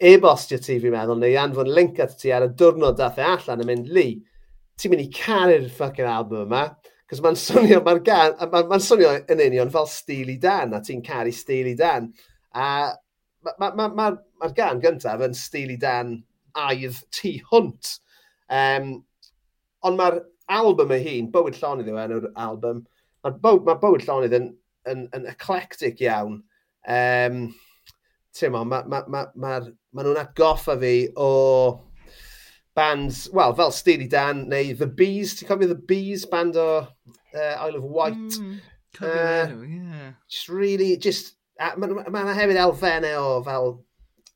e-bostio 0.00 0.60
ti 0.62 0.78
fi'n 0.80 0.94
meddwl, 0.94 1.18
neu 1.20 1.34
anfon 1.42 1.74
link 1.74 1.98
at 2.00 2.14
ti 2.20 2.30
ar 2.32 2.46
y 2.46 2.52
diwrnod 2.56 2.96
dath 3.00 3.18
e 3.20 3.26
allan 3.26 3.66
yn 3.66 3.72
mynd, 3.72 3.90
Lee, 3.92 4.20
ti'n 4.78 4.94
mynd 4.94 5.04
i 5.04 5.10
caru'r 5.12 5.66
ffucking 5.74 6.08
album 6.08 6.46
yma, 6.46 6.64
cos 7.10 7.20
mae'n 7.24 7.36
swnio, 7.36 7.82
mae'n 7.84 8.04
ma, 8.54 8.64
ma, 8.70 8.78
swnio 8.80 9.18
yn 9.34 9.42
union 9.50 9.74
fel 9.74 9.90
Steely 9.90 10.38
Dan, 10.40 10.78
a 10.78 10.80
ti'n 10.86 11.02
caru 11.04 11.34
Steely 11.34 11.74
Dan. 11.76 12.12
A 12.54 12.94
mae'r 13.46 13.58
ma, 13.60 13.70
ma, 13.76 13.88
ma 13.88 14.10
ma 14.40 14.50
gan 14.56 14.80
gyntaf 14.82 15.22
yn 15.24 15.36
Steely 15.36 15.76
dan 15.80 16.18
aidd 16.58 16.98
tu 17.14 17.34
hwnt. 17.50 17.96
Um, 18.50 18.92
ond 19.86 20.00
mae'r 20.00 20.20
album 20.50 20.94
ei 20.96 21.04
hun, 21.04 21.30
Bywyd 21.32 21.58
Llonydd 21.60 21.90
yw 21.92 22.00
enw'r 22.02 22.30
album, 22.40 22.84
mae 23.24 23.36
byw, 23.44 23.60
ma 23.66 23.76
bywyd 23.80 24.06
Llonydd 24.06 24.36
yn, 24.36 24.48
yn, 24.90 25.04
yn 25.16 25.28
eclectic 25.30 26.00
iawn. 26.04 26.40
Um, 26.88 27.44
Ti'n 28.36 28.52
mo, 28.54 28.62
mae 28.62 28.84
ma, 28.86 29.00
ma, 29.02 29.06
ma, 29.10 29.22
ma, 29.42 29.54
ma 29.90 30.02
nhw'n 30.06 30.20
atgoffa 30.20 30.76
fi 30.78 30.94
o 31.18 31.30
bands, 32.78 33.24
wel, 33.34 33.56
fel 33.58 33.72
Steely 33.74 34.06
Dan 34.10 34.44
neu 34.52 34.70
The 34.78 34.86
Bees, 34.86 35.34
ti'n 35.34 35.48
cofio 35.48 35.72
The 35.72 35.80
Bees, 35.90 36.28
band 36.30 36.58
o 36.60 36.68
uh, 36.86 37.54
Isle 37.66 37.80
of 37.80 37.88
Wight. 37.90 38.38
Mm, 38.38 38.60
uh, 39.02 39.66
yeah. 39.66 40.12
Just 40.30 40.48
really, 40.48 40.96
just 40.96 41.34
A 41.60 41.74
mae 41.76 41.92
yna 41.92 42.10
ma 42.14 42.34
hefyd 42.36 42.58
elfennau 42.62 43.20
o 43.20 43.32
fel 43.44 43.72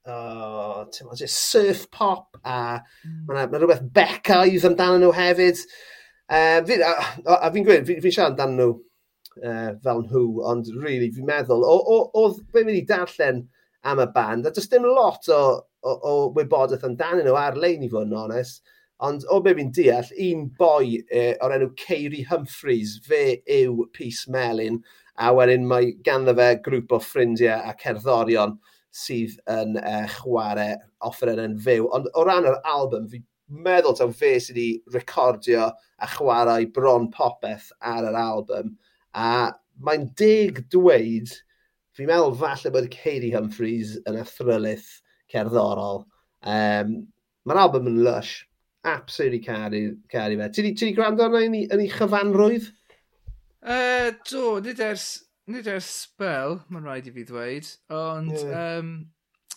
oh, 0.07 0.85
ma, 0.85 1.15
just 1.17 1.51
surf 1.51 1.87
pop 1.91 2.37
a 2.45 2.81
mm. 3.07 3.21
mae 3.29 3.47
yna 3.47 3.61
rhywbeth 3.61 3.87
becaidd 3.97 4.67
amdano 4.69 5.01
nhw 5.01 5.13
hefyd. 5.17 5.63
Uh, 6.25 6.61
fi, 6.69 6.81
a, 6.85 6.93
a 7.39 7.51
fi'n 7.53 7.65
gwir, 7.65 7.85
fi'n 7.89 8.03
fi 8.05 8.13
siarad 8.13 8.37
amdano 8.45 8.59
nhw 8.59 8.75
uh, 9.41 9.73
fel 9.85 10.05
nhw, 10.05 10.25
ond 10.53 10.71
really 10.83 11.11
fi'n 11.15 11.29
meddwl, 11.29 11.65
o, 11.65 11.75
o, 11.81 11.99
oedd 12.23 12.41
be 12.53 12.65
mynd 12.65 12.83
i 12.83 12.87
darllen 12.89 13.45
am 13.85 14.01
y 14.01 14.09
band, 14.15 14.49
a 14.49 14.53
does 14.55 14.69
dim 14.73 14.87
lot 14.89 15.29
o, 15.33 15.41
o, 15.85 15.95
o 15.95 16.15
wybodaeth 16.37 16.87
amdano 16.89 17.25
nhw 17.25 17.37
ar-lein 17.41 17.85
i 17.85 17.91
fod 17.93 18.09
yn 18.09 18.19
onest, 18.21 18.63
ond 19.05 19.25
o 19.33 19.41
be 19.45 19.53
fi'n 19.57 19.73
deall, 19.75 20.13
un 20.29 20.47
boi 20.61 21.01
uh, 21.05 21.33
o'r 21.45 21.57
enw 21.59 21.73
Ceiri 21.81 22.25
Humphreys, 22.29 22.99
fe 23.09 23.41
yw 23.63 23.89
Peace 23.97 24.29
Melin, 24.33 24.83
a 25.20 25.31
wedyn 25.35 25.66
mae 25.70 25.92
ganddo 26.07 26.35
fe 26.38 26.48
grŵp 26.64 26.94
o 26.96 27.00
ffrindiau 27.03 27.61
a 27.68 27.74
cerddorion 27.81 28.57
sydd 28.94 29.37
yn 29.50 29.79
e, 29.79 29.83
uh, 29.83 30.09
chwarae 30.18 30.74
offer 31.07 31.33
yn 31.35 31.57
fyw. 31.62 31.88
Ond 31.94 32.11
o 32.14 32.24
ran 32.27 32.46
yr 32.50 32.61
album, 32.70 33.09
fi 33.11 33.20
meddwl 33.64 33.96
taw 33.98 34.11
fe 34.14 34.35
sydd 34.42 34.59
wedi 34.59 34.94
recordio 34.94 35.68
a 36.03 36.11
chwarae 36.14 36.68
bron 36.74 37.11
popeth 37.14 37.70
ar 37.94 38.09
yr 38.11 38.18
album. 38.18 38.74
A 39.14 39.53
mae'n 39.85 40.09
dig 40.18 40.62
dweud, 40.72 41.33
fi'n 41.94 42.11
meddwl 42.11 42.38
falle 42.38 42.72
bod 42.74 42.90
Katie 42.94 43.35
Humphreys 43.35 43.96
yn 44.09 44.18
athrylydd 44.22 44.87
cerddorol. 45.33 46.05
Um, 46.42 46.96
Mae'r 47.44 47.61
album 47.61 47.90
yn 47.90 48.03
lush. 48.07 48.46
Absolutely 48.88 49.40
caru, 49.44 49.83
caru 50.12 50.38
fe. 50.40 50.48
Ti 50.53 50.62
wedi 50.64 50.94
gwrando 50.96 51.27
arna 51.27 51.42
yn 51.44 51.57
ei 51.57 51.90
chyfanrwydd? 51.92 52.70
Uh, 53.64 54.11
do, 54.29 54.61
nid 54.61 54.81
ers, 54.85 55.07
nid 55.48 55.68
ers 55.72 55.87
spel, 56.05 56.59
mae'n 56.68 56.85
rhaid 56.85 57.09
i 57.09 57.12
fi 57.14 57.24
ddweud, 57.24 57.70
ond, 57.96 58.33
ie, 58.35 58.42
yeah. 58.44 58.75
um, 58.81 58.90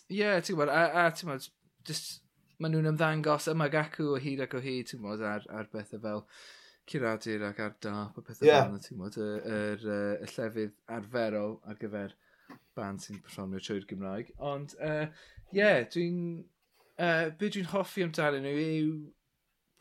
yeah, 0.08 0.38
ti'n 0.39 0.55
gwybod, 0.55 0.72
a, 0.72 0.84
a 1.03 1.10
ti'n 1.12 1.28
gwybod, 1.28 1.47
just, 1.89 2.22
maen 2.58 2.72
nhw'n 2.72 2.93
ymddangos 2.93 3.49
yma 3.51 3.68
gacw 3.74 4.14
o 4.14 4.22
hyd 4.24 4.45
ac 4.45 4.55
o 4.55 4.62
hyd, 4.64 4.88
ti'n 4.88 5.01
gwybod, 5.01 5.26
ar, 5.28 5.43
ar 5.51 5.68
bethau 5.74 5.99
fel 6.05 6.24
curadur 6.88 7.43
ac 7.49 7.60
ar 7.66 7.76
dap 7.84 8.16
a 8.16 8.24
bethau 8.24 8.47
yeah. 8.47 8.64
fel 8.64 8.78
yna, 8.78 8.84
ti'n 8.86 9.01
gwybod, 9.01 9.18
y, 9.20 9.58
y, 9.58 9.97
y 10.24 10.32
llefydd 10.32 10.78
arferol 10.97 11.58
ar 11.68 11.82
gyfer 11.82 12.16
band 12.80 13.03
sy'n 13.03 13.20
performio 13.26 13.60
trwy'r 13.60 13.89
Gymraeg. 13.89 14.32
Ond, 14.53 14.78
ie, 14.80 14.93
uh, 14.93 15.34
yeah, 15.55 15.82
dwi'n... 15.91 16.22
Uh, 16.97 17.28
be 17.38 17.51
dwi'n 17.53 17.68
hoffi 17.70 18.01
amdano 18.01 18.39
nhw 18.41 18.55
yw 18.58 18.93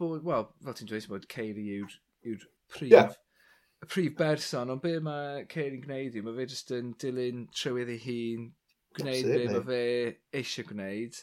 bod, 0.03 0.27
wel, 0.27 0.51
fel 0.67 0.75
ti'n 0.77 0.91
dweud, 0.91 1.07
bod 1.09 1.31
Ceiri 1.33 1.63
yw'r 1.79 1.95
yw 2.29 2.43
prif 2.75 2.91
yeah 2.91 3.15
prif 3.85 4.17
berson, 4.17 4.73
ond 4.73 4.83
be 4.83 4.97
mae 5.05 5.45
Ceir 5.53 5.75
yn 5.77 5.83
gwneud 5.85 6.17
i, 6.17 6.23
mae 6.25 6.37
fe 6.39 6.47
jyst 6.49 6.73
yn 6.77 6.95
dilyn 7.01 7.45
trywydd 7.55 7.93
ei 7.93 8.01
hun, 8.07 8.49
gwneud 8.97 9.29
be 9.29 9.45
mae 9.51 9.67
fe 9.67 9.83
eisiau 10.41 10.69
gwneud, 10.71 11.21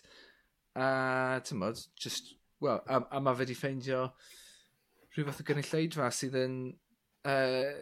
a 0.77 0.87
ti'n 1.45 1.59
modd, 1.61 1.81
just, 1.99 2.35
well, 2.63 2.83
a, 2.85 3.01
a 3.09 3.21
mae 3.23 3.39
fe 3.39 3.49
di 3.49 3.57
ffeindio 3.57 4.05
rhyw 5.13 5.27
fath 5.27 5.41
o 5.41 5.47
gynulleidfa 5.49 6.09
sydd 6.13 6.37
yn, 6.39 6.57
uh, 7.29 7.73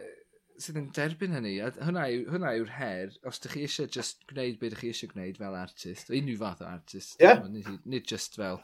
sydd 0.60 0.80
yn 0.80 0.88
derbyn 0.96 1.36
hynny. 1.36 1.54
A 1.64 1.70
hwnna, 1.76 2.06
yw, 2.12 2.26
hwnna 2.32 2.54
yw'r 2.58 2.74
her, 2.76 3.14
os 3.28 3.40
ydych 3.40 3.56
chi 3.56 3.66
eisiau 3.68 3.92
just 3.98 4.24
gwneud 4.30 4.58
be 4.60 4.70
ydych 4.70 4.84
chi 4.84 4.92
eisiau 4.92 5.12
gwneud 5.12 5.40
fel 5.40 5.58
artist, 5.58 6.08
o 6.08 6.16
unrhyw 6.16 6.40
fath 6.40 6.64
o 6.64 6.70
artist, 6.70 7.16
yeah. 7.20 7.44
nid, 7.52 7.68
nid 7.84 8.08
just 8.08 8.40
fel 8.40 8.60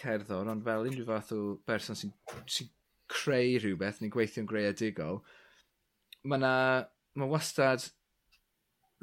cerddor, 0.00 0.48
ond 0.52 0.64
fel 0.68 0.88
unrhyw 0.88 1.08
fath 1.08 1.32
o 1.36 1.40
berson 1.68 1.98
sy'n 1.98 2.14
sy 2.48 2.68
creu 3.10 3.58
rhywbeth, 3.60 4.00
ni'n 4.00 4.12
gweithio'n 4.14 4.48
greadigol, 4.48 5.20
mae 6.24 6.38
yna, 6.40 6.54
mae 7.18 7.30
wastad 7.30 7.86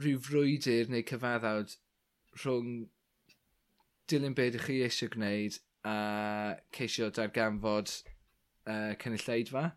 rhyw 0.02 0.20
frwydr 0.22 0.92
neu 0.94 1.06
cyfaddawd 1.08 1.74
rhwng 2.44 2.86
dilyn 4.08 4.36
beth 4.38 4.54
ydych 4.54 4.68
chi 4.70 4.78
eisiau 4.86 5.12
gwneud 5.14 5.58
a 5.88 5.96
ceisio 6.76 7.10
darganfod 7.14 7.92
uh, 8.70 8.94
cynulleidfa. 9.02 9.68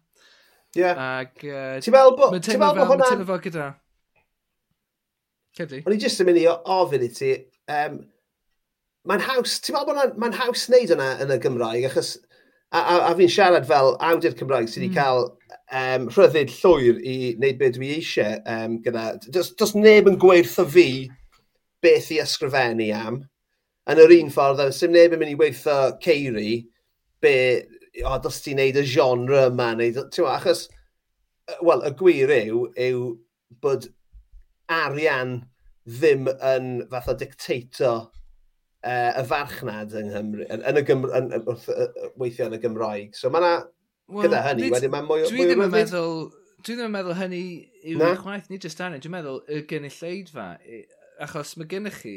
Ie. 0.77 0.83
Yeah. 0.83 1.01
Ac... 1.01 1.43
Uh, 1.43 1.79
ti'n 1.83 1.95
meddwl 1.97 2.17
bod... 2.19 2.35
Mae'n 2.35 2.47
teimlo 2.47 2.73
fel, 2.77 2.91
hwnna... 2.93 3.09
teimlo 3.09 3.29
fel 3.33 3.45
gyda... 3.47 3.69
Cedi? 5.59 5.83
O'n 5.83 5.97
i 5.97 5.99
jyst 5.99 6.23
yn 6.23 6.29
mynd 6.29 6.39
i 6.39 6.47
ofyn 6.51 7.03
i 7.03 7.11
ti, 7.11 7.33
um, 7.75 7.97
mae'n 9.11 9.25
haws, 9.27 9.57
ti'n 9.65 9.75
meddwl 9.75 9.97
bod 9.99 10.21
mae'n 10.23 10.37
haws 10.39 10.69
wneud 10.71 10.93
hwnna 10.95 11.09
yn 11.25 11.35
y 11.35 11.39
Gymraeg, 11.43 11.89
achos 11.89 12.13
A, 12.71 12.79
a, 12.79 12.97
a 13.11 13.15
fi'n 13.19 13.31
siarad 13.31 13.67
fel 13.67 13.97
awdur 14.07 14.37
Cymraeg 14.39 14.69
sydd 14.71 14.85
wedi 14.85 14.91
mm. 14.93 14.99
cael 14.99 15.25
um, 15.81 16.07
rhyddid 16.15 16.53
llwyr 16.55 17.01
i 17.03 17.17
wneud 17.39 17.59
beth 17.59 17.75
dwi 17.77 17.95
eisiau 17.97 18.39
um, 18.47 18.77
gyda... 18.85 19.07
Does, 19.35 19.51
does 19.59 19.75
neb 19.75 20.11
yn 20.11 20.19
gweithio 20.23 20.67
fi 20.71 20.87
beth 21.83 22.11
i 22.15 22.21
ysgrifennu 22.23 22.91
am. 22.95 23.23
Yn 23.91 24.03
yr 24.05 24.15
un 24.21 24.31
ffordd, 24.31 24.63
sy'n 24.77 24.95
neb 24.95 25.17
yn 25.17 25.23
mynd 25.23 25.35
i 25.35 25.39
weithio 25.41 25.79
Ceiri 26.05 26.53
be, 27.25 27.35
o, 28.05 28.15
dos 28.23 28.39
ti'n 28.45 28.61
neud 28.61 28.79
y 28.79 28.87
genre 28.87 29.49
yma, 29.49 29.73
neud, 29.79 29.99
ma, 29.99 30.37
achos, 30.37 30.69
wel, 31.67 31.83
y 31.89 31.93
gwir 31.99 32.35
yw, 32.37 32.65
yw 32.87 33.05
bod 33.63 33.91
arian 34.71 35.41
ddim 35.91 36.29
yn 36.31 36.73
fath 36.93 37.11
o 37.11 37.17
dictator 37.19 38.07
uh, 38.87 39.13
y 39.21 39.25
farchnad 39.29 39.95
yng 40.01 40.11
Nghymru, 40.13 40.47
yn, 40.49 40.65
yn 40.71 40.81
y 40.81 40.85
Gymru, 40.89 41.13
yn, 41.17 41.31
yn, 41.37 41.47
wrth, 41.49 41.69
uh, 41.73 42.11
weithio 42.21 42.49
yn 42.49 42.57
y 42.57 42.61
Gymraeg. 42.63 43.17
So 43.19 43.33
mae 43.33 43.43
yna, 43.45 43.55
well, 44.09 44.27
gyda 44.27 44.45
hynny, 44.47 44.67
nid, 44.67 44.77
wedyn 44.77 44.95
mae 44.95 45.07
mwy... 45.07 45.27
Dwi 45.29 45.49
ddim 45.49 45.65
yn 45.67 45.75
meddwl, 45.75 46.15
dwi 46.61 46.77
ddim 46.77 46.87
yn 46.87 46.95
meddwl 46.97 47.19
hynny 47.19 47.43
yw 47.83 48.01
Na? 48.01 48.15
chwaith, 48.21 48.49
nid 48.53 48.65
just 48.67 48.81
anna, 48.85 49.01
dwi'n 49.03 49.17
meddwl 49.17 49.43
y 49.49 49.61
gynulleidfa, 49.71 50.47
achos 51.27 51.57
mae 51.61 51.71
gennych 51.71 52.01
chi, 52.05 52.17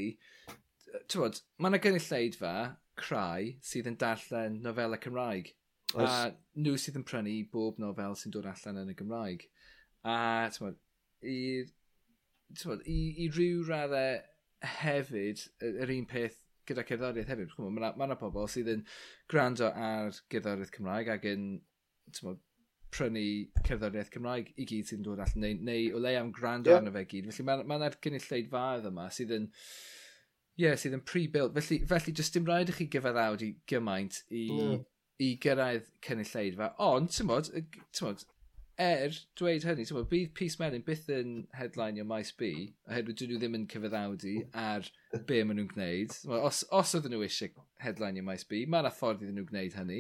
ti'n 1.10 1.26
bod, 1.26 1.44
mae 1.60 1.74
yna 1.74 1.84
gynulleidfa 1.84 2.56
crai 3.00 3.58
sydd 3.66 3.90
yn 3.90 4.00
darllen 4.00 4.62
nofelau 4.64 5.02
Cymraeg. 5.04 5.54
Oes. 5.94 6.10
A 6.10 6.34
nhw 6.58 6.74
sydd 6.82 6.98
yn 6.98 7.06
prynu 7.06 7.36
bob 7.54 7.80
nofel 7.82 8.16
sy'n 8.18 8.34
dod 8.34 8.48
allan 8.50 8.80
yn 8.82 8.94
y 8.94 8.98
Gymraeg. 8.98 9.48
A, 10.04 10.16
ti'n 10.54 10.68
bod, 10.68 10.80
i, 11.22 11.38
bod, 12.64 12.82
i, 12.90 13.00
i 13.26 13.28
ryw 13.34 13.66
raddau 13.68 14.22
hefyd, 14.80 15.44
yr 15.68 15.92
un 15.94 16.08
peth 16.10 16.40
gyda 16.70 16.86
cerddoriaeth 16.88 17.32
hefyd. 17.34 17.54
Chwm, 17.54 17.76
mae 17.76 17.94
yna 17.94 18.10
ma 18.14 18.20
pobl 18.20 18.50
sydd 18.52 18.72
yn 18.74 18.84
gwrando 19.32 19.70
ar 19.70 20.16
gerddoriaeth 20.32 20.74
Cymraeg 20.76 21.12
ac 21.14 21.28
yn 21.32 21.48
mo, 22.26 22.36
prynu 22.94 23.26
cerddoriaeth 23.68 24.14
Cymraeg 24.14 24.54
i 24.60 24.68
gyd 24.70 24.92
sy'n 24.92 25.04
dod 25.06 25.22
allan, 25.24 25.44
neu, 25.44 25.60
neu 25.70 25.98
o 25.98 26.02
leia 26.04 26.22
am 26.22 26.32
gwrando 26.36 26.72
yeah. 26.72 26.82
arno 26.82 26.94
fe 26.96 27.06
gyd. 27.10 27.30
Felly 27.32 27.48
mae 27.50 27.64
yna 27.64 27.82
ma 27.82 27.92
cynulleidfaidd 28.06 28.90
yma 28.92 29.08
sydd 29.14 29.36
yn, 29.40 29.50
yeah, 30.62 30.78
sydd 30.80 30.98
yn 31.00 31.06
pre-built. 31.10 31.56
Felly, 31.58 31.82
felly 31.90 32.16
jyst 32.20 32.38
dim 32.38 32.50
rhaid 32.50 32.74
i 32.74 32.78
chi 32.78 32.90
gyfaddawd 32.94 33.46
i 33.46 33.54
gymaint 33.70 34.22
i, 34.30 34.46
mm. 34.46 34.84
i 35.26 35.34
gyrraedd 35.44 35.90
cynulleidfa. 36.06 36.74
Ond, 36.86 37.12
ti'n 37.16 37.30
modd, 37.32 37.52
er 38.82 39.14
dweud 39.38 39.66
hynny, 39.68 39.86
ti'n 39.86 40.06
bydd 40.10 40.32
Peace 40.38 40.58
Melyn 40.60 40.84
byth 40.86 41.10
yn 41.14 41.34
headline 41.54 42.00
your 42.00 42.08
maes 42.10 42.32
B, 42.38 42.50
oherwydd 42.90 43.20
dyn 43.20 43.34
nhw 43.34 43.42
ddim 43.42 43.58
yn 43.60 43.68
cyfeddawdu 43.70 44.34
ar 44.58 44.88
be 45.30 45.42
maen 45.44 45.60
nhw'n 45.60 45.70
gwneud. 45.74 46.16
Os, 46.40 46.64
os 46.74 46.96
oedden 46.98 47.14
nhw 47.14 47.26
eisiau 47.28 47.66
headline 47.84 48.18
your 48.18 48.26
maes 48.26 48.46
B, 48.50 48.64
mae 48.66 48.82
yna 48.84 48.94
ffordd 48.94 49.22
iddyn 49.22 49.38
nhw 49.38 49.46
gwneud 49.52 49.78
hynny. 49.78 50.00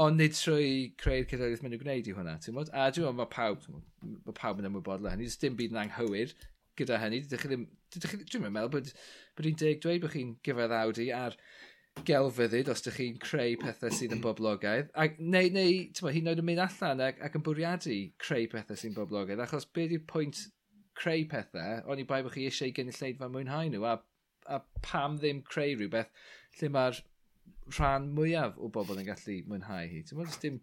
Ond 0.00 0.22
nid 0.22 0.36
trwy 0.38 0.70
creu'r 1.02 1.26
cydweithio 1.30 1.64
maen 1.64 1.74
nhw'n 1.74 1.82
gwneud 1.82 2.12
i 2.12 2.14
hwnna, 2.14 2.36
ti'n 2.44 2.56
bod? 2.56 2.70
A 2.70 2.86
dwi'n 2.94 3.08
meddwl 3.08 3.18
mae 3.18 3.32
pawb, 3.34 3.66
mae 4.06 4.38
pawb 4.38 4.62
yn 4.62 4.70
ymwybodol 4.70 5.10
o 5.10 5.14
hynny, 5.16 5.26
dim 5.42 5.58
byd 5.58 5.74
yn 5.74 5.82
anghywir 5.82 6.36
gyda 6.78 7.00
hynny. 7.02 7.24
Dydych 7.24 7.42
chi 7.42 7.50
ddim, 7.50 7.66
dydych 7.94 8.14
chi, 8.14 8.22
dwi'n 8.22 8.46
meddwl 8.54 8.70
bod, 8.76 8.94
bod 9.34 9.50
hi'n 9.50 9.58
deg 9.64 9.82
dweud 9.82 10.04
bod 10.04 10.14
chi'n 10.14 10.36
gyfeddawdu 10.46 11.10
ar 11.16 11.36
gelfyddyd 12.06 12.70
os 12.72 12.82
ydych 12.82 12.96
chi'n 12.96 13.18
creu 13.22 13.56
pethau 13.60 13.92
sydd 13.94 14.14
yn 14.16 14.22
boblogaidd. 14.24 14.90
Ac, 15.02 15.18
neu, 15.20 15.50
neu 15.54 15.74
tyma, 15.96 16.12
hyd 16.14 16.24
yn 16.24 16.32
oed 16.32 16.42
yn 16.42 16.48
mynd 16.48 16.62
allan 16.64 17.02
ac, 17.04 17.20
ac 17.26 17.36
yn 17.36 17.44
bwriadu 17.46 17.98
creu 18.22 18.48
pethau 18.52 18.78
sy'n 18.78 18.96
boblogaidd. 18.96 19.42
Achos 19.44 19.66
be 19.74 19.86
ydy'r 19.88 20.06
pwynt 20.10 20.44
creu 21.00 21.26
pethau, 21.30 21.82
ond 21.90 22.02
i 22.02 22.06
bai 22.08 22.22
bod 22.24 22.34
chi 22.34 22.46
eisiau 22.48 22.72
gynulleidfa 22.76 23.28
mwynhau 23.32 23.70
nhw, 23.72 23.84
a, 23.88 23.96
a 24.56 24.60
pam 24.86 25.18
ddim 25.20 25.42
creu 25.48 25.76
rhywbeth 25.76 26.10
lle 26.60 26.72
mae'r 26.76 27.02
rhan 27.76 28.08
mwyaf 28.16 28.58
o 28.58 28.70
bobl 28.72 28.98
yn 29.00 29.08
gallu 29.08 29.36
mwynhau 29.50 29.90
hi. 29.90 30.02
Ti'n 30.06 30.20
meddwl, 30.20 30.40
dim, 30.42 30.58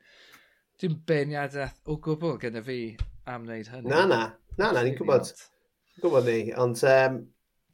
dim 0.81 0.97
beniadaeth 1.09 1.79
o 1.87 1.99
gwbl 2.03 2.37
gyda 2.41 2.63
fi 2.65 2.81
am 3.29 3.47
wneud 3.47 3.71
hynny. 3.73 3.91
Na, 3.91 4.03
na, 4.09 4.21
na, 4.57 4.71
na, 4.71 4.83
ni'n 4.83 4.97
gwybod. 4.99 5.31
Gwybod 6.01 6.27
ni, 6.29 6.39
ond 6.57 6.83
um, 6.87 7.23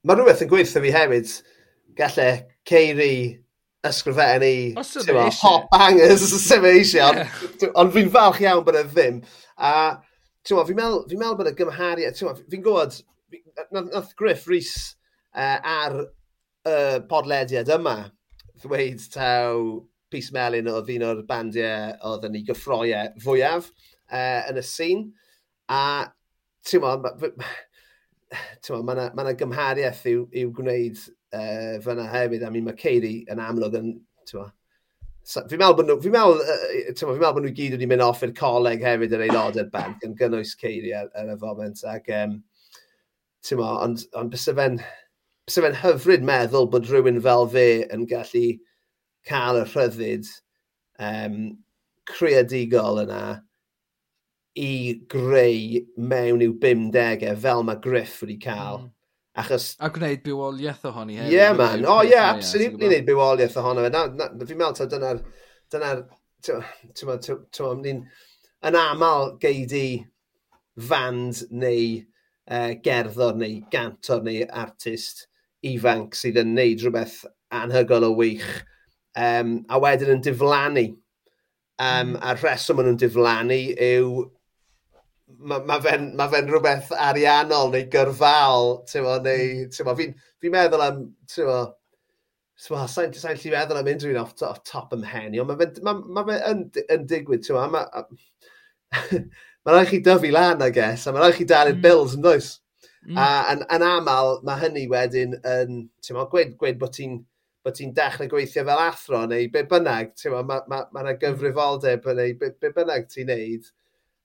mae 0.04 0.20
rhywbeth 0.20 0.46
yn 0.46 0.52
gweithio 0.52 0.84
fi 0.84 0.94
hefyd 0.96 1.34
gallai 1.98 2.32
Ceiri 2.68 3.16
ysgrifennu 3.84 4.80
tyma, 4.88 5.28
hop 5.42 5.70
bangers 5.72 6.24
sef 6.48 6.64
eisiau, 6.64 7.14
yeah. 7.20 7.72
ond 7.76 7.94
fi'n 7.96 8.12
falch 8.14 8.42
iawn 8.44 8.64
bod 8.66 8.80
e 8.80 8.84
ddim. 8.88 9.22
A 9.58 9.74
fi'n 10.48 10.78
meddwl, 10.78 11.04
fi 11.10 11.20
meddwl 11.20 11.40
bod 11.40 11.52
y 11.52 11.56
gymhariad, 11.60 12.20
fi'n 12.20 12.64
gwybod, 12.64 13.00
nath 13.76 14.14
Griff 14.20 14.48
Rhys 14.48 14.74
uh, 15.36 15.42
e, 15.42 15.48
ar 15.74 15.98
y 16.04 16.06
uh, 16.72 17.00
podlediad 17.10 17.72
yma 17.76 17.98
ddweud 18.64 19.04
taw 19.12 19.82
Peace 20.14 20.32
Melin 20.32 20.70
oedd 20.70 20.92
un 20.94 21.08
o'r 21.10 21.24
bandiau 21.28 21.96
oedd 22.08 22.28
yn 22.30 22.38
ei 22.40 22.46
gyffroiau 22.48 23.12
fwyaf 23.24 23.68
uh, 23.68 24.42
yn 24.52 24.62
y 24.62 24.66
sîn. 24.68 25.08
A 25.72 26.06
ti'n 26.64 26.84
meddwl, 26.84 27.04
mae 28.88 28.96
yna 28.96 29.10
ma, 29.12 29.26
ma, 29.26 29.36
gymhariaeth 29.40 30.06
i'w, 30.12 30.28
i'w 30.40 30.54
gwneud 30.56 31.02
uh, 31.34 31.80
fyna 31.84 32.08
hefyd. 32.10 32.44
I 32.44 32.50
mean, 32.50 32.68
mae 32.68 32.78
Ceiri 32.80 33.16
yn 33.32 33.42
amlwg 33.44 33.80
yn, 33.80 33.96
Fi'n 35.24 35.56
meddwl 35.56 35.76
bod 35.78 35.88
nhw, 35.88 35.96
fi'n 36.04 36.12
meddwl, 36.12 36.42
uh, 36.44 36.64
fi'n 37.00 37.14
meddwl 37.14 37.36
bod 37.38 37.46
nhw 37.46 37.54
gyd 37.56 37.78
wedi 37.78 37.88
mynd 37.88 38.04
off 38.04 38.26
i'r 38.26 38.34
coleg 38.36 38.82
hefyd 38.84 39.14
yr 39.16 39.24
aelodau'r 39.24 39.70
band, 39.72 40.02
yn 40.04 40.18
gynnwys 40.20 40.52
Ceiri 40.60 40.92
ar, 41.00 41.08
ar, 41.20 41.32
y 41.32 41.38
foment. 41.40 41.80
Ac, 41.88 42.10
um, 42.18 42.34
ti'n 43.48 43.62
mo, 43.62 43.70
ond, 43.86 44.04
ond 44.20 44.34
bys 44.34 44.50
fe'n, 44.50 44.82
bys 45.48 45.60
fe'n 45.64 45.80
hyfryd 45.80 46.28
meddwl 46.28 46.68
bod 46.74 46.90
rhywun 46.92 47.22
fel 47.24 47.48
fe 47.54 47.68
yn 47.96 48.04
gallu 48.10 48.50
cael 49.30 49.62
y 49.62 49.64
rhyddid 49.70 50.28
um, 51.00 51.38
creadigol 52.12 53.00
yna 53.06 53.24
i 54.60 54.74
greu 55.10 55.86
mewn 55.96 56.44
i'w 56.44 56.58
50au 56.68 57.40
fel 57.48 57.64
mae 57.70 57.80
Griff 57.88 58.20
wedi 58.26 58.36
cael. 58.44 58.84
Mm 58.84 58.93
Achos... 59.42 59.72
A 59.82 59.90
gwneud 59.94 60.22
bywoliaeth 60.26 60.84
ohoni 60.90 61.18
hefyd. 61.18 61.34
Yeah, 61.34 61.54
man. 61.58 61.86
Oh, 61.90 62.02
yeah, 62.06 62.30
absolutely 62.36 62.88
gwneud 62.88 63.08
bywoliaeth 63.08 63.58
ohono 63.62 63.86
fe. 63.86 63.92
Fi'n 64.46 64.60
meddwl, 64.60 64.78
ta, 64.78 64.90
dyna'r... 64.92 65.24
Dyna'r... 65.74 66.04
Ti'n 66.44 67.80
ni'n... 67.82 68.04
Yn 68.64 68.78
aml 68.80 69.34
geid 69.44 69.74
i 69.76 69.88
fand 70.80 71.42
neu 71.52 72.04
uh, 72.50 72.74
gerddor 72.84 73.36
neu 73.38 73.62
gantor 73.72 74.24
neu 74.24 74.46
artist 74.50 75.28
ifanc 75.64 76.16
sydd 76.18 76.40
yn 76.42 76.54
neud 76.58 76.84
rhywbeth 76.84 77.18
anhygol 77.54 78.08
o 78.08 78.14
wych 78.18 78.48
um, 79.20 79.58
a 79.70 79.80
wedyn 79.84 80.14
yn 80.16 80.24
diflannu. 80.26 80.86
Um, 81.82 82.14
mm. 82.14 82.18
A'r 82.22 82.40
rheswm 82.42 82.80
maen 82.80 82.92
nhw'n 82.92 83.02
diflannu 83.02 83.60
yw 83.90 84.24
mae 85.40 85.64
ma 85.68 85.78
fe'n 85.84 86.10
ma 86.18 86.28
fe 86.32 86.42
rhywbeth 86.46 86.92
ariannol 87.08 87.72
neu 87.74 87.88
gyrfal, 87.94 88.68
tywa, 88.90 89.18
neu, 89.26 89.46
hmm. 89.48 89.72
ti'n 89.72 89.78
tywa, 89.78 89.96
fi'n 90.00 90.14
fi 90.42 90.52
meddwl 90.54 90.86
am, 90.86 91.02
tywa, 91.34 91.58
tywa, 92.66 92.86
sa'n 92.92 93.16
sa 93.18 93.34
lli 93.36 93.54
meddwl 93.54 93.82
am 93.82 93.92
unrhyw 93.94 94.16
un 94.16 94.22
off, 94.24 94.36
off 94.48 94.64
top 94.70 94.96
ym 94.98 95.06
hen, 95.10 95.38
ond 95.42 95.52
mae 95.52 95.60
fe, 95.62 95.84
ma, 95.86 95.96
ma 96.18 96.26
fe 96.30 96.40
yn, 96.52 96.66
yn 96.98 97.06
digwydd, 97.10 97.46
ti'n 97.46 97.54
tywa, 97.54 97.68
mae 97.74 97.86
ma 99.64 99.76
rhaid 99.78 99.92
chi 99.92 100.02
dyfu 100.06 100.34
lan, 100.34 100.64
I 100.66 100.72
guess, 100.76 101.08
a 101.08 101.14
mae 101.16 101.24
rhaid 101.26 101.40
chi 101.40 101.50
dalu'r 101.50 101.80
mm. 101.80 101.84
bills, 101.86 102.18
yn 102.18 102.26
does? 102.26 102.56
Mm. 103.04 103.20
A 103.20 103.30
yn, 103.54 103.68
yn 103.78 103.86
aml, 103.90 104.40
mae 104.48 104.64
hynny 104.64 104.88
wedyn 104.92 105.38
yn, 105.40 105.86
ti'n 106.00 106.14
tywa, 106.14 106.28
gweud, 106.32 106.58
gweud 106.60 106.82
bod 106.82 106.96
ti'n 106.96 107.22
bod 107.64 107.78
ti'n 107.78 107.94
dechrau 107.96 108.28
gweithio 108.28 108.66
fel 108.68 108.82
athro 108.84 109.22
neu 109.32 109.48
be 109.52 109.64
bynnag, 109.72 110.12
ti'n 110.20 110.34
ma, 110.36 110.42
mae 110.44 110.64
yna 110.68 110.82
ma, 110.92 111.04
ma 111.08 111.14
gyfrifoldeb 111.22 112.10
neu 112.18 112.36
be, 112.40 112.50
be 112.60 112.72
bynnag 112.76 113.08
ti'n 113.12 113.30
neud 113.32 113.70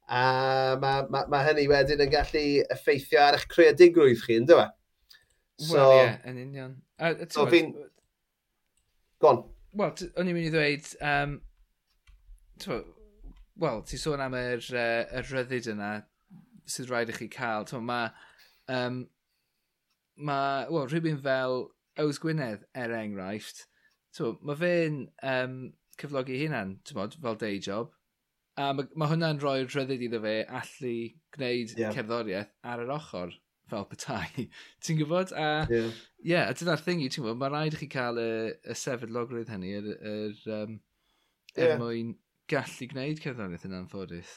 a 0.09 0.23
mae, 0.81 1.05
ma, 1.13 1.25
ma 1.31 1.43
hynny 1.47 1.67
wedyn 1.71 2.05
yn 2.05 2.13
gallu 2.13 2.45
effeithio 2.75 3.21
ar 3.23 3.39
eich 3.39 3.47
creadigrwydd 3.53 4.25
chi, 4.25 4.39
ynddo 4.41 4.59
fe? 4.61 4.69
So, 5.59 5.75
Wel, 5.75 5.93
ie, 5.93 6.03
yeah, 6.03 6.19
yn 6.31 6.43
union. 6.43 6.77
A, 6.99 7.13
so 7.33 7.47
fi'n... 7.51 7.73
Go 9.21 9.33
on. 9.33 9.43
Wel, 9.79 10.07
o'n 10.17 10.31
i'n 10.31 10.37
mynd 10.37 10.49
i 10.49 10.53
ddweud, 10.55 10.93
um, 11.05 11.35
wel, 13.59 13.83
ti 13.87 13.99
sôn 14.01 14.23
am 14.23 14.37
yr, 14.39 14.63
uh, 14.73 15.19
yr 15.19 15.29
ryddid 15.33 15.69
yna 15.75 15.93
sydd 16.69 16.91
rhaid 16.93 17.13
i 17.13 17.17
chi 17.17 17.29
cael. 17.33 17.67
Mae 17.85 18.13
um, 18.73 19.03
ma, 20.17 20.39
well, 20.71 20.87
rhywun 20.87 21.21
fel 21.23 21.69
Ows 21.99 22.21
Gwynedd, 22.23 22.65
er 22.79 22.95
enghraifft, 22.95 23.67
mae 24.47 24.59
fe'n 24.59 25.05
um, 25.27 25.61
cyflogi 25.99 26.39
hunan, 26.45 26.77
bod, 26.95 27.17
fel 27.23 27.39
day 27.39 27.59
job, 27.63 27.93
A 28.59 28.73
mae, 28.75 28.89
ma 28.99 29.09
hwnna'n 29.11 29.41
rhoi'r 29.43 29.69
rhyddid 29.71 30.05
iddo 30.09 30.21
fe 30.25 30.35
allu 30.61 30.95
gwneud 31.37 31.75
yeah. 31.79 31.93
cerddoriaeth 31.95 32.51
ar 32.67 32.83
yr 32.85 32.95
ochr 32.97 33.35
fel 33.71 33.85
petai. 33.91 34.47
ti'n 34.85 35.01
gwybod? 35.01 35.35
A, 35.37 35.49
yeah. 35.71 35.91
yeah, 36.25 36.49
a 36.49 36.57
dyna'r 36.59 36.83
thing 36.83 37.03
i, 37.05 37.11
ti'n 37.13 37.25
gwybod, 37.25 37.41
mae 37.43 37.53
rhaid 37.53 37.77
i 37.77 37.83
chi 37.83 37.91
cael 37.93 38.21
y, 38.23 38.31
y 38.67 38.79
sefydlogrwydd 38.83 39.53
hynny 39.53 39.75
er, 39.79 39.91
er, 39.99 40.39
um, 40.59 40.79
er 41.57 41.73
yeah. 41.73 41.83
mwyn 41.83 42.15
gallu 42.51 42.91
gwneud 42.91 43.23
cerddoriaeth 43.23 43.69
yn 43.69 43.79
anffodus. 43.79 44.35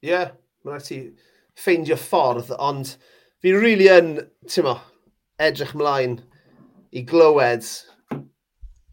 Ie, 0.00 0.12
yeah, 0.12 0.32
mae'n 0.64 0.78
rhaid 0.78 0.88
ti 0.88 1.00
ffeindio 1.60 1.98
ffordd, 2.00 2.54
ond 2.56 2.94
fi 3.42 3.52
rili 3.52 3.64
really 3.64 3.90
yn, 3.92 4.12
ti'n 4.48 4.68
mo, 4.68 4.78
edrych 5.40 5.74
mlaen 5.76 6.20
i 6.96 7.04
glywed 7.06 7.66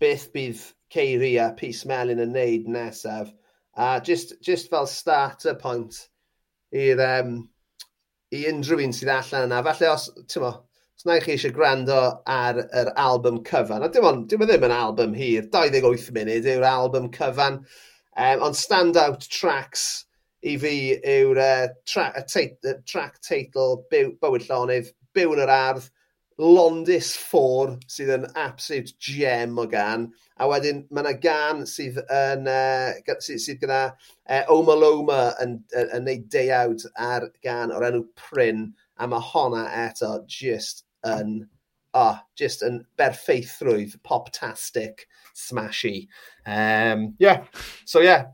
beth 0.02 0.28
bydd 0.34 0.62
Ceiri 0.94 1.34
a 1.42 1.50
Pys 1.58 1.84
Melin 1.90 2.22
yn 2.24 2.34
neud 2.36 2.68
nesaf. 2.72 3.32
A 3.78 4.02
just, 4.04 4.34
just 4.42 4.72
fel 4.72 4.88
starter 4.90 5.54
point 5.56 6.00
i'r 6.74 7.02
um, 7.04 7.36
i 8.34 8.46
unrhyw 8.50 8.82
un 8.84 8.96
sydd 8.96 9.12
allan 9.14 9.48
yna. 9.48 9.60
Falle 9.68 9.92
os, 9.94 10.08
ti'n 10.28 10.44
mo, 10.44 10.54
os 10.98 11.06
na 11.06 11.18
i 11.20 11.22
chi 11.24 11.36
eisiau 11.36 11.54
gwrando 11.56 12.00
ar 12.34 12.64
yr 12.66 12.90
album 12.98 13.44
cyfan, 13.48 13.86
a 13.86 13.92
dim 13.94 14.08
ond, 14.10 14.26
dim 14.32 14.42
ond 14.44 14.52
ddim 14.52 14.66
yn 14.68 14.76
album 14.76 15.14
hir, 15.18 15.46
28 15.54 16.10
munud 16.16 16.50
yw'r 16.54 16.68
album 16.72 17.12
cyfan, 17.14 17.62
um, 18.18 18.48
ond 18.50 18.58
stand-out 18.58 19.30
tracks 19.32 19.86
i 20.48 20.58
fi 20.62 20.74
yw'r 20.98 21.44
uh, 21.44 21.68
tra, 21.86 22.10
uh, 22.18 22.26
uh, 22.26 22.74
track 22.90 23.22
teitl 23.26 23.78
Bywyd 23.92 24.50
Llonydd, 24.50 24.92
Byw 25.14 25.38
yn 25.38 25.46
yr 25.46 25.54
Ardd, 25.54 25.88
Londis 26.38 27.16
4 27.18 27.80
sydd 27.90 28.12
yn 28.14 28.26
absolute 28.38 28.94
gem 29.02 29.58
o 29.58 29.66
gan. 29.70 30.06
A 30.38 30.46
wedyn 30.50 30.84
mae 30.94 31.02
yna 31.02 31.14
gan 31.22 31.64
sydd, 31.70 31.98
yn, 32.14 32.46
uh, 32.52 33.18
sydd, 33.18 33.42
sydd 33.42 33.64
gyda 33.64 33.80
uh, 33.90 34.44
Oma 34.54 34.76
Loma 34.78 35.22
yn, 35.42 35.58
yn, 35.74 35.90
yn 35.98 36.06
neud 36.06 36.28
deuawd 36.34 36.86
ar 36.94 37.26
gan 37.46 37.74
o'r 37.74 37.88
enw 37.90 38.04
Pryn. 38.22 38.68
A 39.02 39.10
mae 39.10 39.30
honna 39.32 39.66
eto 39.88 40.14
just 40.30 40.86
yn, 41.10 41.40
oh, 41.98 42.22
just 42.38 42.62
yn 42.66 42.84
berffeithrwydd, 43.02 43.98
pop-tastic, 44.06 45.08
smashy. 45.34 46.06
Um, 46.46 47.16
yeah, 47.18 47.46
so 47.86 48.06
yeah, 48.06 48.30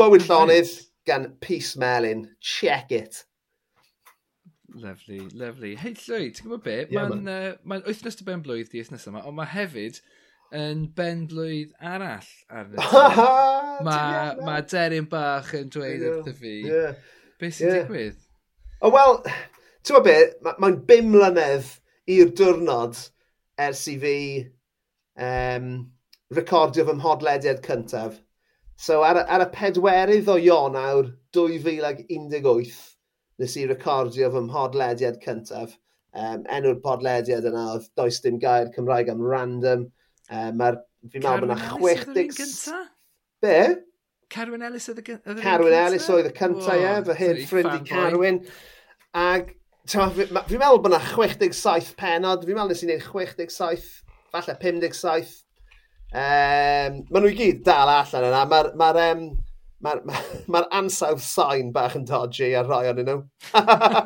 bywyd 0.00 0.24
llonydd 0.24 0.72
gan 1.08 1.34
Peace 1.44 1.76
Melin. 1.76 2.30
Check 2.40 2.92
it 2.96 3.26
Lovely, 4.76 5.20
lovely. 5.32 5.74
Hei, 5.80 5.94
Llwyd, 5.96 6.34
ti'n 6.36 6.44
gwybod 6.44 6.62
be? 6.66 6.74
Yeah, 6.92 7.08
Mae'n 7.08 7.28
uh, 7.32 7.52
ma 7.64 7.78
wythnos 7.86 8.18
dy 8.18 8.26
ben 8.26 8.42
blwydd 8.44 8.68
di 8.68 8.82
wythnos 8.82 9.06
yma, 9.08 9.22
ond 9.24 9.38
mae 9.38 9.48
hefyd 9.48 10.02
yn 10.60 10.82
ben 10.98 11.22
blwydd 11.30 11.70
arall 11.80 12.28
ar 12.52 12.66
Mae 12.76 13.86
ma, 13.86 14.00
ma 14.44 14.56
Deryn 14.68 15.08
Bach 15.08 15.48
yn 15.56 15.70
dweud 15.72 16.04
yeah. 16.04 16.18
wrtho 16.18 16.34
fi. 16.36 16.52
Yeah. 16.68 16.98
Beth 17.40 17.56
sy'n 17.56 17.70
yeah. 17.70 17.86
digwydd? 17.86 18.18
O, 18.82 18.90
oh, 18.90 18.92
wel, 18.92 19.16
ti'n 19.80 19.96
gwybod 19.96 20.08
be? 20.10 20.18
Mae'n 20.44 20.60
ma, 20.66 20.70
bim 20.90 21.08
mlynedd 21.14 21.70
i'r 22.12 22.34
diwrnod 22.36 23.00
ers 23.68 23.86
i 23.88 23.96
fi 24.02 24.18
um, 25.30 25.70
recordio 26.36 26.84
fy 26.90 26.98
mhodlediad 26.98 27.64
cyntaf. 27.64 28.20
So 28.76 29.00
ar, 29.08 29.22
ar 29.24 29.46
y 29.46 29.48
pedwerydd 29.56 30.28
o 30.28 30.36
Ionawr 30.36 31.14
2018, 31.32 32.76
nes 33.40 33.56
i 33.60 33.66
recordio 33.68 34.30
fy 34.32 34.42
mhodlediad 34.46 35.18
cyntaf. 35.24 35.74
Um, 36.16 36.46
enw'r 36.48 36.78
podlediad 36.84 37.44
yna 37.50 37.66
oedd 37.74 37.90
does 37.98 38.22
dim 38.24 38.38
gair 38.40 38.70
Cymraeg 38.74 39.10
am 39.12 39.20
random. 39.20 39.88
Um, 40.30 40.56
Mae'r, 40.60 40.78
fi'n 41.10 41.24
meddwl, 41.24 41.44
bod 41.44 41.50
yna 41.50 41.58
60... 41.82 42.78
Be? 43.44 43.58
Carwyn 44.32 44.64
Ellis 44.66 44.88
oedd 44.90 45.02
y 45.02 45.06
cyntaf? 45.10 45.42
Carwyn 45.44 45.76
Ellis 45.76 46.08
oedd 46.10 46.30
y 46.30 46.34
cyntaf, 46.38 46.72
ie. 46.80 46.94
Fy 47.06 47.18
hyn 47.20 47.42
ffrind 47.44 47.74
i 47.74 47.82
Carwyn. 47.90 48.40
Ag, 49.20 49.52
fi'n 49.92 50.14
meddwl 50.24 50.80
bod 50.80 50.94
yna 50.94 51.02
67 51.12 51.92
penod. 52.00 52.46
Fi'n 52.48 52.56
meddwl 52.56 52.72
nes 52.72 52.82
i 52.82 52.88
wneud 52.88 53.04
67, 53.04 53.90
falle 54.32 54.56
57. 54.64 55.42
Um, 56.16 57.02
maen 57.10 57.20
nhw 57.20 57.34
i 57.34 57.36
gyd 57.36 57.60
dal 57.66 57.92
allan 57.92 58.30
yna. 58.30 58.42
Mae'r 58.48 58.72
ma 58.80 58.90
um, 59.04 59.28
mae'r 59.84 60.02
ma, 60.08 60.20
ma 60.52 60.62
ansawdd 60.78 61.22
sain 61.22 61.72
bach 61.74 61.96
yn 61.98 62.06
dodgy 62.08 62.52
ar 62.58 62.68
rhai 62.68 62.88
o'n 62.90 63.02
nhw. 63.04 63.18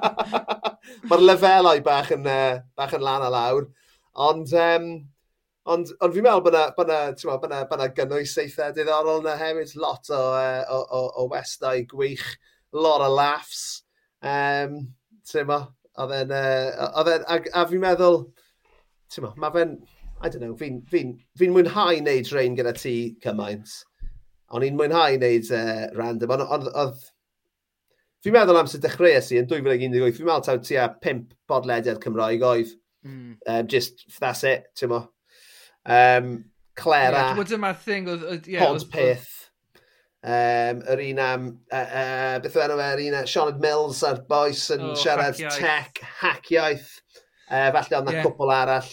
mae'r 1.10 1.24
lefelau 1.24 1.82
bach 1.86 2.10
yn, 2.16 2.26
uh, 2.26 2.60
bach 2.78 2.94
yn 2.96 3.04
lan 3.06 3.26
a 3.26 3.30
lawr. 3.32 3.68
Ond, 4.26 4.54
um, 4.58 4.88
ond, 5.70 5.92
ond 6.00 6.16
fi'n 6.16 6.26
meddwl 6.26 6.44
bod 6.44 6.56
yna 6.90 7.64
bod 7.70 7.84
gynnwys 7.96 8.36
eitha 8.42 8.70
diddorol 8.76 9.22
yna 9.22 9.36
hefyd. 9.40 9.76
Lot 9.80 10.10
o, 10.14 10.22
uh, 10.38 10.64
o, 10.74 10.80
o, 10.98 11.04
o 11.22 11.28
westau 11.30 11.84
gwych, 11.92 12.26
lot 12.74 13.06
o 13.06 13.12
laughs. 13.14 13.84
Um, 14.20 14.80
Tyma, 15.30 15.62
oedd 16.00 16.16
e'n... 16.16 16.34
Uh, 16.34 16.90
a, 16.90 17.38
a 17.60 17.64
fi'n 17.70 17.82
meddwl, 17.84 18.24
tyma, 19.14 19.34
mae 19.38 19.54
fe'n... 19.54 19.78
I 20.20 20.28
don't 20.28 20.42
know, 20.44 20.52
fi'n 20.58 20.82
fi, 20.90 21.00
fi, 21.40 21.46
mwynhau 21.48 21.96
wneud 21.96 22.28
rhain 22.28 22.56
gyda 22.58 22.74
ti 22.76 22.92
cymaint. 23.24 23.78
O'n 24.50 24.66
i'n 24.66 24.76
mwynhau 24.78 25.16
wneud 25.16 25.50
uh, 25.54 25.88
random, 25.96 26.36
ond 26.42 26.68
oedd... 26.70 27.08
Fi'n 28.20 28.34
meddwl 28.36 28.58
am 28.60 28.68
sy'n 28.68 28.82
dechreuais 28.84 29.30
i 29.32 29.38
yn 29.40 29.48
2018, 29.48 30.16
fi'n 30.16 30.26
meddwl 30.28 30.44
taw 30.44 30.58
tua 30.60 30.88
5 31.04 31.22
bodlediad 31.48 32.00
Cymraeg 32.02 32.42
oedd. 32.44 32.74
Mm. 33.06 33.36
Um, 33.46 33.68
just, 33.70 34.04
that's 34.18 34.44
it, 34.44 34.66
ti'n 34.76 34.92
mo. 34.92 35.04
Um, 35.86 36.32
Clara. 36.76 37.30
Yeah, 37.30 37.38
Wel, 37.38 37.48
dyma'r 37.54 37.78
thing 37.80 38.10
oedd... 38.12 38.48
Yeah, 38.50 38.66
Pod 38.66 38.84
peth. 38.92 39.28
Um, 40.20 40.82
yr 40.92 41.00
un 41.06 41.22
am, 41.24 41.46
uh, 41.72 41.78
uh, 41.80 42.34
beth 42.44 42.58
yw 42.58 42.66
enw 42.66 42.76
e, 42.76 42.88
yr 42.92 43.04
un 43.06 43.14
am, 43.22 43.28
Sioned 43.30 43.62
Mills 43.62 44.02
a'r 44.04 44.20
boes 44.28 44.66
yn 44.74 44.90
oh, 44.90 44.96
siarad 45.00 45.38
haciaeth. 45.38 45.62
tech, 45.62 46.02
haciaeth. 46.20 46.90
Uh, 47.48 47.70
falle 47.78 48.02
ond 48.02 48.12
yeah. 48.12 48.26
cwpl 48.26 48.52
arall. 48.52 48.90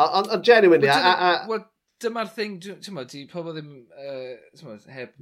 Ond 0.00 0.32
genuinely, 0.46 0.88
a, 0.88 0.96
a, 0.96 1.32
a, 1.44 1.60
dyma'r 2.02 2.30
thing, 2.34 2.58
ti'n 2.62 2.96
modd, 2.96 3.10
di 3.12 3.26
pobl 3.30 3.54
ddim, 3.56 3.70
uh, 3.98 4.64
modd, 4.66 4.88
heb 4.92 5.14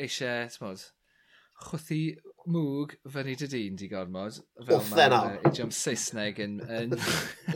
eisiau, 0.00 0.48
ti'n 0.50 0.64
modd, 0.66 0.84
chwthu 1.60 2.00
mwg 2.50 2.94
fyny 3.14 3.36
dy 3.38 3.48
dyn 3.52 3.78
di 3.80 3.88
gormod. 3.90 4.40
Fel 4.66 4.84
mae 4.90 5.08
uh, 5.16 5.32
idiom 5.50 5.72
Saesneg 5.74 6.40
yn... 6.44 6.58
yn 6.64 6.96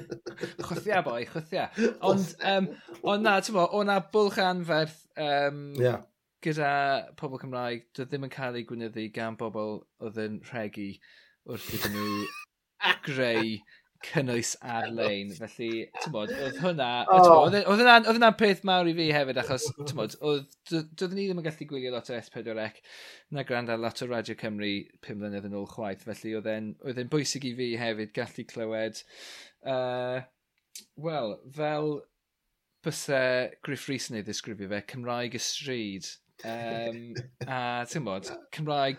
chwthia 0.67 1.01
boi, 1.07 1.23
chwthia. 1.31 1.69
Ond, 2.05 2.35
um, 2.53 2.71
ond 3.03 3.27
na, 3.27 3.39
ti'n 3.41 3.57
modd, 3.57 3.77
o'na 3.81 4.01
bwlch 4.15 4.41
anferth 4.45 4.99
um, 5.21 5.67
yeah. 5.81 6.03
gyda 6.45 6.73
pobl 7.21 7.41
Cymraeg, 7.43 7.89
doedd 7.97 8.13
ddim 8.13 8.29
yn 8.29 8.35
cael 8.35 8.61
ei 8.61 8.67
gwynyddu 8.69 9.09
gan 9.15 9.39
bobl 9.41 9.81
oedd 10.05 10.21
yn 10.27 10.43
rhegi 10.51 10.93
wrth 11.49 11.73
iddyn 11.77 11.97
nhw 11.99 12.27
greu 13.07 13.57
cynnwys 14.09 14.55
ar-lein. 14.63 15.33
Felly, 15.39 15.71
ti'n 16.01 16.15
bod, 16.15 16.33
oedd 16.35 16.61
hwnna... 16.63 16.91
Oh. 17.13 17.47
Oedd 17.47 17.83
hwnna'n 17.85 18.37
peth 18.41 18.65
mawr 18.69 18.91
i 18.91 18.97
fi 18.99 19.09
hefyd, 19.15 19.41
achos, 19.43 19.67
ti'n 19.81 19.99
bod, 19.99 20.19
doeddwn 20.71 21.17
ni 21.17 21.27
ddim 21.29 21.41
yn 21.43 21.49
gallu 21.49 21.71
gwylio 21.71 21.95
lot 21.95 22.13
o 22.13 22.19
S4C 22.19 22.69
na 23.35 23.47
grand 23.49 23.73
ar 23.73 23.83
lot 23.83 24.05
o 24.05 24.11
Radio 24.11 24.37
Cymru 24.41 24.75
pum 25.05 25.23
mlynedd 25.23 25.49
yn 25.49 25.59
ôl 25.59 25.71
chwaith. 25.73 26.05
Felly, 26.07 26.37
oedd 26.39 27.03
e'n 27.03 27.13
bwysig 27.13 27.49
i 27.51 27.57
fi 27.59 27.75
hefyd 27.81 28.15
gallu 28.17 28.47
clywed... 28.53 29.03
Uh, 29.65 30.23
Wel, 30.97 31.39
fel 31.55 32.03
bysau 32.85 33.51
Griff 33.65 33.89
Rhys 33.89 34.11
yn 34.11 34.19
ei 34.19 34.27
ddisgrifio 34.27 34.69
fe, 34.71 34.83
Cymraeg 34.93 35.39
y 35.39 35.43
stryd. 35.43 36.13
Um, 36.45 37.15
a, 37.47 37.87
ti'n 37.89 38.03
bod, 38.05 38.27
Cymraeg 38.53 38.99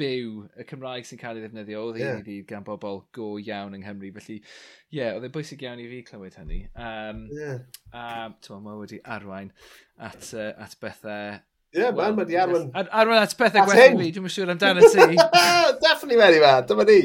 byw 0.00 0.44
y 0.60 0.66
Cymraeg 0.68 1.08
sy'n 1.08 1.20
cael 1.20 1.40
ei 1.40 1.44
ddefnyddio 1.46 1.82
o 1.82 1.90
ddydd 1.94 2.04
yeah. 2.04 2.20
i 2.20 2.26
ddydd 2.26 2.46
gan 2.50 2.64
bobl 2.66 3.02
go 3.16 3.34
iawn 3.40 3.76
yng 3.76 3.84
Nghymru. 3.84 4.12
Felly, 4.16 4.38
ie, 4.38 5.00
yeah, 5.00 5.16
oedd 5.16 5.26
e'n 5.28 5.34
bwysig 5.34 5.64
iawn 5.64 5.82
i 5.82 5.88
fi 5.90 6.02
clywed 6.06 6.38
hynny. 6.40 6.62
Um, 6.74 7.26
yeah. 7.34 7.60
A, 7.92 8.30
ti'n 8.44 8.64
mae 8.64 8.80
wedi 8.82 9.02
arwain 9.16 9.52
at, 9.96 10.32
uh, 10.34 10.52
at 10.62 10.76
bethau 10.82 11.38
Ie, 11.76 11.80
yeah, 11.80 11.90
well, 11.90 12.14
man, 12.14 12.26
arwain... 12.26 12.70
arwen... 12.72 12.88
Arwen 12.92 13.18
at 13.20 13.32
bethau 13.36 13.64
gwerth 13.66 13.98
fi, 14.00 14.10
dwi'n 14.14 14.32
siŵr 14.32 14.52
amdano 14.54 14.84
ti. 14.86 15.18
definitely 15.84 16.20
wedi, 16.20 16.38
man. 16.40 16.68
Dyma 16.68 16.86
ni. 16.88 17.00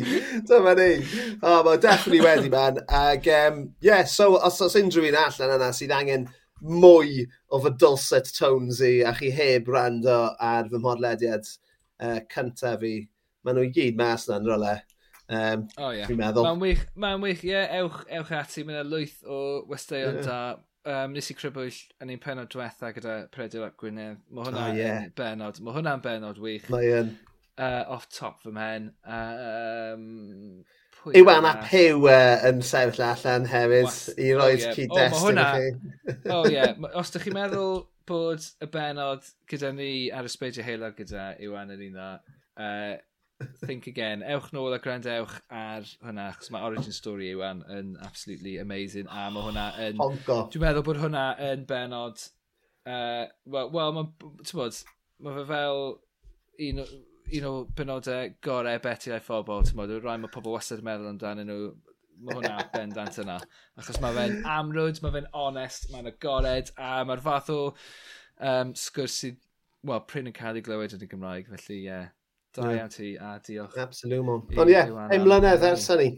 Dyma 0.47 0.75
ni. 0.77 0.91
Oh, 1.41 1.57
mae 1.65 1.81
definitely 1.81 2.21
wedi, 2.23 2.51
man. 2.53 2.77
Ag, 2.87 3.27
um, 3.39 3.57
yeah, 3.83 4.05
so, 4.05 4.35
os 4.37 4.61
oes 4.63 4.77
unrhyw 4.79 5.09
un 5.09 5.17
allan 5.23 5.55
yna 5.57 5.71
sydd 5.75 5.91
angen 5.97 6.29
mwy 6.61 7.25
o 7.49 7.59
fy 7.65 7.73
dulcet 7.81 8.31
tones 8.37 8.79
i 8.85 8.93
a 9.01 9.15
chi 9.17 9.33
heb 9.33 9.67
rando 9.73 10.19
ar 10.39 10.69
fy 10.69 10.79
mhodlediad 10.79 11.49
uh, 12.01 12.19
cyntaf 12.31 12.81
fi. 12.81 12.95
Maen 13.45 13.57
nhw 13.57 13.69
i 13.69 13.75
gyd 13.75 13.99
mas 13.99 14.27
na'n 14.29 14.47
rolau. 14.49 14.79
Um, 15.31 15.67
oh, 15.77 15.93
yeah. 15.95 16.09
Fi'n 16.09 16.19
meddwl. 16.19 16.43
Mae'n 16.43 16.59
wych, 16.61 16.83
mae'n 16.99 17.23
wych, 17.23 17.45
ie, 17.47 17.53
yeah, 17.53 17.77
ewch, 17.79 18.01
ewch 18.11 18.33
ati. 18.35 18.65
mae'n 18.67 18.89
lwyth 18.91 19.21
o 19.23 19.39
westeion 19.69 20.19
yeah. 20.19 20.27
da. 20.27 20.41
Um, 20.81 21.13
nes 21.13 21.29
i 21.29 21.35
crybwyll 21.37 21.77
yn 22.01 22.09
ein 22.09 22.21
penod 22.21 22.49
diwetha 22.51 22.89
gyda 22.95 23.15
Predur 23.33 23.67
Ap 23.67 23.77
Gwynedd. 23.79 24.17
Mae 24.33 24.47
hwnna'n 24.47 24.73
oh, 24.73 24.79
yeah. 24.79 25.05
benod. 25.17 25.61
Mae 25.61 25.77
hwnna'n 25.77 26.03
benod 26.03 26.41
wych. 26.41 26.67
Mae'n... 26.73 27.13
Uh, 27.61 27.83
off 27.93 28.07
top 28.09 28.41
fy 28.41 28.51
mhen. 28.55 28.89
Uh, 29.05 29.93
um, 29.93 30.63
Iwana 31.09 31.55
Pew 31.65 32.05
uh, 32.05 32.43
yn 32.49 32.61
sefyll 32.65 33.05
allan 33.07 33.47
hefyd 33.49 34.17
i 34.21 34.31
oh, 34.33 34.41
roed 34.41 34.41
oh, 34.41 34.43
oh, 34.45 34.49
yeah. 34.51 34.75
cyd-destun 34.77 35.41
oh, 35.41 35.53
chi. 35.53 36.17
o 36.29 36.35
oh, 36.35 36.43
ie, 36.45 36.53
yeah. 36.53 36.75
os 36.99 37.09
ydych 37.11 37.27
chi'n 37.27 37.37
meddwl 37.37 37.79
bod 38.09 38.45
y 38.61 38.67
benod 38.73 39.29
gyda 39.49 39.71
ni 39.73 39.93
ar 40.13 40.27
y 40.27 40.33
Sbeidio 40.33 40.65
Heilog 40.67 40.97
gyda 40.99 41.31
Iwan 41.41 41.73
yr 41.73 41.81
un 41.87 41.97
uh, 42.01 42.99
think 43.65 43.87
again. 43.87 44.21
Ewch 44.21 44.51
nôl 44.53 44.75
a 44.75 44.79
grandewch 44.83 45.33
ar 45.49 45.87
hwnna, 46.03 46.27
achos 46.29 46.51
mae 46.53 46.65
origin 46.67 46.93
story 46.93 47.31
Iwan 47.31 47.63
yn 47.73 47.95
absolutely 48.05 48.57
amazing. 48.61 49.09
A 49.09 49.29
mae 49.33 49.47
hwnna 49.47 49.67
yn... 49.87 49.97
Hongo. 50.01 50.43
Dwi'n 50.53 50.65
meddwl 50.67 50.85
bod 50.85 51.01
hwnna 51.01 51.25
yn 51.49 51.65
benod... 51.69 52.21
Uh, 52.81 53.29
Wel, 53.45 53.69
well, 53.69 53.73
well 53.73 53.95
mae, 53.97 54.31
ti'n 54.41 54.57
bod, 54.57 54.77
mae 55.21 55.37
fe 55.37 55.47
fel 55.49 55.83
un 56.67 56.83
un 57.31 57.45
know, 57.45 57.65
benodau 57.77 58.33
gorau 58.43 58.81
beti 58.83 59.13
a'i 59.13 59.23
phobl, 59.23 59.65
ti'n 59.67 59.79
modd, 59.79 59.95
rai 60.03 60.17
mae 60.21 60.31
pobl 60.33 60.55
wastad 60.55 60.81
yn 60.81 60.87
meddwl 60.87 61.11
amdano 61.13 61.45
nhw, 61.47 61.59
mae 62.25 62.37
hwnna 62.37 62.55
bendant 62.75 63.19
yna. 63.23 63.37
Achos 63.79 64.01
mae 64.03 64.15
fe'n 64.17 64.39
amrwyd, 64.57 65.01
mae 65.03 65.15
fe'n 65.17 65.29
onest, 65.45 65.91
mae'n 65.93 66.11
agored, 66.11 66.73
a 66.77 66.95
mae'r 67.07 67.23
fath 67.27 67.51
o 67.53 67.59
um, 67.71 68.73
sgwrs 68.77 69.19
sydd, 69.23 69.39
wel, 69.87 70.03
pryn 70.09 70.29
yn 70.31 70.37
cael 70.37 70.59
ei 70.59 70.65
glywed 70.65 70.97
yn 70.97 71.05
y 71.05 71.11
Gymraeg, 71.11 71.53
felly, 71.53 71.83
ie. 71.83 71.85
Yeah. 71.89 72.09
Da 72.51 72.67
iawn 72.67 72.89
ti, 72.91 73.13
a 73.15 73.37
diolch. 73.39 73.77
Absolwmon. 73.79 74.41
Ond 74.59 74.71
ie, 74.73 74.81
ein 74.83 75.21
mlynedd 75.23 75.63
ers 75.63 75.85
hynny. 75.87 76.09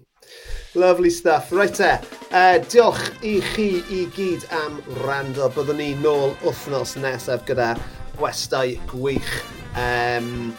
Lovely 0.73 1.11
stuff. 1.13 1.51
Right 1.53 1.77
e, 1.77 1.91
uh, 2.31 2.55
diolch 2.73 3.03
i 3.21 3.35
chi 3.51 3.67
i 3.93 3.99
gyd 4.15 4.47
am 4.63 4.79
rando. 5.03 5.51
Byddwn 5.53 5.77
ni 5.77 5.91
nôl 6.01 6.33
wythnos 6.41 6.95
nesaf 7.03 7.45
gyda 7.45 7.75
gwestau 8.17 8.73
gwych. 8.89 9.35
Um, 9.77 10.55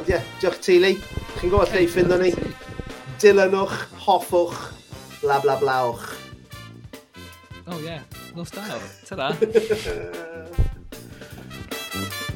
Ond 0.00 0.08
ie, 0.08 0.14
yeah, 0.16 0.22
diolch 0.40 0.62
teulu. 0.64 0.94
Chi'n 1.36 1.50
gwybod 1.52 1.74
lle 1.74 1.82
i 1.84 1.88
ffindo 1.92 2.16
ni. 2.16 2.30
Dilynwch, 3.20 3.74
hoffwch, 4.06 4.56
bla 5.20 5.36
bla 5.44 5.58
blawch. 5.60 6.06
Oh 7.68 7.76
yeah. 7.84 8.00
nos 8.34 8.50
da. 8.50 8.64
Ta-ra. 9.04 9.36